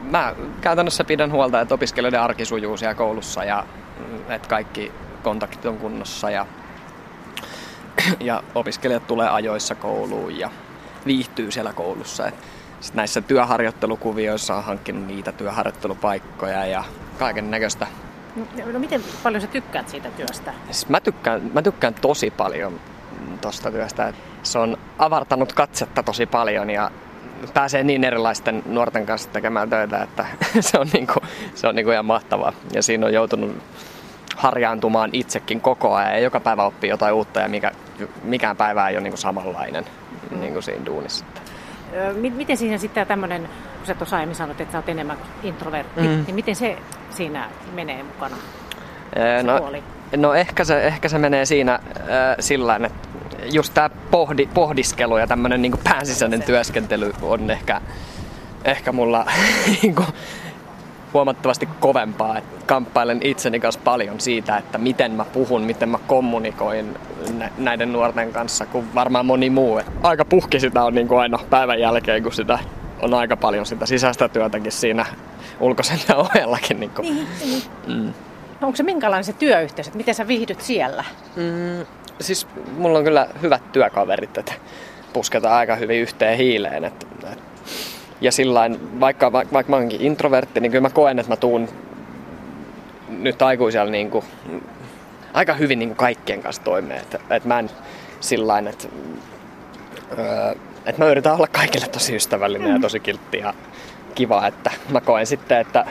mä 0.03 0.36
käytännössä 0.61 1.03
pidän 1.03 1.31
huolta, 1.31 1.61
että 1.61 1.73
opiskelijoiden 1.75 2.21
arki 2.21 2.45
sujuu 2.45 2.77
siellä 2.77 2.95
koulussa 2.95 3.43
ja 3.43 3.65
että 4.29 4.47
kaikki 4.47 4.91
kontaktit 5.23 5.65
on 5.65 5.77
kunnossa 5.77 6.29
ja, 6.29 6.45
ja 8.19 8.43
opiskelijat 8.55 9.07
tulee 9.07 9.29
ajoissa 9.29 9.75
kouluun 9.75 10.39
ja 10.39 10.49
viihtyy 11.05 11.51
siellä 11.51 11.73
koulussa. 11.73 12.27
Et 12.27 12.35
sit 12.79 12.93
näissä 12.93 13.21
työharjoittelukuvioissa 13.21 14.55
on 14.55 14.63
hankkinut 14.63 15.07
niitä 15.07 15.31
työharjoittelupaikkoja 15.31 16.65
ja 16.65 16.83
kaiken 17.19 17.51
näköistä. 17.51 17.87
No 18.73 18.79
miten 18.79 19.01
paljon 19.23 19.41
sä 19.41 19.47
tykkäät 19.47 19.89
siitä 19.89 20.09
työstä? 20.09 20.53
Siis 20.65 20.89
mä, 20.89 20.99
tykkään, 20.99 21.51
mä 21.53 21.61
tykkään 21.61 21.93
tosi 21.93 22.31
paljon 22.31 22.79
tuosta 23.41 23.71
työstä. 23.71 24.13
Se 24.43 24.59
on 24.59 24.77
avartanut 24.99 25.53
katsetta 25.53 26.03
tosi 26.03 26.25
paljon 26.25 26.69
ja 26.69 26.91
pääsee 27.53 27.83
niin 27.83 28.03
erilaisten 28.03 28.63
nuorten 28.65 29.05
kanssa 29.05 29.29
tekemään 29.29 29.69
töitä, 29.69 30.03
että 30.03 30.25
se 30.59 30.79
on, 30.79 30.87
niinku, 30.93 31.19
se 31.55 31.67
on 31.67 31.75
niinku 31.75 31.91
ihan 31.91 32.05
mahtavaa. 32.05 32.53
Ja 32.73 32.83
siinä 32.83 33.05
on 33.05 33.13
joutunut 33.13 33.57
harjaantumaan 34.35 35.09
itsekin 35.13 35.61
koko 35.61 35.93
ajan 35.93 36.13
ja 36.13 36.19
joka 36.19 36.39
päivä 36.39 36.63
oppii 36.63 36.89
jotain 36.89 37.13
uutta 37.13 37.39
ja 37.39 37.49
mikä, 37.49 37.71
mikään 38.23 38.57
päivä 38.57 38.89
ei 38.89 38.95
ole 38.95 39.03
niinku 39.03 39.17
samanlainen 39.17 39.85
mm. 40.30 40.39
niinku 40.39 40.61
siinä 40.61 40.86
duunissa. 40.86 41.26
Miten 42.34 42.57
siinä 42.57 42.78
sitten 42.78 43.07
tämmöinen, 43.07 43.41
kun 43.78 43.88
sä 43.88 43.93
tuossa 43.93 44.15
aiemmin 44.15 44.36
sanoit, 44.36 44.61
että 44.61 44.72
sä 44.72 44.78
oot 44.78 44.89
enemmän 44.89 45.17
introvertti, 45.43 46.01
mm. 46.01 46.07
niin 46.07 46.36
miten 46.36 46.55
se 46.55 46.78
siinä 47.09 47.49
menee 47.74 48.03
mukana? 48.03 48.36
no, 49.43 49.72
no 50.17 50.34
ehkä, 50.34 50.63
se, 50.63 50.82
ehkä 50.82 51.09
se 51.09 51.17
menee 51.17 51.45
siinä 51.45 51.74
äh, 51.74 51.82
sillä 52.39 52.76
että 52.76 53.09
just 53.45 53.74
tämä 53.74 53.89
pohdi, 54.11 54.49
pohdiskelu 54.53 55.17
ja 55.17 55.28
tämmöinen 55.28 55.61
niin 55.61 55.74
pääsisäinen 55.84 56.43
työskentely 56.43 57.13
on 57.22 57.49
ehkä, 57.49 57.82
ehkä 58.65 58.91
mulla 58.91 59.26
niin 59.82 59.95
kuin, 59.95 60.07
huomattavasti 61.14 61.70
kovempaa. 61.80 62.38
Et 62.38 62.43
kamppailen 62.66 63.20
itseni 63.24 63.59
kanssa 63.59 63.82
paljon 63.84 64.20
siitä, 64.20 64.57
että 64.57 64.78
miten 64.78 65.12
mä 65.12 65.26
puhun, 65.26 65.62
miten 65.62 65.89
mä 65.89 65.99
kommunikoin 66.07 66.97
näiden 67.57 67.93
nuorten 67.93 68.34
kanssa, 68.34 68.66
kuin 68.66 68.95
varmaan 68.95 69.26
moni 69.26 69.49
muu. 69.49 69.78
Et 69.78 69.86
aika 70.03 70.26
puhki 70.26 70.59
sitä 70.59 70.84
on 70.84 70.95
niin 70.95 71.07
kuin 71.07 71.20
aina 71.20 71.39
päivän 71.49 71.80
jälkeen, 71.80 72.24
kun 72.24 72.34
sitä 72.34 72.59
on 73.01 73.14
aika 73.14 73.38
paljon 73.38 73.66
sitä 73.66 73.86
sisäistä 73.86 74.30
työtäkin 74.30 74.72
siinä 74.72 75.05
ulkoisen 75.59 75.99
ohellakin. 76.16 76.80
Niin 76.80 76.91
kuin. 76.91 77.16
Niin, 77.16 77.28
niin. 77.45 77.64
Mm. 77.88 78.14
No 78.62 78.68
onko 78.68 78.76
se 78.76 78.84
minkälainen 78.84 79.24
se 79.24 79.34
työyhteisö, 79.34 79.91
miten 79.93 80.16
sä 80.16 80.28
viihdyt 80.28 80.62
siellä? 80.62 81.03
Mm, 81.36 81.86
siis 82.20 82.47
mulla 82.78 82.97
on 82.97 83.03
kyllä 83.03 83.28
hyvät 83.41 83.72
työkaverit, 83.72 84.38
että 84.38 84.53
pusketaan 85.14 85.55
aika 85.55 85.76
hyvin 85.76 86.01
yhteen 86.01 86.38
hiileen. 86.38 86.84
Että, 86.84 87.05
että 87.14 87.43
ja 88.22 88.32
sillain, 88.32 88.99
vaikka, 88.99 89.32
vaikka, 89.32 89.53
vaikka 89.53 89.69
mä 89.69 89.76
oonkin 89.76 90.01
introvertti, 90.01 90.59
niin 90.59 90.72
kyllä 90.72 90.82
mä 90.82 90.89
koen, 90.89 91.19
että 91.19 91.32
mä 91.32 91.36
tuun 91.36 91.69
nyt 93.09 93.41
aikuisella 93.41 93.91
niin 93.91 94.11
kuin, 94.11 94.26
aika 95.34 95.53
hyvin 95.53 95.80
niin 95.80 95.89
kuin 95.89 95.97
kaikkien 95.97 96.41
kanssa 96.41 96.63
toimeen. 96.63 97.01
Että, 97.01 97.19
että 97.30 97.47
mä 97.47 97.59
en 97.59 97.69
sillain, 98.19 98.67
että, 98.67 98.88
öö, 100.19 100.55
että 100.86 101.03
mä 101.03 101.11
yritän 101.11 101.34
olla 101.34 101.47
kaikille 101.47 101.88
tosi 101.88 102.15
ystävällinen 102.15 102.74
ja 102.74 102.80
tosi 102.80 102.99
kiltti 102.99 103.38
ja 103.38 103.53
kiva, 104.15 104.47
että 104.47 104.72
mä 104.89 105.01
koen 105.01 105.26
sitten, 105.28 105.57
että 105.57 105.86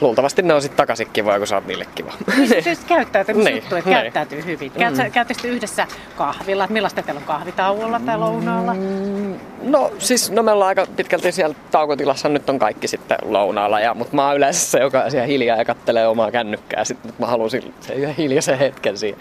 luultavasti 0.00 0.42
ne 0.42 0.54
on 0.54 0.62
sitten 0.62 0.76
takaisin 0.76 1.08
kivoja, 1.12 1.38
kun 1.38 1.46
sä 1.46 1.54
oot 1.54 1.66
niille 1.66 1.86
kiva. 1.94 2.12
Niin, 2.36 2.62
siis 2.62 2.80
käyttäytymisjuttu, 2.84 3.74
niin, 3.74 3.78
että 3.78 3.90
niin. 3.90 4.02
käyttäytyy 4.02 4.44
hyvin. 4.44 4.72
Mm. 4.72 5.10
Käytätkö 5.12 5.48
yhdessä 5.48 5.86
kahvilla? 6.16 6.66
Millaista 6.70 7.02
teillä 7.02 7.18
on 7.18 7.24
kahvitauolla 7.24 8.00
tai 8.06 8.18
lounaalla? 8.18 8.74
Mm, 8.74 9.34
no 9.62 9.92
siis, 9.98 10.30
no 10.30 10.42
me 10.42 10.52
ollaan 10.52 10.68
aika 10.68 10.86
pitkälti 10.96 11.32
siellä 11.32 11.54
taukotilassa, 11.70 12.28
nyt 12.28 12.50
on 12.50 12.58
kaikki 12.58 12.88
sitten 12.88 13.18
lounaalla. 13.22 13.80
Ja, 13.80 13.94
mutta 13.94 14.16
mä 14.16 14.26
oon 14.26 14.36
yleensä 14.36 14.70
se, 14.70 14.78
joka 14.78 15.10
siellä 15.10 15.26
hiljaa 15.26 15.56
ja 15.56 15.64
kattelee 15.64 16.08
omaa 16.08 16.30
kännykkää. 16.30 16.84
Sitten 16.84 17.12
mä 17.18 17.26
halusin 17.26 17.74
sen 17.80 18.14
hiljaisen 18.14 18.58
hetken 18.58 18.98
siinä, 18.98 19.18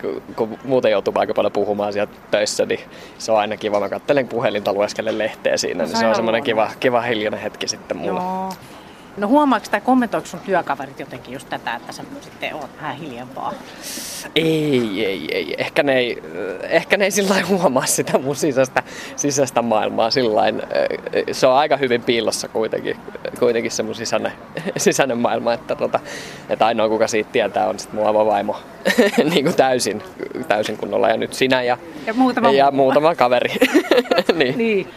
kun, 0.00 0.22
kun 0.36 0.58
muuten 0.64 0.90
joutuu 0.90 1.14
aika 1.16 1.34
paljon 1.34 1.52
puhumaan 1.52 1.92
sieltä 1.92 2.12
töissä, 2.30 2.66
niin 2.66 2.80
se 3.18 3.32
on 3.32 3.38
aina 3.38 3.56
kiva. 3.56 3.80
Mä 3.80 3.88
kattelen 3.88 4.28
puhelinta, 4.28 4.72
lueskelen 4.72 5.18
lehteä 5.18 5.56
siinä, 5.56 5.82
no, 5.82 5.88
niin 5.88 5.98
se 5.98 6.06
on 6.06 6.14
semmoinen 6.14 6.42
kiva, 6.42 6.70
kiva 6.80 7.00
hiljainen 7.00 7.40
hetki 7.40 7.68
sitten 7.68 7.96
mulle. 7.96 8.20
Joo. 8.20 8.52
No 9.16 9.28
huomaako 9.28 9.66
tai 9.70 9.80
kommentoiko 9.80 10.26
sun 10.26 10.40
työkaverit 10.40 11.00
jotenkin 11.00 11.32
just 11.32 11.48
tätä, 11.48 11.74
että 11.74 11.92
sä 11.92 12.02
sitten 12.20 12.54
oot 12.54 12.70
vähän 12.76 12.96
hiljempaa? 12.96 13.52
Ei, 14.36 15.04
ei, 15.04 15.28
ei. 15.32 15.54
Ehkä 15.58 15.82
ne 15.82 15.96
ei, 15.96 16.22
ehkä 16.62 16.96
ne 16.96 17.04
ei 17.04 17.10
sillä 17.10 17.34
huomaa 17.48 17.86
sitä 17.86 18.18
mun 18.18 18.36
sisäistä, 18.36 18.82
sisäistä 19.16 19.62
maailmaa 19.62 20.10
sillä 20.10 20.42
Se 21.32 21.46
on 21.46 21.54
aika 21.54 21.76
hyvin 21.76 22.02
piilossa 22.02 22.48
kuitenkin, 22.48 22.96
kuitenkin 23.38 23.70
se 23.70 23.82
mun 23.82 23.94
sisäinen, 23.94 24.32
sisäinen 24.76 25.18
maailma, 25.18 25.52
että, 25.52 25.74
tota, 25.74 26.00
että 26.48 26.66
ainoa 26.66 26.88
kuka 26.88 27.08
siitä 27.08 27.30
tietää 27.32 27.68
on 27.68 27.78
sitten 27.78 28.00
mun 28.00 28.14
vaimo 28.14 28.56
niin 29.30 29.44
kuin 29.44 29.56
täysin, 29.56 30.02
täysin 30.48 30.76
kunnolla. 30.76 31.08
Ja 31.08 31.16
nyt 31.16 31.32
sinä 31.34 31.62
ja, 31.62 31.78
ja 32.06 32.14
muutama, 32.14 32.50
ja 32.50 32.70
muutama 32.70 33.14
kaveri. 33.14 33.50
niin. 34.38 34.58
niin 34.58 34.88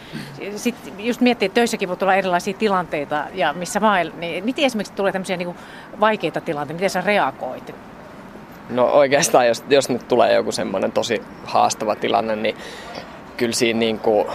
sitten 0.55 1.05
just 1.05 1.21
miettii, 1.21 1.45
että 1.45 1.55
töissäkin 1.55 1.89
voi 1.89 1.97
tulla 1.97 2.15
erilaisia 2.15 2.53
tilanteita 2.53 3.25
ja 3.33 3.53
missä 3.53 3.79
mail, 3.79 4.11
niin 4.17 4.45
miten 4.45 4.65
esimerkiksi 4.65 4.93
tulee 4.93 5.11
tämmöisiä 5.11 5.37
niin 5.37 5.55
vaikeita 5.99 6.41
tilanteita, 6.41 6.77
miten 6.77 6.89
sä 6.89 7.01
reagoit? 7.01 7.75
No 8.69 8.85
oikeastaan, 8.85 9.47
jos, 9.47 9.63
jos 9.69 9.89
nyt 9.89 10.07
tulee 10.07 10.33
joku 10.33 10.51
semmoinen 10.51 10.91
tosi 10.91 11.21
haastava 11.45 11.95
tilanne, 11.95 12.35
niin 12.35 12.55
kyllä 13.37 13.53
siinä 13.53 13.79
niin 13.79 13.99
kuin 13.99 14.27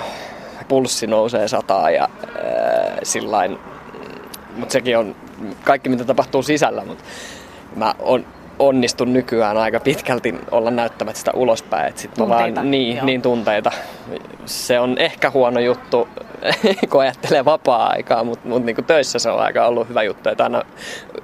pulssi 0.68 1.06
nousee 1.06 1.48
sataa 1.48 1.90
ja 1.90 2.04
äh, 2.04 2.98
sillain, 3.02 3.58
mutta 4.56 4.72
sekin 4.72 4.98
on 4.98 5.16
kaikki 5.64 5.88
mitä 5.88 6.04
tapahtuu 6.04 6.42
sisällä, 6.42 6.84
mutta 6.84 7.04
mä 7.76 7.94
on, 7.98 8.26
onnistun 8.62 9.12
nykyään 9.12 9.56
aika 9.56 9.80
pitkälti 9.80 10.34
olla 10.50 10.70
näyttämättä 10.70 11.18
sitä 11.18 11.30
ulospäin. 11.34 11.88
Että 11.88 12.00
sit 12.00 12.14
tunteita. 12.14 12.60
Vaan, 12.60 12.70
niin, 12.70 13.06
niin, 13.06 13.22
tunteita. 13.22 13.72
Se 14.46 14.80
on 14.80 14.98
ehkä 14.98 15.30
huono 15.30 15.60
juttu, 15.60 16.08
kun 16.90 17.00
ajattelee 17.00 17.44
vapaa-aikaa, 17.44 18.24
mutta 18.24 18.48
mut 18.48 18.64
niinku 18.64 18.82
töissä 18.82 19.18
se 19.18 19.30
on 19.30 19.40
aika 19.40 19.66
ollut 19.66 19.88
hyvä 19.88 20.02
juttu, 20.02 20.28
että 20.28 20.44
aina 20.44 20.62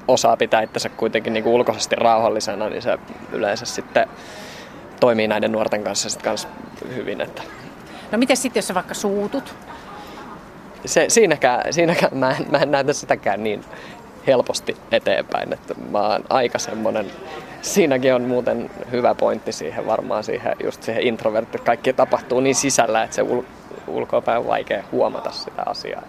osaa 0.09 0.37
pitää 0.37 0.63
itsensä 0.63 0.89
kuitenkin 0.89 1.33
niinku 1.33 1.55
ulkoisesti 1.55 1.97
rauhallisena, 1.97 2.69
niin 2.69 2.83
se 2.83 2.99
yleensä 3.33 3.67
sitten 3.67 4.09
toimii 5.01 5.29
näiden 5.29 5.53
nuorten 5.53 5.85
kanssa 5.85 6.11
sit 6.11 6.23
kans 6.23 6.49
hyvin. 6.95 7.21
Että. 7.21 7.43
No 8.13 8.19
miten 8.19 8.37
sitten, 8.37 8.59
jos 8.61 8.67
sä 8.67 8.75
vaikka 8.75 8.95
suutut? 8.95 9.55
Se, 10.85 11.05
siinäkään, 11.09 11.73
siinäkään 11.73 12.19
mä, 12.19 12.31
en, 12.31 12.47
mä 12.51 12.59
en 12.59 12.71
näytä 12.71 12.93
sitäkään 12.93 13.45
niin 13.45 13.65
helposti 14.29 14.77
eteenpäin. 14.93 15.53
Että 15.53 15.75
mä 15.91 15.99
oon 15.99 16.25
aika 16.31 16.59
semmonen, 16.59 17.07
siinäkin 17.63 18.15
on 18.15 18.23
muuten 18.23 18.71
hyvä 18.93 19.15
pointti 19.15 19.53
siihen 19.53 19.87
varmaan 19.87 20.25
siihen, 20.25 20.57
just 20.65 20.83
siihen 20.83 21.03
introvertti, 21.03 21.59
kaikki 21.59 21.93
tapahtuu 21.93 22.41
niin 22.41 22.55
sisällä, 22.55 23.03
että 23.03 23.17
se 23.17 23.23
ul- 23.23 23.45
ulkoapäin 23.87 24.39
on 24.39 24.47
vaikea 24.47 24.85
huomata 24.93 25.31
sitä 25.31 25.63
asiaa. 25.67 26.03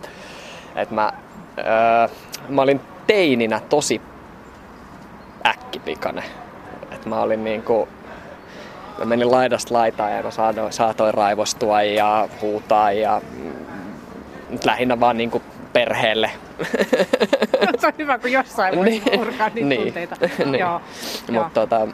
Et 0.75 0.91
mä, 0.91 1.13
öö, 1.57 2.15
mä 2.49 2.61
olin 2.61 2.81
teininä 3.07 3.61
tosi 3.69 4.01
äkkipikainen. 5.45 6.23
Et 6.91 7.05
mä 7.05 7.21
olin 7.21 7.43
niinku, 7.43 7.87
mä 8.99 9.05
menin 9.05 9.31
laidasta 9.31 9.73
laitaan 9.73 10.11
ja 10.11 10.23
mä 10.23 10.31
saatoin, 10.31 10.73
saatoin 10.73 11.13
raivostua 11.13 11.81
ja 11.81 12.27
huutaa 12.41 12.91
ja 12.91 13.21
mm, 13.37 13.53
lähinnä 14.65 14.99
vaan 14.99 15.17
niinku 15.17 15.41
perheelle. 15.73 16.31
se 17.79 17.87
on 17.87 17.93
hyvä, 17.97 18.17
kun 18.17 18.31
jossain 18.31 18.75
voi 18.75 18.85
niin, 18.85 19.03
purkaa 19.15 19.49
niitä 19.49 19.69
niin, 19.69 19.83
tunteita. 19.83 20.15
niin. 20.45 20.59
Joo, 20.59 20.81
Mutta 21.31 21.49
tota, 21.49 21.87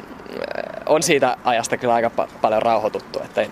on 0.86 1.04
siitä 1.04 1.38
ajasta 1.44 1.78
kyllä 1.78 1.94
aika 1.94 2.12
pa- 2.22 2.30
paljon 2.42 2.62
rauhoituttu, 2.62 3.20
että 3.20 3.46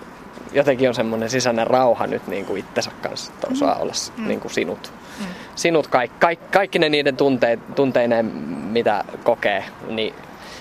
jotenkin 0.52 0.88
on 0.88 0.94
semmoinen 0.94 1.30
sisäinen 1.30 1.66
rauha 1.66 2.06
nyt 2.06 2.26
niin 2.26 2.46
kuin 2.46 2.60
itsensä 2.60 2.90
kanssa, 3.02 3.32
että 3.32 3.46
osaa 3.52 3.74
mm. 3.74 3.80
olla 3.80 3.92
mm. 4.16 4.28
niin 4.28 4.40
kuin 4.40 4.52
sinut. 4.52 4.92
Mm. 5.20 5.26
Sinut 5.54 5.86
kaikki, 5.86 6.16
kaikki, 6.20 6.44
kaikki 6.52 6.78
ne 6.78 6.88
niiden 6.88 7.16
tunteet, 7.16 7.74
tunteineen, 7.74 8.26
mitä 8.70 9.04
kokee, 9.24 9.64
niin 9.88 10.14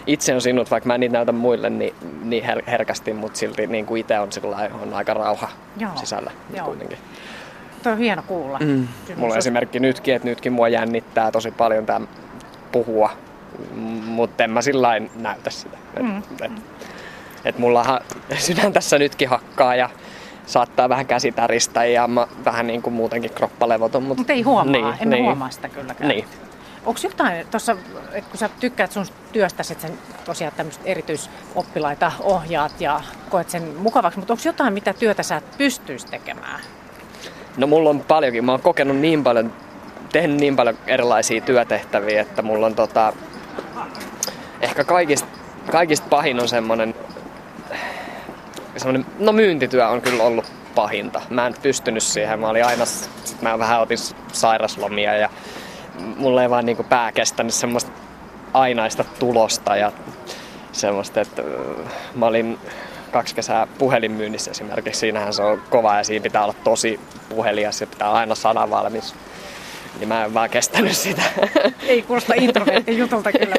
itse 0.08 0.34
on 0.34 0.42
sinut, 0.42 0.72
vaikka 0.72 0.88
mä 0.88 0.94
en 0.96 1.00
niitä 1.00 1.14
näytä 1.14 1.32
muille 1.32 1.70
niin, 1.70 1.96
niin 2.24 2.44
her- 2.44 2.64
herkästi, 2.68 3.14
mutta 3.14 3.40
silti 3.40 3.68
niin 3.68 3.86
kuin 3.86 4.02
itse 4.02 4.20
on, 4.20 4.32
sillä 4.32 4.70
on 4.82 4.94
aika 4.94 5.14
rauha 5.14 5.50
Joo. 5.78 5.92
sisällä 5.96 6.32
Joo. 6.56 6.66
kuitenkin. 6.66 6.98
Tuo 7.84 7.92
on 7.92 7.98
hieno 7.98 8.24
kuulla. 8.28 8.60
Mm. 8.60 8.88
Mulla 9.16 9.34
on 9.34 9.38
esimerkki 9.38 9.80
nytkin, 9.80 10.16
että 10.16 10.28
nytkin 10.28 10.54
mua 10.54 10.68
jännittää 10.68 11.32
tosi 11.32 11.52
paljon 11.52 11.86
tämä 11.86 12.08
puhua, 12.72 13.10
mutta 14.06 14.44
en 14.44 14.52
mä 14.52 14.62
sillä 14.62 14.90
näytä 15.16 15.50
sitä. 15.50 15.78
Mm. 16.00 16.18
Et, 16.18 16.42
et, 16.42 16.52
et 17.46 17.58
mulla 17.60 18.02
sydän 18.38 18.74
tässä 18.74 19.00
nytkin 19.00 19.30
hakkaa 19.30 19.76
ja 19.76 19.90
saattaa 20.46 20.90
vähän 20.90 21.06
käsitäristä 21.06 21.86
ja 21.86 22.08
mä 22.08 22.28
vähän 22.46 22.68
niin 22.68 22.82
kuin 22.82 22.94
muutenkin 22.94 23.32
kroppalevoton. 23.32 24.04
Mutta 24.04 24.22
Mut 24.22 24.30
ei 24.30 24.42
huomaa, 24.42 24.72
niin, 24.72 24.86
emme 25.00 25.16
niin. 25.16 25.26
huomaa 25.26 25.50
sitä 25.50 25.70
kylläkään. 25.70 26.08
Niin. 26.08 26.26
Onko 26.86 27.00
jotain 27.04 27.48
tuossa, 27.52 27.76
kun 28.30 28.38
sä 28.38 28.50
tykkäät 28.60 28.92
sun 28.92 29.06
työstäsi, 29.32 29.74
että 29.74 29.88
sen 29.88 29.98
tosiaan 30.26 30.54
tämmöiset 30.58 30.82
erityisoppilaita 30.86 32.12
ohjaat 32.20 32.82
ja 32.82 33.02
koet 33.30 33.50
sen 33.50 33.64
mukavaksi, 33.78 34.20
mutta 34.20 34.34
onko 34.34 34.44
jotain, 34.46 34.74
mitä 34.74 34.94
työtä 34.94 35.24
sä 35.24 35.42
pystyisi 35.58 36.08
tekemään? 36.08 36.60
No 37.58 37.68
mulla 37.68 37.90
on 37.90 38.00
paljonkin. 38.00 38.46
Mä 38.46 38.52
oon 38.52 38.62
kokenut 38.62 38.98
niin 38.98 39.24
paljon, 39.24 39.54
tehnyt 40.12 40.38
niin 40.38 40.56
paljon 40.56 40.78
erilaisia 40.88 41.42
työtehtäviä, 41.42 42.22
että 42.22 42.42
mulla 42.42 42.66
on 42.66 42.76
tota, 42.76 43.14
ehkä 44.62 44.84
kaikista, 44.84 45.28
kaikista 45.72 46.08
pahin 46.10 46.40
on 46.40 46.48
semmonen, 46.48 46.96
semmonen, 48.78 49.06
no 49.20 49.32
myyntityö 49.32 49.88
on 49.88 50.02
kyllä 50.02 50.24
ollut 50.24 50.46
pahinta. 50.76 51.22
Mä 51.30 51.48
en 51.48 51.56
pystynyt 51.62 52.04
siihen. 52.04 52.40
Mä 52.40 52.50
olin 52.50 52.66
aina, 52.66 52.86
sit 52.86 53.42
mä 53.42 53.60
vähän 53.60 53.82
otin 53.82 53.98
sairaslomia 54.32 55.18
ja 55.18 55.30
mulla 56.18 56.44
ei 56.44 56.50
vaan 56.50 56.66
niinku 56.66 56.84
pää 56.84 57.12
kestänyt 57.12 57.54
semmoista 57.54 57.92
ainaista 58.54 59.04
tulosta 59.20 59.76
ja 59.76 59.92
semmoista, 60.72 61.22
että 61.22 61.44
mä 62.16 62.26
olin 62.26 62.60
kaksi 63.14 63.36
kesää 63.36 63.68
puhelinmyynnissä 63.78 64.52
esimerkiksi. 64.52 65.00
Siinähän 65.00 65.34
se 65.34 65.44
on 65.44 65.62
kova 65.70 65.98
ja 65.98 66.04
siinä 66.04 66.24
pitää 66.24 66.44
olla 66.44 66.56
tosi 66.64 67.00
puhelias 67.30 67.82
ja 67.82 67.88
pitää 67.88 68.12
aina 68.12 68.36
sana 68.36 68.70
valmis. 68.70 69.16
Niin 70.00 70.08
mä 70.08 70.26
en 70.26 70.34
vaan 70.34 70.50
kestänyt 70.50 70.98
sitä. 70.98 71.22
Ei 71.88 72.02
kuulosta 72.02 72.34
introvertin 72.34 72.98
jutulta 72.98 73.32
kyllä 73.32 73.56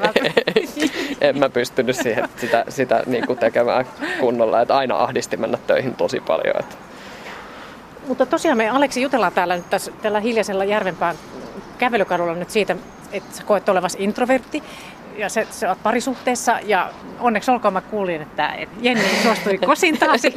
en 1.29 1.39
mä 1.39 1.49
pystynyt 1.49 1.97
siihen, 1.97 2.29
sitä, 2.37 2.65
sitä 2.69 3.03
niin 3.07 3.27
kuin 3.27 3.39
tekemään 3.39 3.87
kunnolla. 4.21 4.61
Että 4.61 4.77
aina 4.77 4.97
ahdisti 4.97 5.37
mennä 5.37 5.59
töihin 5.67 5.95
tosi 5.95 6.21
paljon. 6.21 6.61
Että. 6.61 6.77
Mutta 8.09 8.27
tosiaan 8.27 8.59
me 8.59 8.69
Aleksi 8.69 9.03
jutellaan 9.03 9.33
täällä 9.33 9.57
nyt 9.57 9.71
tässä, 9.71 9.93
tällä 10.03 10.21
hiljaisella 10.21 10.65
Järvenpään 10.65 11.17
kävelykadulla 11.79 12.35
nyt 12.35 12.51
siitä, 12.51 12.77
että 13.13 13.37
sä 13.37 13.45
koet 13.45 13.69
olevasi 13.69 14.05
introvertti 14.05 14.63
ja 15.17 15.29
se, 15.29 15.47
se 15.51 15.69
on 15.69 15.77
parisuhteessa 15.83 16.59
ja 16.67 16.91
onneksi 17.21 17.51
olkoon 17.51 17.73
mä 17.73 17.81
kuulin, 17.81 18.23
että, 18.23 18.55
Jenni 18.81 19.05
suostui 19.23 19.59
kosintaasi. 19.59 20.35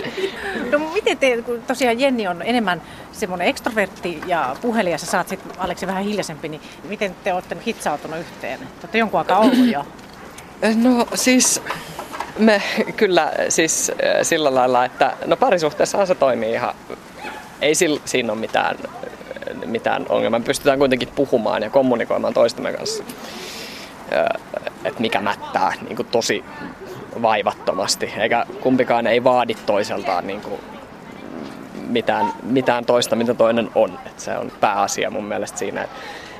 no 0.72 0.78
miten 0.78 1.18
te, 1.18 1.42
kun 1.42 1.62
tosiaan 1.66 2.00
Jenni 2.00 2.28
on 2.28 2.42
enemmän 2.42 2.82
semmoinen 3.12 3.48
ekstrovertti 3.48 4.20
ja 4.26 4.56
puhelija, 4.60 4.98
sä 4.98 5.06
saat 5.06 5.28
sitten 5.28 5.52
Aleksi 5.58 5.86
vähän 5.86 6.04
hiljaisempi, 6.04 6.48
niin 6.48 6.60
miten 6.88 7.14
te 7.24 7.32
olette 7.32 7.56
hitsautunut 7.66 8.18
yhteen? 8.18 8.58
Te 8.58 8.66
olette 8.82 8.98
jonkun 8.98 9.18
aikaa 9.18 9.38
ollut 9.38 9.72
jo. 9.72 9.86
No 10.74 11.06
siis 11.14 11.62
me 12.38 12.62
kyllä 12.96 13.32
siis 13.48 13.90
äh, 13.90 13.96
sillä 14.22 14.54
lailla, 14.54 14.84
että 14.84 15.16
no 15.26 15.36
parisuhteessahan 15.36 16.06
se 16.06 16.14
toimii 16.14 16.52
ihan, 16.52 16.74
ei 17.60 17.74
siinä 18.04 18.32
ole 18.32 18.40
mitään, 18.40 18.76
mitään 19.66 20.06
ongelmaa. 20.08 20.40
Me 20.40 20.44
pystytään 20.44 20.78
kuitenkin 20.78 21.08
puhumaan 21.08 21.62
ja 21.62 21.70
kommunikoimaan 21.70 22.34
toistemme 22.34 22.72
kanssa 22.72 23.04
että 24.84 25.00
mikä 25.00 25.20
mättää 25.20 25.72
niin 25.82 25.96
kuin 25.96 26.08
tosi 26.10 26.44
vaivattomasti, 27.22 28.12
eikä 28.18 28.46
kumpikaan 28.60 29.06
ei 29.06 29.24
vaadi 29.24 29.54
toiseltaan 29.54 30.26
niin 30.26 30.40
kuin 30.40 30.60
mitään, 31.88 32.32
mitään 32.42 32.84
toista, 32.84 33.16
mitä 33.16 33.34
toinen 33.34 33.70
on. 33.74 33.98
Et 34.06 34.20
se 34.20 34.38
on 34.38 34.52
pääasia 34.60 35.10
mun 35.10 35.24
mielestä 35.24 35.58
siinä, 35.58 35.88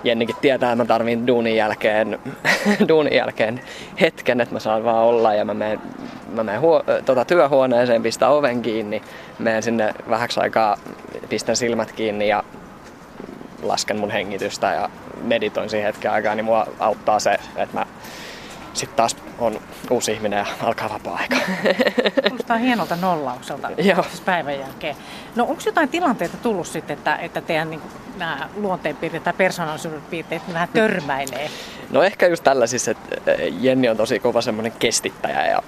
Jennikin 0.05 0.37
tietää, 0.41 0.73
että 0.73 0.85
mä 0.85 0.89
tarvin 0.89 1.27
duunin 1.27 1.57
jälkeen, 1.57 2.19
duunin 2.89 3.15
jälkeen 3.15 3.61
hetken, 4.01 4.41
että 4.41 4.55
mä 4.55 4.61
saan 4.61 4.85
vaan 4.85 5.05
olla 5.05 5.35
ja 5.35 5.45
mä 5.45 5.55
menen, 5.55 5.81
mä 6.35 6.45
menen 6.45 6.61
huo, 6.61 6.85
tota, 7.05 7.25
työhuoneeseen, 7.25 8.03
pistän 8.03 8.31
oven 8.31 8.63
kiinni, 8.63 9.03
menen 9.39 9.63
sinne 9.63 9.95
vähäksi 10.09 10.41
aikaa, 10.41 10.77
pistän 11.29 11.57
silmät 11.57 11.93
kiinni 11.93 12.29
ja 12.29 12.45
lasken 13.63 13.99
mun 13.99 14.11
hengitystä 14.11 14.73
ja 14.73 14.91
meditoin 15.23 15.71
siihen 15.71 15.87
hetken 15.87 16.11
aikaa, 16.11 16.35
niin 16.35 16.45
mua 16.45 16.67
auttaa 16.79 17.21
se, 17.21 17.31
että 17.57 17.79
mä 17.79 17.87
sitten 18.73 18.97
taas 18.97 19.17
on 19.39 19.61
uusi 19.91 20.13
ihminen 20.13 20.39
ja 20.39 20.47
alkaa 20.63 20.89
vapaa-aika. 20.89 21.37
Kuulostaa 22.29 22.57
hienolta 22.57 22.97
nollaukselta 22.97 23.71
Joo. 23.95 24.05
Päivän 24.25 24.59
jälkeen. 24.59 24.97
No 25.37 25.45
onko 25.45 25.63
jotain 25.67 25.89
tilanteita 25.89 26.37
tullut 26.37 26.67
sitten, 26.67 26.99
että, 26.99 27.17
että 27.17 27.41
teidän 27.41 27.71
niin 27.71 27.81
nämä 28.19 28.49
luonteenpiirteet 28.57 29.25
tai 29.25 29.33
persoonallisuuden 29.33 30.03
piirteet 30.11 30.43
vähän 30.53 30.69
törmäilee? 30.73 31.51
No 31.91 32.03
ehkä 32.03 32.27
just 32.27 32.45
tällaisissa, 32.45 32.91
että 32.91 33.33
Jenni 33.61 33.89
on 33.89 33.97
tosi 33.97 34.21
kova 34.21 34.41
semmoinen 34.41 34.73
kestittäjä 34.79 35.47
ja 35.47 35.63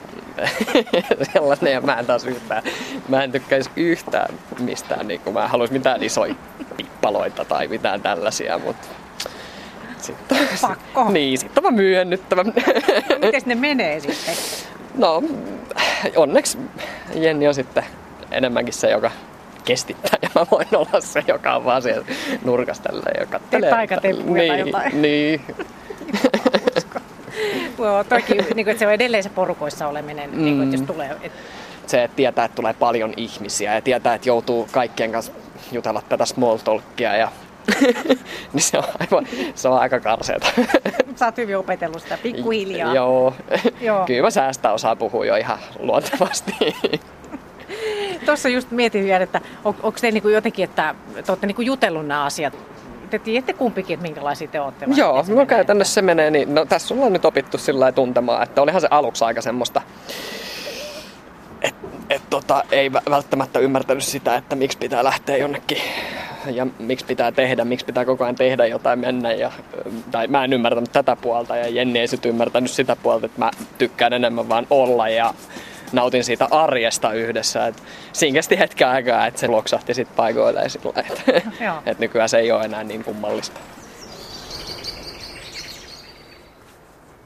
sellainen 1.33 1.73
ja 1.73 1.81
mä 1.81 1.99
en 1.99 2.07
taas 2.07 2.25
yhtään, 2.25 2.63
mä 3.09 3.25
en 3.25 3.33
tykkäisi 3.33 3.71
yhtään 3.77 4.35
mistään, 4.59 5.09
niin 5.09 5.21
kuin 5.21 5.35
mä 5.35 5.45
en 5.45 5.51
haluaisi 5.51 5.73
mitään 5.73 6.03
isoja 6.03 6.35
pippaloita 6.77 7.45
tai 7.45 7.69
mitään 7.69 8.03
tällaisia, 8.03 8.59
mutta 8.59 8.89
sitten, 10.05 10.39
Pakko. 10.61 11.11
Niin, 11.11 11.39
sitten 11.39 11.67
on 11.67 11.75
myönnyttävä. 11.75 12.45
Miten 12.45 13.43
ne 13.47 13.55
menee 13.55 14.01
sitten? 14.01 14.35
No, 14.95 15.23
onneksi 16.17 16.59
Jenni 17.15 17.49
on 17.49 17.55
sitten 17.55 17.85
enemmänkin 18.31 18.75
se, 18.75 18.91
joka 18.91 19.11
kestittää 19.65 20.19
ja 20.23 20.29
mä 20.35 20.47
voin 20.51 20.69
olla 20.73 21.01
se, 21.01 21.25
joka 21.29 21.57
on 21.57 21.65
vaan 21.65 21.83
siellä 21.83 22.05
nurkassa 22.45 22.83
tällä 22.83 23.11
ja 23.21 23.27
kattelee. 23.27 23.71
Taikatemppuja 23.71 24.43
niin, 24.43 24.53
tai 24.53 24.61
jotain. 24.61 25.03
Niin. 25.03 25.41
Joo, 27.79 28.05
toki, 28.05 28.35
niin 28.35 28.47
kuin, 28.55 28.69
että 28.69 28.79
se 28.79 28.87
on 28.87 28.93
edelleen 28.93 29.23
se 29.23 29.29
porukoissa 29.29 29.89
oleminen, 29.89 30.31
mm. 30.31 30.45
niin 30.45 30.57
kuin, 30.57 30.65
että 30.65 30.77
jos 30.77 30.87
tulee... 30.87 31.17
Et... 31.23 31.33
Se, 31.87 32.05
että 32.05 32.17
tietää, 32.17 32.45
että 32.45 32.57
tulee 32.57 32.73
paljon 32.73 33.15
ihmisiä 33.17 33.75
ja 33.75 33.81
tietää, 33.81 34.15
että 34.15 34.29
joutuu 34.29 34.69
kaikkien 34.73 35.13
kanssa 35.13 35.33
jutella 35.73 36.03
tätä 36.09 36.25
small 36.25 36.57
talkia 36.57 37.17
ja 37.17 37.29
niin 38.53 38.63
se 38.63 38.79
on, 38.79 38.85
aivan, 39.01 39.27
se 39.55 39.69
on 39.69 39.79
aika 39.79 40.01
karseeta. 40.01 40.47
Sä 41.17 41.27
oot 41.27 41.37
hyvin 41.37 41.57
opetellut 41.57 42.03
sitä 42.03 42.19
pikkuhiljaa. 42.23 42.95
Joo. 42.95 43.35
Joo. 43.81 44.07
Kyllä 44.07 44.23
mä 44.23 44.31
säästä 44.31 44.73
osaa 44.73 44.97
puhua 44.97 45.27
jo 45.27 45.37
ihan 45.37 45.59
luontevasti. 45.79 46.53
Tuossa 48.27 48.49
just 48.49 48.71
mietin 48.71 49.05
vielä, 49.05 49.25
että 49.25 49.41
on, 49.65 49.75
onko 49.83 49.99
te 50.01 50.11
niinku 50.11 50.29
jotenkin, 50.29 50.65
että 50.65 50.95
te 51.27 51.33
olette 51.33 51.47
niinku 51.47 51.63
jutellut 51.63 52.07
nämä 52.07 52.25
asiat 52.25 52.55
te 53.11 53.19
tiedätte 53.19 53.53
kumpikin, 53.53 53.95
että 53.95 54.07
minkälaisia 54.07 54.49
te 54.49 54.61
olette? 54.61 54.87
Joo, 54.95 55.25
no 55.29 55.47
käytännössä 55.47 55.95
se 55.95 56.03
menee 56.03 56.31
niin. 56.31 56.55
No 56.55 56.65
tässä 56.65 56.95
on 56.95 57.13
nyt 57.13 57.25
opittu 57.25 57.59
sillä 57.59 57.93
tuntemaan, 57.93 58.43
että 58.43 58.63
olihan 58.63 58.81
se 58.81 58.89
aluksi 58.91 59.25
aika 59.25 59.43
semmoista, 59.43 59.83
että 61.63 61.87
et, 62.11 62.23
tota, 62.31 62.65
ei 62.71 62.93
välttämättä 62.93 63.59
ymmärtänyt 63.59 64.05
sitä, 64.05 64.37
että 64.37 64.57
miksi 64.57 64.79
pitää 64.79 65.05
lähteä 65.05 65.37
jonnekin 65.37 65.79
ja 66.47 66.67
miksi 66.79 67.07
pitää 67.07 67.33
tehdä, 67.33 67.65
miksi 67.65 67.87
pitää 67.87 68.05
koko 68.05 68.25
ajan 68.25 68.35
tehdä 68.35 68.67
jotain 68.67 68.99
mennä. 68.99 69.33
Ja, 69.33 69.53
tai 70.11 70.27
mä 70.27 70.45
en 70.45 70.53
ymmärtänyt 70.53 70.93
tätä 70.93 71.17
puolta 71.17 71.57
ja 71.57 71.69
Jenni 71.69 71.99
ei 71.99 72.09
sitten 72.09 72.29
ymmärtänyt 72.29 72.71
sitä 72.71 72.97
puolta, 72.97 73.27
että 73.27 73.39
mä 73.39 73.51
tykkään 73.79 74.13
enemmän 74.13 74.49
vaan 74.49 74.67
olla 74.71 75.09
ja 75.09 75.35
nautin 75.93 76.25
siitä 76.25 76.49
arjesta 76.51 77.13
yhdessä. 77.13 77.67
Et 77.67 77.83
siinä 78.13 78.35
kesti 78.35 78.59
hetken 78.59 78.89
aikaa, 78.89 79.27
että 79.27 79.41
se 79.41 79.47
loksahti 79.47 79.95
sitten 79.95 80.17
paikoilleen 80.17 80.71
sillä 80.71 80.93
että 80.97 81.43
et 81.91 81.99
nykyään 81.99 82.29
se 82.29 82.39
ei 82.39 82.53
ole 82.53 82.65
enää 82.65 82.85
niin 82.85 83.05
kummallista. 83.05 83.61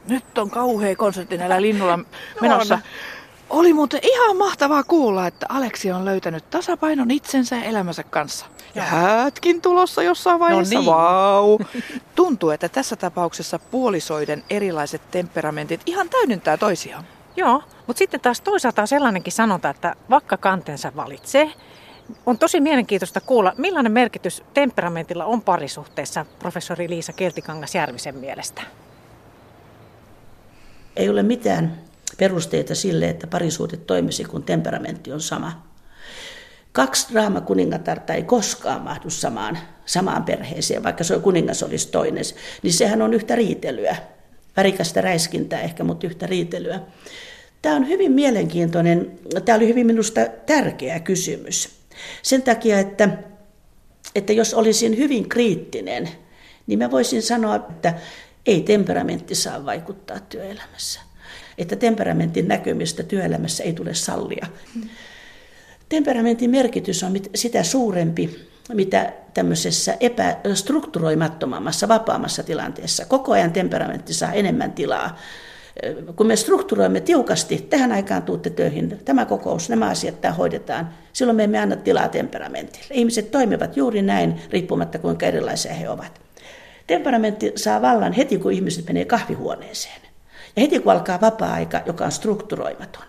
Nyt 0.08 0.38
on 0.38 0.50
kauhea 0.50 0.96
konsertti 0.96 1.36
näillä 1.36 1.62
linnulla 1.62 1.98
menossa. 2.40 2.78
Oli 3.50 3.72
muuten 3.72 4.00
ihan 4.02 4.36
mahtavaa 4.36 4.82
kuulla, 4.82 5.26
että 5.26 5.46
Aleksi 5.48 5.92
on 5.92 6.04
löytänyt 6.04 6.50
tasapainon 6.50 7.10
itsensä 7.10 7.56
ja 7.56 7.62
elämänsä 7.62 8.02
kanssa. 8.02 8.46
Ja 8.74 8.82
häätkin 8.82 9.62
tulossa 9.62 10.02
jossain 10.02 10.34
no 10.34 10.38
vaiheessa. 10.40 10.74
No 10.74 10.80
niin. 10.80 10.90
Vau! 10.90 11.58
Tuntuu, 12.16 12.50
että 12.50 12.68
tässä 12.68 12.96
tapauksessa 12.96 13.58
puolisoiden 13.58 14.44
erilaiset 14.50 15.10
temperamentit 15.10 15.80
ihan 15.86 16.08
täydentää 16.08 16.56
toisiaan. 16.56 17.04
Joo, 17.36 17.62
mutta 17.86 17.98
sitten 17.98 18.20
taas 18.20 18.40
toisaalta 18.40 18.82
on 18.82 18.88
sellainenkin 18.88 19.32
sanonta, 19.32 19.70
että 19.70 19.96
vaikka 20.10 20.36
kantensa 20.36 20.92
valitsee, 20.96 21.52
on 22.26 22.38
tosi 22.38 22.60
mielenkiintoista 22.60 23.20
kuulla, 23.20 23.52
millainen 23.58 23.92
merkitys 23.92 24.42
temperamentilla 24.54 25.24
on 25.24 25.42
parisuhteessa 25.42 26.26
professori 26.38 26.88
Liisa 26.88 27.12
Keltikangas 27.12 27.74
Järvisen 27.74 28.16
mielestä. 28.16 28.62
Ei 30.96 31.08
ole 31.08 31.22
mitään 31.22 31.78
perusteita 32.16 32.74
sille, 32.74 33.08
että 33.08 33.26
parisuhde 33.26 33.76
toimisi, 33.76 34.24
kun 34.24 34.42
temperamentti 34.42 35.12
on 35.12 35.20
sama. 35.20 35.74
Kaksi 36.72 37.06
draamakuningatarta 37.12 38.14
ei 38.14 38.22
koskaan 38.22 38.82
mahdu 38.82 39.10
samaan, 39.10 39.58
samaan 39.86 40.24
perheeseen, 40.24 40.82
vaikka 40.82 41.04
se 41.04 41.18
kuningas 41.18 41.62
olisi 41.62 41.88
toinen. 41.88 42.24
Niin 42.62 42.72
sehän 42.72 43.02
on 43.02 43.14
yhtä 43.14 43.36
riitelyä. 43.36 43.96
Värikästä 44.56 45.00
räiskintää 45.00 45.60
ehkä, 45.60 45.84
mutta 45.84 46.06
yhtä 46.06 46.26
riitelyä. 46.26 46.80
Tämä 47.62 47.76
on 47.76 47.88
hyvin 47.88 48.12
mielenkiintoinen, 48.12 49.18
tämä 49.44 49.56
oli 49.56 49.68
hyvin 49.68 49.86
minusta 49.86 50.20
tärkeä 50.46 51.00
kysymys. 51.00 51.68
Sen 52.22 52.42
takia, 52.42 52.78
että, 52.78 53.08
että 54.14 54.32
jos 54.32 54.54
olisin 54.54 54.96
hyvin 54.96 55.28
kriittinen, 55.28 56.08
niin 56.66 56.78
mä 56.78 56.90
voisin 56.90 57.22
sanoa, 57.22 57.56
että 57.56 57.94
ei 58.46 58.60
temperamentti 58.60 59.34
saa 59.34 59.66
vaikuttaa 59.66 60.20
työelämässä. 60.20 61.00
Että 61.58 61.76
temperamentin 61.76 62.48
näkymistä 62.48 63.02
työelämässä 63.02 63.64
ei 63.64 63.72
tule 63.72 63.94
sallia. 63.94 64.46
Temperamentin 65.88 66.50
merkitys 66.50 67.02
on 67.02 67.12
sitä 67.34 67.62
suurempi, 67.62 68.48
mitä 68.72 69.12
tämmöisessä 69.34 69.96
epästrukturoimattomammassa, 70.00 71.88
vapaammassa 71.88 72.42
tilanteessa. 72.42 73.04
Koko 73.04 73.32
ajan 73.32 73.52
temperamentti 73.52 74.14
saa 74.14 74.32
enemmän 74.32 74.72
tilaa. 74.72 75.18
Kun 76.16 76.26
me 76.26 76.36
strukturoimme 76.36 77.00
tiukasti, 77.00 77.66
tähän 77.70 77.92
aikaan 77.92 78.22
tuutte 78.22 78.50
töihin, 78.50 78.98
tämä 79.04 79.24
kokous, 79.24 79.68
nämä 79.68 79.88
asiat 79.88 80.20
tämä 80.20 80.34
hoidetaan, 80.34 80.88
silloin 81.12 81.36
me 81.36 81.44
emme 81.44 81.58
anna 81.58 81.76
tilaa 81.76 82.08
temperamentille. 82.08 82.86
Ihmiset 82.90 83.30
toimivat 83.30 83.76
juuri 83.76 84.02
näin, 84.02 84.40
riippumatta 84.50 84.98
kuinka 84.98 85.26
erilaisia 85.26 85.74
he 85.74 85.88
ovat. 85.88 86.20
Temperamentti 86.86 87.52
saa 87.56 87.82
vallan 87.82 88.12
heti, 88.12 88.38
kun 88.38 88.52
ihmiset 88.52 88.86
menee 88.86 89.04
kahvihuoneeseen. 89.04 90.03
Ja 90.56 90.62
heti 90.62 90.80
kun 90.80 90.92
alkaa 90.92 91.20
vapaa-aika, 91.20 91.80
joka 91.86 92.04
on 92.04 92.12
strukturoimaton, 92.12 93.04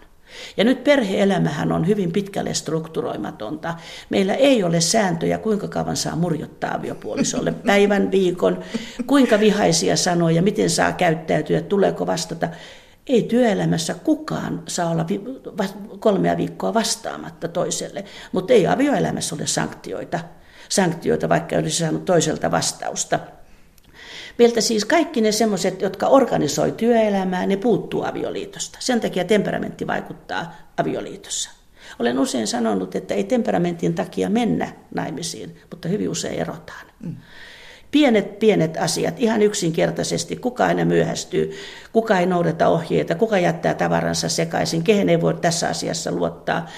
Ja 0.58 0.64
nyt 0.64 0.84
perheelämähän 0.84 1.72
on 1.72 1.88
hyvin 1.88 2.12
pitkälle 2.12 2.54
strukturoimatonta. 2.54 3.76
Meillä 4.10 4.34
ei 4.34 4.64
ole 4.64 4.82
sääntöjä, 4.82 5.38
kuinka 5.38 5.68
kauan 5.68 5.98
saa 5.98 6.16
murjottaa 6.16 6.76
aviopuolisolle 6.76 7.52
päivän, 7.68 8.12
viikon, 8.12 8.64
kuinka 9.08 9.40
vihaisia 9.40 9.96
sanoja, 9.96 10.42
miten 10.42 10.70
saa 10.70 10.92
käyttäytyä, 10.92 11.62
tuleeko 11.62 12.08
vastata. 12.08 12.50
Ei 13.08 13.24
työelämässä 13.24 13.94
kukaan 13.94 14.64
saa 14.68 14.90
olla 14.90 15.06
kolmea 16.00 16.38
viikkoa 16.38 16.74
vastaamatta 16.74 17.48
toiselle, 17.48 18.06
mutta 18.32 18.54
ei 18.54 18.68
avioelämässä 18.68 19.36
ole 19.36 19.48
sanktioita. 19.48 20.20
Sanktioita, 20.70 21.30
vaikka 21.30 21.56
olisi 21.56 21.78
saanut 21.78 22.06
toiselta 22.06 22.52
vastausta. 22.52 23.20
Meiltä 24.38 24.62
siis 24.62 24.86
kaikki 24.86 25.22
ne 25.22 25.32
semmoiset, 25.32 25.82
jotka 25.82 26.08
organisoi 26.08 26.72
työelämää, 26.72 27.46
ne 27.46 27.58
puuttuu 27.58 28.04
avioliitosta. 28.04 28.78
Sen 28.82 29.02
takia 29.02 29.24
temperamentti 29.24 29.88
vaikuttaa 29.88 30.56
avioliitossa. 30.78 31.50
Olen 32.00 32.20
usein 32.20 32.48
sanonut, 32.48 32.96
että 32.96 33.14
ei 33.14 33.24
temperamentin 33.24 33.94
takia 33.94 34.30
mennä 34.30 34.74
naimisiin, 34.96 35.56
mutta 35.72 35.88
hyvin 35.88 36.10
usein 36.10 36.40
erotaan. 36.40 36.86
Mm. 37.04 37.16
Pienet, 37.92 38.40
pienet 38.40 38.78
asiat, 38.78 39.20
ihan 39.20 39.42
yksinkertaisesti, 39.42 40.36
kuka 40.36 40.66
aina 40.66 40.86
myöhästyy, 40.86 41.52
kuka 41.94 42.20
ei 42.20 42.26
noudata 42.26 42.68
ohjeita, 42.68 43.16
kuka 43.16 43.40
jättää 43.40 43.74
tavaransa 43.74 44.30
sekaisin, 44.30 44.84
kehen 44.84 45.10
ei 45.10 45.22
voi 45.22 45.34
tässä 45.34 45.70
asiassa 45.70 46.12
luottaa. 46.12 46.70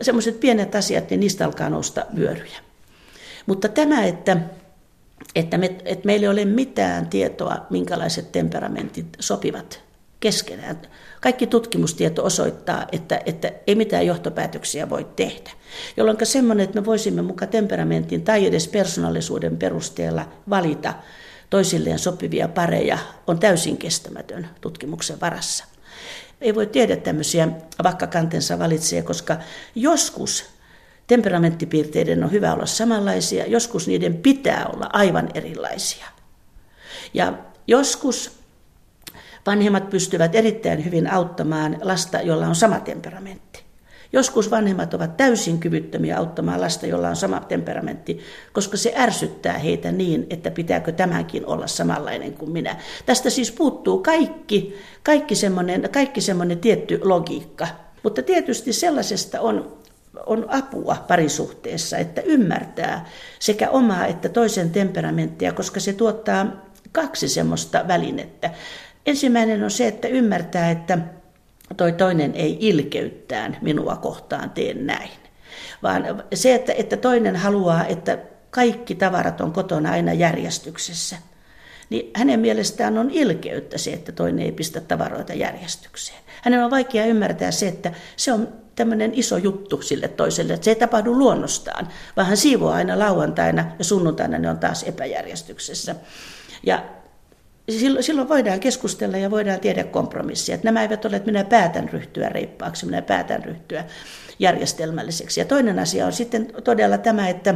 Semmoiset 0.00 0.40
pienet 0.40 0.74
asiat, 0.74 1.10
niin 1.10 1.20
niistä 1.20 1.44
alkaa 1.44 1.68
nousta 1.68 2.06
vyöryjä. 2.16 2.58
Mutta 3.46 3.68
tämä, 3.68 4.04
että 4.04 4.36
että, 5.34 5.58
me, 5.58 5.66
että 5.84 6.06
meillä 6.06 6.24
ei 6.24 6.28
ole 6.28 6.44
mitään 6.44 7.08
tietoa, 7.08 7.66
minkälaiset 7.70 8.32
temperamentit 8.32 9.06
sopivat 9.20 9.82
keskenään. 10.20 10.80
Kaikki 11.20 11.46
tutkimustieto 11.46 12.24
osoittaa, 12.24 12.86
että, 12.92 13.20
että 13.26 13.52
ei 13.66 13.74
mitään 13.74 14.06
johtopäätöksiä 14.06 14.90
voi 14.90 15.06
tehdä. 15.16 15.50
Jolloin 15.96 16.18
semmoinen, 16.22 16.64
että 16.64 16.80
me 16.80 16.86
voisimme 16.86 17.22
muka 17.22 17.46
temperamentin 17.46 18.22
tai 18.22 18.46
edes 18.46 18.68
persoonallisuuden 18.68 19.56
perusteella 19.56 20.28
valita 20.50 20.94
toisilleen 21.50 21.98
sopivia 21.98 22.48
pareja, 22.48 22.98
on 23.26 23.38
täysin 23.38 23.76
kestämätön 23.76 24.48
tutkimuksen 24.60 25.20
varassa. 25.20 25.64
Ei 26.40 26.54
voi 26.54 26.66
tiedä 26.66 26.96
tämmöisiä 26.96 27.48
vaikka 27.82 28.06
kantensa 28.06 28.58
valitsee, 28.58 29.02
koska 29.02 29.36
joskus 29.74 30.44
Temperamenttipiirteiden 31.10 32.24
on 32.24 32.32
hyvä 32.32 32.52
olla 32.52 32.66
samanlaisia, 32.66 33.46
joskus 33.46 33.88
niiden 33.88 34.14
pitää 34.16 34.66
olla 34.74 34.90
aivan 34.92 35.28
erilaisia. 35.34 36.06
Ja 37.14 37.32
joskus 37.66 38.38
vanhemmat 39.46 39.90
pystyvät 39.90 40.34
erittäin 40.34 40.84
hyvin 40.84 41.12
auttamaan 41.12 41.76
lasta, 41.82 42.20
jolla 42.20 42.46
on 42.46 42.54
sama 42.54 42.80
temperamentti. 42.80 43.62
Joskus 44.12 44.50
vanhemmat 44.50 44.94
ovat 44.94 45.16
täysin 45.16 45.58
kyvyttömiä 45.58 46.18
auttamaan 46.18 46.60
lasta, 46.60 46.86
jolla 46.86 47.08
on 47.08 47.16
sama 47.16 47.40
temperamentti, 47.40 48.20
koska 48.52 48.76
se 48.76 48.94
ärsyttää 48.96 49.58
heitä 49.58 49.92
niin, 49.92 50.26
että 50.30 50.50
pitääkö 50.50 50.92
tämänkin 50.92 51.46
olla 51.46 51.66
samanlainen 51.66 52.32
kuin 52.32 52.50
minä. 52.50 52.76
Tästä 53.06 53.30
siis 53.30 53.52
puuttuu 53.52 53.98
kaikki, 53.98 54.74
kaikki 55.02 55.34
semmoinen, 55.34 55.88
kaikki 55.92 56.20
tietty 56.60 57.00
logiikka. 57.04 57.66
Mutta 58.02 58.22
tietysti 58.22 58.72
sellaisesta 58.72 59.40
on 59.40 59.79
on 60.26 60.46
apua 60.48 61.04
parisuhteessa, 61.08 61.98
että 61.98 62.20
ymmärtää 62.20 63.08
sekä 63.38 63.70
omaa 63.70 64.06
että 64.06 64.28
toisen 64.28 64.70
temperamenttia, 64.70 65.52
koska 65.52 65.80
se 65.80 65.92
tuottaa 65.92 66.46
kaksi 66.92 67.28
semmoista 67.28 67.84
välinettä. 67.88 68.50
Ensimmäinen 69.06 69.64
on 69.64 69.70
se, 69.70 69.86
että 69.86 70.08
ymmärtää, 70.08 70.70
että 70.70 70.98
toi 71.76 71.92
toinen 71.92 72.34
ei 72.34 72.56
ilkeyttään 72.60 73.56
minua 73.60 73.96
kohtaan 73.96 74.50
tee 74.50 74.74
näin. 74.74 75.10
Vaan 75.82 76.24
se, 76.34 76.54
että, 76.54 76.72
että 76.72 76.96
toinen 76.96 77.36
haluaa, 77.36 77.86
että 77.86 78.18
kaikki 78.50 78.94
tavarat 78.94 79.40
on 79.40 79.52
kotona 79.52 79.90
aina 79.90 80.12
järjestyksessä, 80.12 81.16
niin 81.90 82.10
hänen 82.14 82.40
mielestään 82.40 82.98
on 82.98 83.10
ilkeyttä 83.10 83.78
se, 83.78 83.92
että 83.92 84.12
toinen 84.12 84.44
ei 84.44 84.52
pistä 84.52 84.80
tavaroita 84.80 85.34
järjestykseen. 85.34 86.18
Hänen 86.42 86.64
on 86.64 86.70
vaikea 86.70 87.06
ymmärtää 87.06 87.50
se, 87.50 87.68
että 87.68 87.92
se 88.16 88.32
on 88.32 88.48
tämmöinen 88.76 89.10
iso 89.14 89.36
juttu 89.36 89.82
sille 89.82 90.08
toiselle, 90.08 90.52
että 90.52 90.64
se 90.64 90.70
ei 90.70 90.76
tapahdu 90.76 91.18
luonnostaan, 91.18 91.88
vaan 92.16 92.26
hän 92.28 92.36
siivoo 92.36 92.70
aina 92.70 92.98
lauantaina 92.98 93.64
ja 93.78 93.84
sunnuntaina 93.84 94.38
ne 94.38 94.50
on 94.50 94.58
taas 94.58 94.82
epäjärjestyksessä. 94.82 95.94
Ja 96.66 96.84
silloin 98.00 98.28
voidaan 98.28 98.60
keskustella 98.60 99.16
ja 99.16 99.30
voidaan 99.30 99.60
tehdä 99.60 99.84
kompromissia. 99.84 100.54
Että 100.54 100.64
nämä 100.64 100.82
eivät 100.82 101.04
ole, 101.04 101.16
että 101.16 101.26
minä 101.26 101.44
päätän 101.44 101.88
ryhtyä 101.88 102.28
reippaaksi, 102.28 102.86
minä 102.86 103.02
päätän 103.02 103.44
ryhtyä 103.44 103.84
järjestelmälliseksi. 104.38 105.40
Ja 105.40 105.44
toinen 105.44 105.78
asia 105.78 106.06
on 106.06 106.12
sitten 106.12 106.52
todella 106.64 106.98
tämä, 106.98 107.28
että 107.28 107.54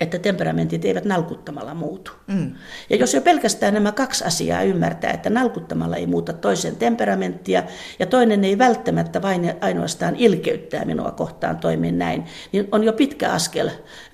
että 0.00 0.18
temperamentit 0.18 0.84
eivät 0.84 1.04
nalkuttamalla 1.04 1.74
muutu. 1.74 2.12
Mm. 2.26 2.54
Ja 2.90 2.96
jos 2.96 3.14
jo 3.14 3.20
pelkästään 3.20 3.74
nämä 3.74 3.92
kaksi 3.92 4.24
asiaa 4.24 4.62
ymmärtää, 4.62 5.10
että 5.10 5.30
nalkuttamalla 5.30 5.96
ei 5.96 6.06
muuta 6.06 6.32
toisen 6.32 6.76
temperamenttia 6.76 7.62
ja 7.98 8.06
toinen 8.06 8.44
ei 8.44 8.58
välttämättä 8.58 9.22
vain 9.22 9.54
ainoastaan 9.60 10.16
ilkeyttää 10.16 10.84
minua 10.84 11.10
kohtaan 11.10 11.58
toimin 11.58 11.98
näin, 11.98 12.24
niin 12.52 12.68
on 12.72 12.84
jo 12.84 12.92
pitkä 12.92 13.32
askel, 13.32 13.70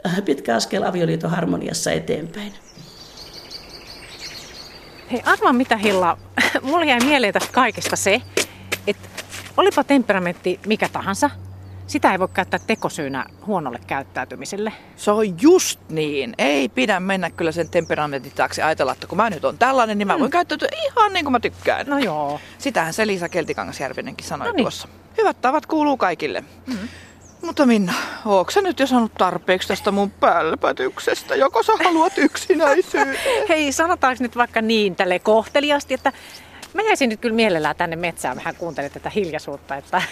äh, 0.07 0.25
pitkä 0.25 0.57
askel 0.57 0.83
avioliiton 0.83 1.31
harmoniassa 1.31 1.93
eteenpäin. 1.93 2.53
Hei 5.13 5.23
arvaa 5.25 5.53
mitä 5.53 5.77
Hilla, 5.77 6.19
mulle 6.63 6.87
jäi 6.87 7.01
mieleen 7.01 7.33
tästä 7.33 7.53
kaikesta 7.53 7.97
se, 7.97 8.23
että 8.87 9.09
olipa 9.57 9.85
temperamentti 9.85 10.61
mikä 10.67 10.89
tahansa, 10.89 11.31
sitä 11.87 12.13
ei 12.13 12.19
voi 12.19 12.29
käyttää 12.29 12.61
tekosyynä 12.67 13.27
huonolle 13.47 13.79
käyttäytymiselle. 13.87 14.73
Se 14.97 15.11
on 15.11 15.43
just 15.43 15.81
niin. 15.89 16.35
Ei 16.39 16.69
pidä 16.69 17.01
mennä 17.01 17.31
kyllä 17.31 17.53
sen 17.53 17.69
temperamentin 17.69 18.33
taakse 18.33 18.63
ajatella, 18.63 18.93
että 18.93 19.07
kun 19.07 19.17
mä 19.17 19.31
nyt 19.31 19.45
on 19.45 19.59
tällainen, 19.59 19.99
niin 19.99 20.07
mä 20.07 20.19
voin 20.19 20.29
mm. 20.29 20.31
käyttäytyä 20.31 20.69
ihan 20.85 21.13
niin 21.13 21.25
kuin 21.25 21.33
mä 21.33 21.41
tykkään. 21.41 21.87
No 21.87 21.99
joo. 21.99 22.41
Sitähän 22.59 22.93
se 22.93 23.07
Liisa 23.07 23.29
Keltikangasjärvinenkin 23.29 24.27
sanoi 24.27 24.49
no 24.49 24.53
niin. 24.53 24.65
tuossa. 24.65 24.89
Hyvät 25.19 25.41
tavat 25.41 25.67
kuuluu 25.67 25.97
kaikille. 25.97 26.41
Mm-hmm. 26.41 26.89
Mutta 27.43 27.67
Minna, 27.67 27.95
ootko 28.25 28.51
sä 28.51 28.63
nyt 28.63 28.81
jo 28.81 28.87
saanut 28.87 29.15
tarpeeksi 29.19 29.69
tästä 29.69 29.91
mun 29.91 30.11
pälpätyksestä? 30.11 31.35
Joko 31.35 31.63
sä 31.63 31.73
haluat 31.85 32.19
yksinäisyyden? 32.27 33.17
Hei, 33.49 33.73
sanotaanko 33.73 34.23
nyt 34.23 34.37
vaikka 34.37 34.63
niin 34.63 34.97
tälle 34.97 35.19
kohteliasti, 35.19 35.95
että 35.95 36.13
mä 36.75 36.83
jäisin 36.83 37.09
nyt 37.09 37.21
kyllä 37.21 37.35
mielellään 37.35 37.77
tänne 37.77 37.97
metsään 37.97 38.37
vähän 38.37 38.57
kuuntelemaan 38.57 38.93
tätä 38.93 39.11
hiljaisuutta, 39.11 39.77
että 39.77 40.03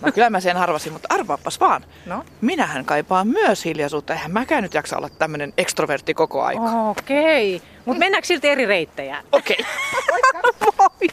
No 0.00 0.12
kyllä 0.12 0.30
mä 0.30 0.40
sen 0.40 0.56
arvasin, 0.56 0.92
mutta 0.92 1.14
arvaapas 1.14 1.60
vaan. 1.60 1.84
No? 2.06 2.24
Minähän 2.40 2.84
kaipaan 2.84 3.28
myös 3.28 3.64
hiljaisuutta. 3.64 4.12
Eihän 4.12 4.30
mäkään 4.30 4.62
nyt 4.62 4.74
jaksa 4.74 4.96
olla 4.96 5.08
tämmönen 5.08 5.52
ekstrovertti 5.58 6.14
koko 6.14 6.42
aika. 6.42 6.62
Okei. 6.90 7.56
Okay. 7.56 7.68
Mutta 7.84 7.98
mennäänkö 7.98 8.26
silti 8.26 8.48
eri 8.48 8.66
reittejä? 8.66 9.22
Okei. 9.32 9.58
Okay. 10.78 11.08